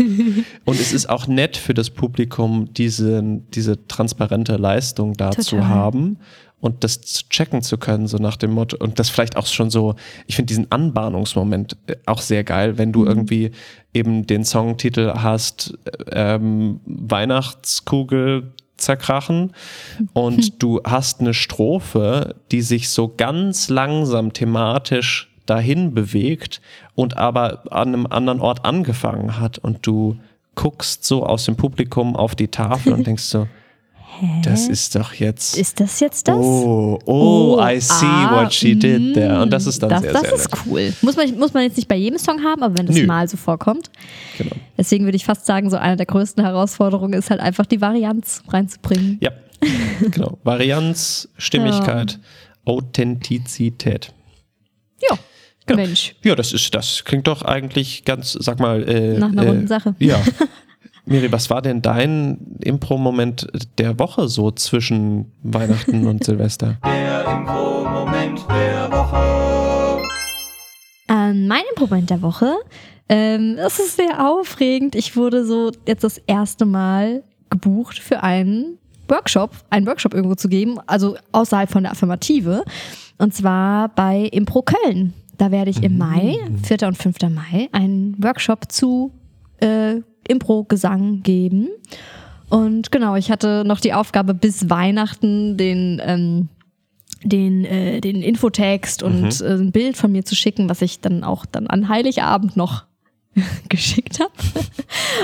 Und 0.64 0.80
es 0.80 0.92
ist 0.92 1.08
auch 1.08 1.26
nett 1.26 1.56
für 1.56 1.74
das 1.74 1.90
Publikum, 1.90 2.72
diese, 2.74 3.22
diese 3.54 3.86
transparente 3.88 4.56
Leistung 4.56 5.14
da 5.14 5.30
Total. 5.30 5.44
zu 5.44 5.66
haben 5.68 6.18
und 6.60 6.84
das 6.84 7.00
checken 7.28 7.62
zu 7.62 7.78
können, 7.78 8.06
so 8.06 8.18
nach 8.18 8.36
dem 8.36 8.52
Motto. 8.52 8.76
Und 8.78 8.98
das 8.98 9.08
vielleicht 9.08 9.36
auch 9.36 9.46
schon 9.46 9.70
so, 9.70 9.94
ich 10.26 10.36
finde 10.36 10.48
diesen 10.48 10.70
Anbahnungsmoment 10.70 11.76
äh, 11.86 11.96
auch 12.06 12.20
sehr 12.20 12.44
geil, 12.44 12.78
wenn 12.78 12.92
du 12.92 13.00
mhm. 13.00 13.08
irgendwie 13.08 13.50
eben 13.94 14.26
den 14.26 14.44
Songtitel 14.44 15.14
hast, 15.14 15.74
ähm, 16.12 16.80
Weihnachtskugel 16.84 18.52
zerkrachen 18.76 19.52
und 20.12 20.36
mhm. 20.36 20.58
du 20.58 20.80
hast 20.84 21.20
eine 21.20 21.34
Strophe, 21.34 22.36
die 22.50 22.62
sich 22.62 22.90
so 22.90 23.12
ganz 23.16 23.68
langsam 23.68 24.32
thematisch 24.32 25.30
dahin 25.46 25.94
bewegt 25.94 26.60
und 26.94 27.16
aber 27.16 27.64
an 27.72 27.88
einem 27.88 28.06
anderen 28.06 28.40
Ort 28.40 28.64
angefangen 28.64 29.40
hat 29.40 29.58
und 29.58 29.86
du 29.86 30.16
guckst 30.54 31.04
so 31.04 31.24
aus 31.24 31.44
dem 31.44 31.56
Publikum 31.56 32.16
auf 32.16 32.34
die 32.34 32.48
Tafel 32.48 32.92
und 32.92 33.06
denkst 33.06 33.24
so, 33.24 33.48
Hä? 34.18 34.42
Das 34.42 34.68
ist 34.68 34.94
doch 34.96 35.14
jetzt. 35.14 35.56
Ist 35.56 35.80
das 35.80 36.00
jetzt 36.00 36.26
das? 36.28 36.36
Oh, 36.36 36.98
oh, 37.06 37.56
oh 37.56 37.62
I 37.62 37.80
see 37.80 38.04
ah, 38.04 38.42
what 38.42 38.52
she 38.52 38.74
did 38.74 39.14
there. 39.14 39.40
Und 39.40 39.50
das 39.50 39.66
ist 39.66 39.82
dann 39.82 39.90
das, 39.90 40.02
sehr, 40.02 40.12
das 40.12 40.22
sehr 40.22 40.30
Das 40.32 40.40
ist 40.40 40.66
cool. 40.66 40.92
Muss 41.02 41.16
man, 41.16 41.38
muss 41.38 41.54
man 41.54 41.62
jetzt 41.62 41.76
nicht 41.76 41.88
bei 41.88 41.96
jedem 41.96 42.18
Song 42.18 42.42
haben, 42.42 42.62
aber 42.62 42.76
wenn 42.76 42.86
das 42.86 42.96
Nö. 42.96 43.06
mal 43.06 43.28
so 43.28 43.36
vorkommt. 43.36 43.90
Genau. 44.36 44.56
Deswegen 44.76 45.04
würde 45.04 45.16
ich 45.16 45.24
fast 45.24 45.46
sagen, 45.46 45.70
so 45.70 45.76
eine 45.76 45.96
der 45.96 46.06
größten 46.06 46.44
Herausforderungen 46.44 47.14
ist 47.14 47.30
halt 47.30 47.40
einfach 47.40 47.66
die 47.66 47.80
Varianz 47.80 48.42
reinzubringen. 48.48 49.18
Ja, 49.20 49.30
genau. 50.00 50.38
Varianz, 50.42 51.28
Stimmigkeit, 51.38 52.12
ja. 52.66 52.72
Authentizität. 52.72 54.12
Ja. 55.00 55.16
Genau. 55.66 55.82
Mensch. 55.82 56.14
Ja, 56.24 56.34
das 56.34 56.52
ist, 56.52 56.74
das 56.74 57.04
klingt 57.04 57.26
doch 57.26 57.42
eigentlich 57.42 58.04
ganz, 58.04 58.32
sag 58.32 58.58
mal, 58.58 58.82
äh, 58.88 59.18
nach 59.18 59.30
einer 59.30 59.44
äh, 59.44 59.48
runden 59.48 59.68
Sache. 59.68 59.94
Ja. 59.98 60.20
Miri, 61.10 61.32
was 61.32 61.50
war 61.50 61.60
denn 61.60 61.82
dein 61.82 62.38
Impro-Moment 62.60 63.48
der 63.78 63.98
Woche 63.98 64.28
so 64.28 64.52
zwischen 64.52 65.32
Weihnachten 65.42 66.06
und 66.06 66.22
Silvester? 66.24 66.76
Der 66.84 67.24
Impro-Moment 67.24 68.46
der 68.48 68.92
Woche. 68.92 70.02
Ähm, 71.08 71.48
mein 71.48 71.62
Impro-Moment 71.70 72.10
der 72.10 72.22
Woche, 72.22 72.54
ähm, 73.08 73.56
das 73.56 73.80
ist 73.80 73.96
sehr 73.96 74.24
aufregend. 74.24 74.94
Ich 74.94 75.16
wurde 75.16 75.44
so 75.44 75.72
jetzt 75.84 76.04
das 76.04 76.18
erste 76.28 76.64
Mal 76.64 77.24
gebucht 77.50 77.98
für 77.98 78.22
einen 78.22 78.78
Workshop, 79.08 79.50
einen 79.68 79.88
Workshop 79.88 80.14
irgendwo 80.14 80.36
zu 80.36 80.48
geben, 80.48 80.78
also 80.86 81.16
außerhalb 81.32 81.68
von 81.68 81.82
der 81.82 81.90
Affirmative. 81.90 82.62
Und 83.18 83.34
zwar 83.34 83.88
bei 83.88 84.28
Impro 84.30 84.62
Köln. 84.62 85.12
Da 85.38 85.50
werde 85.50 85.72
ich 85.72 85.82
im 85.82 85.98
Mai, 85.98 86.38
4. 86.62 86.86
und 86.86 86.96
5. 86.96 87.16
Mai, 87.30 87.68
einen 87.72 88.14
Workshop 88.22 88.70
zu 88.70 89.12
äh, 89.58 90.02
Impro-Gesang 90.28 91.22
geben. 91.22 91.68
Und 92.48 92.90
genau, 92.90 93.14
ich 93.16 93.30
hatte 93.30 93.64
noch 93.64 93.80
die 93.80 93.94
Aufgabe, 93.94 94.34
bis 94.34 94.68
Weihnachten 94.68 95.56
den, 95.56 96.02
ähm, 96.04 96.48
den, 97.22 97.64
äh, 97.64 98.00
den 98.00 98.22
Infotext 98.22 99.02
und 99.02 99.40
äh, 99.40 99.54
ein 99.54 99.72
Bild 99.72 99.96
von 99.96 100.10
mir 100.10 100.24
zu 100.24 100.34
schicken, 100.34 100.68
was 100.68 100.82
ich 100.82 101.00
dann 101.00 101.22
auch 101.22 101.46
dann 101.46 101.68
an 101.68 101.88
Heiligabend 101.88 102.56
noch 102.56 102.84
geschickt 103.68 104.18
habe. 104.20 104.32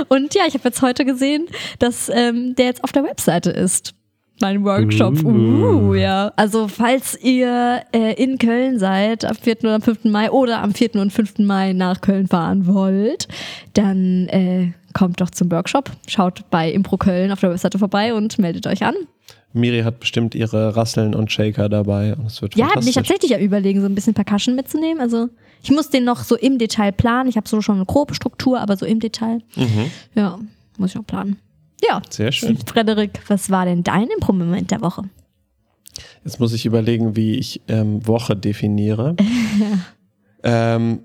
Und 0.08 0.34
ja, 0.34 0.42
ich 0.46 0.54
habe 0.54 0.64
jetzt 0.64 0.82
heute 0.82 1.04
gesehen, 1.04 1.46
dass 1.78 2.08
ähm, 2.08 2.54
der 2.54 2.66
jetzt 2.66 2.84
auf 2.84 2.92
der 2.92 3.02
Webseite 3.02 3.50
ist. 3.50 3.94
Mein 4.40 4.64
Workshop. 4.64 5.24
Uh, 5.24 5.94
ja. 5.94 6.30
Also 6.36 6.68
falls 6.68 7.18
ihr 7.22 7.82
äh, 7.92 8.22
in 8.22 8.36
Köln 8.36 8.78
seid, 8.78 9.24
am 9.24 9.34
4. 9.34 9.60
oder 9.62 9.74
am 9.76 9.82
5. 9.82 10.04
Mai 10.04 10.30
oder 10.30 10.62
am 10.62 10.74
4. 10.74 10.96
und 10.96 11.10
5. 11.10 11.38
Mai 11.38 11.72
nach 11.72 12.02
Köln 12.02 12.28
fahren 12.28 12.66
wollt, 12.66 13.28
dann 13.72 14.28
äh, 14.28 14.72
kommt 14.96 15.20
doch 15.20 15.30
zum 15.30 15.50
Workshop. 15.50 15.90
Schaut 16.08 16.48
bei 16.48 16.72
Impro 16.72 16.96
Köln 16.96 17.30
auf 17.30 17.40
der 17.40 17.50
Webseite 17.50 17.78
vorbei 17.78 18.14
und 18.14 18.38
meldet 18.38 18.66
euch 18.66 18.82
an. 18.82 18.94
Miri 19.52 19.82
hat 19.82 20.00
bestimmt 20.00 20.34
ihre 20.34 20.74
Rasseln 20.74 21.14
und 21.14 21.30
Shaker 21.30 21.68
dabei 21.68 22.14
und 22.14 22.26
es 22.26 22.40
wird 22.40 22.56
Ja, 22.56 22.68
bin 22.74 22.88
ich 22.88 22.94
tatsächlich 22.94 23.30
ja 23.30 23.38
überlegen, 23.38 23.80
so 23.80 23.86
ein 23.86 23.94
bisschen 23.94 24.14
Percussion 24.14 24.54
mitzunehmen. 24.54 25.00
Also 25.00 25.28
ich 25.62 25.70
muss 25.70 25.90
den 25.90 26.04
noch 26.04 26.24
so 26.24 26.34
im 26.34 26.58
Detail 26.58 26.92
planen. 26.92 27.28
Ich 27.28 27.36
habe 27.36 27.46
so 27.46 27.60
schon 27.60 27.76
eine 27.76 27.84
grobe 27.84 28.14
Struktur, 28.14 28.58
aber 28.58 28.76
so 28.76 28.86
im 28.86 29.00
Detail. 29.00 29.42
Mhm. 29.54 29.90
Ja, 30.14 30.38
muss 30.78 30.90
ich 30.90 30.96
noch 30.96 31.06
planen. 31.06 31.38
Ja. 31.86 32.00
Sehr 32.08 32.32
schön. 32.32 32.56
Frederik, 32.66 33.20
was 33.28 33.50
war 33.50 33.66
denn 33.66 33.82
dein 33.82 34.08
Impro-Moment 34.08 34.70
der 34.70 34.80
Woche? 34.80 35.02
Jetzt 36.24 36.40
muss 36.40 36.54
ich 36.54 36.64
überlegen, 36.64 37.16
wie 37.16 37.34
ich 37.34 37.60
ähm, 37.68 38.06
Woche 38.06 38.34
definiere. 38.34 39.14
ähm, 40.42 41.00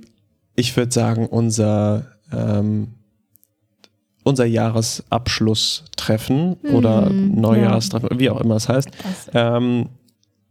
ich 0.56 0.76
würde 0.78 0.92
sagen, 0.92 1.28
unser, 1.28 2.08
ähm, 2.32 2.94
unser 4.24 4.46
Jahresabschlusstreffen 4.46 6.54
oder 6.74 7.10
Neujahrstreffen, 7.10 8.20
wie 8.20 8.30
auch 8.30 8.40
immer 8.40 8.56
es 8.56 8.70
heißt. 8.70 8.90
Ähm, 9.34 9.90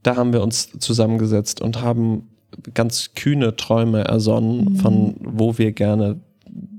da 0.03 0.17
haben 0.17 0.33
wir 0.33 0.43
uns 0.43 0.71
zusammengesetzt 0.79 1.61
und 1.61 1.83
haben 1.83 2.29
ganz 2.75 3.15
kühne 3.15 3.57
Träume 3.57 4.05
ersonnen, 4.05 4.77
von 4.77 5.15
wo 5.21 5.59
wir 5.59 5.73
gerne 5.73 6.21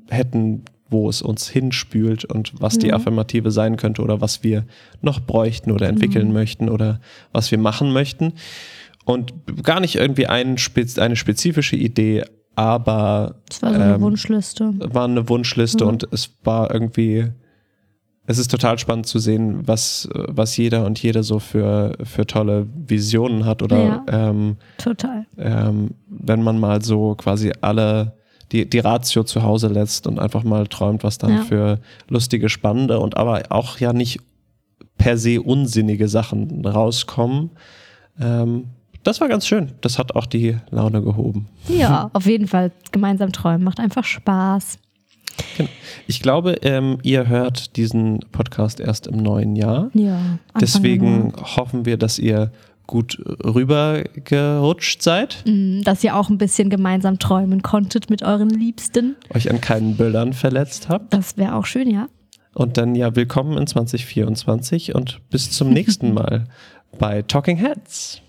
hätten, 0.10 0.64
wo 0.89 1.08
es 1.08 1.22
uns 1.22 1.48
hinspült 1.48 2.26
und 2.26 2.54
was 2.60 2.78
die 2.78 2.92
Affirmative 2.92 3.52
sein 3.52 3.78
könnte 3.78 4.02
oder 4.02 4.20
was 4.20 4.44
wir 4.44 4.66
noch 5.02 5.22
bräuchten 5.22 5.72
oder 5.72 5.88
entwickeln 5.88 6.34
möchten 6.34 6.68
oder 6.68 7.00
was 7.32 7.50
wir 7.52 7.58
machen 7.58 7.94
möchten. 7.94 8.34
Und 9.06 9.34
gar 9.64 9.80
nicht 9.80 9.96
irgendwie 9.96 10.28
ein, 10.28 10.58
eine 10.98 11.16
spezifische 11.16 11.78
Idee, 11.78 12.26
aber 12.56 13.36
Das 13.49 13.62
war 13.62 13.70
so 13.74 13.76
eine 13.80 13.93
Ähm, 13.95 14.02
Wunschliste. 14.02 14.74
war 14.93 15.06
eine 15.06 15.28
Wunschliste 15.30 15.86
und 15.86 16.08
es 16.12 16.36
war 16.43 16.72
irgendwie, 16.74 17.28
es 18.26 18.38
ist 18.38 18.52
total 18.52 18.78
spannend 18.78 19.08
zu 19.08 19.20
sehen, 19.20 19.68
was, 19.68 20.08
was 20.14 20.56
jeder 20.58 20.86
und 20.86 21.02
jede 21.02 21.24
so 21.24 21.39
für, 21.39 21.93
für 22.04 22.26
tolle 22.28 22.68
Visionen 22.88 23.45
hat 23.45 23.62
oder 23.62 23.78
Ja. 23.84 24.30
ähm, 24.30 24.58
Total. 24.78 25.26
ähm, 25.38 25.91
wenn 26.08 26.43
man 26.43 26.60
mal 26.60 26.82
so 26.84 27.16
quasi 27.16 27.52
alle 27.62 28.14
die, 28.52 28.70
die 28.70 28.80
Ratio 28.80 29.24
zu 29.24 29.43
Hause 29.43 29.70
lässt 29.70 30.08
und 30.08 30.20
einfach 30.20 30.43
mal 30.43 30.68
träumt, 30.68 31.04
was 31.06 31.18
dann 31.18 31.32
Ja. 31.38 31.43
für 31.43 31.80
lustige, 32.10 32.49
spannende 32.49 32.99
und 32.99 33.16
aber 33.16 33.43
auch 33.49 33.80
ja 33.80 33.93
nicht 33.93 34.20
per 34.97 35.18
se 35.18 35.41
unsinnige 35.41 36.08
Sachen 36.10 36.64
rauskommen. 36.66 37.52
Ähm, 38.20 38.66
das 39.04 39.22
war 39.22 39.28
ganz 39.28 39.45
schön. 39.47 39.72
Das 39.82 39.97
hat 39.99 40.16
auch 40.16 40.26
die 40.26 40.58
Laune 40.70 41.02
gehoben. 41.02 41.47
Ja, 41.68 42.10
auf 42.14 42.26
jeden 42.26 42.47
Fall. 42.47 42.72
Gemeinsam 42.91 43.32
träumen 43.32 43.64
macht 43.64 43.80
einfach 43.80 44.04
Spaß. 44.04 44.80
Ich 46.08 46.22
glaube, 46.22 46.58
ähm, 46.62 46.97
ihr 47.04 47.28
hört 47.28 47.76
diesen 47.78 48.20
Podcast 48.32 48.80
erst 48.80 49.08
im 49.08 49.18
neuen 49.18 49.56
Jahr. 49.56 49.89
Ja. 49.93 50.16
Anfang 50.18 50.60
Deswegen 50.60 51.34
hoffen 51.38 51.86
wir, 51.86 51.97
dass 51.97 52.20
ihr 52.20 52.52
gut 52.86 53.18
rübergerutscht 53.43 55.02
seid, 55.02 55.43
Mm, 55.45 55.82
Dass 55.84 56.04
ihr 56.04 56.16
auch 56.16 56.30
ein 56.30 56.38
bisschen 56.38 56.70
gemeinsam 56.70 57.20
träumen 57.20 57.62
konntet 57.62 58.10
mit 58.10 58.22
euren 58.24 58.49
Liebsten. 58.49 59.16
euch 59.34 59.49
an 59.49 59.62
keinen 59.62 59.95
Bildern 59.95 60.34
verletzt 60.34 60.89
habt. 60.89 61.14
Das 61.14 61.38
wäre 61.38 61.56
auch 61.56 61.66
schön, 61.66 61.89
ja. 61.89 62.08
Und 62.54 62.76
dann 62.78 62.95
ja, 62.95 63.16
willkommen 63.16 63.58
in 63.58 63.66
2024 63.66 64.93
und 64.93 65.22
bis 65.30 65.52
zum 65.52 65.70
nächsten 65.70 66.14
Mal 66.14 66.45
bei 66.99 67.22
Talking 67.22 67.56
Heads. 67.58 68.22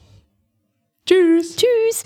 Tschüss. 1.04 1.56
Tschüss. 1.56 2.04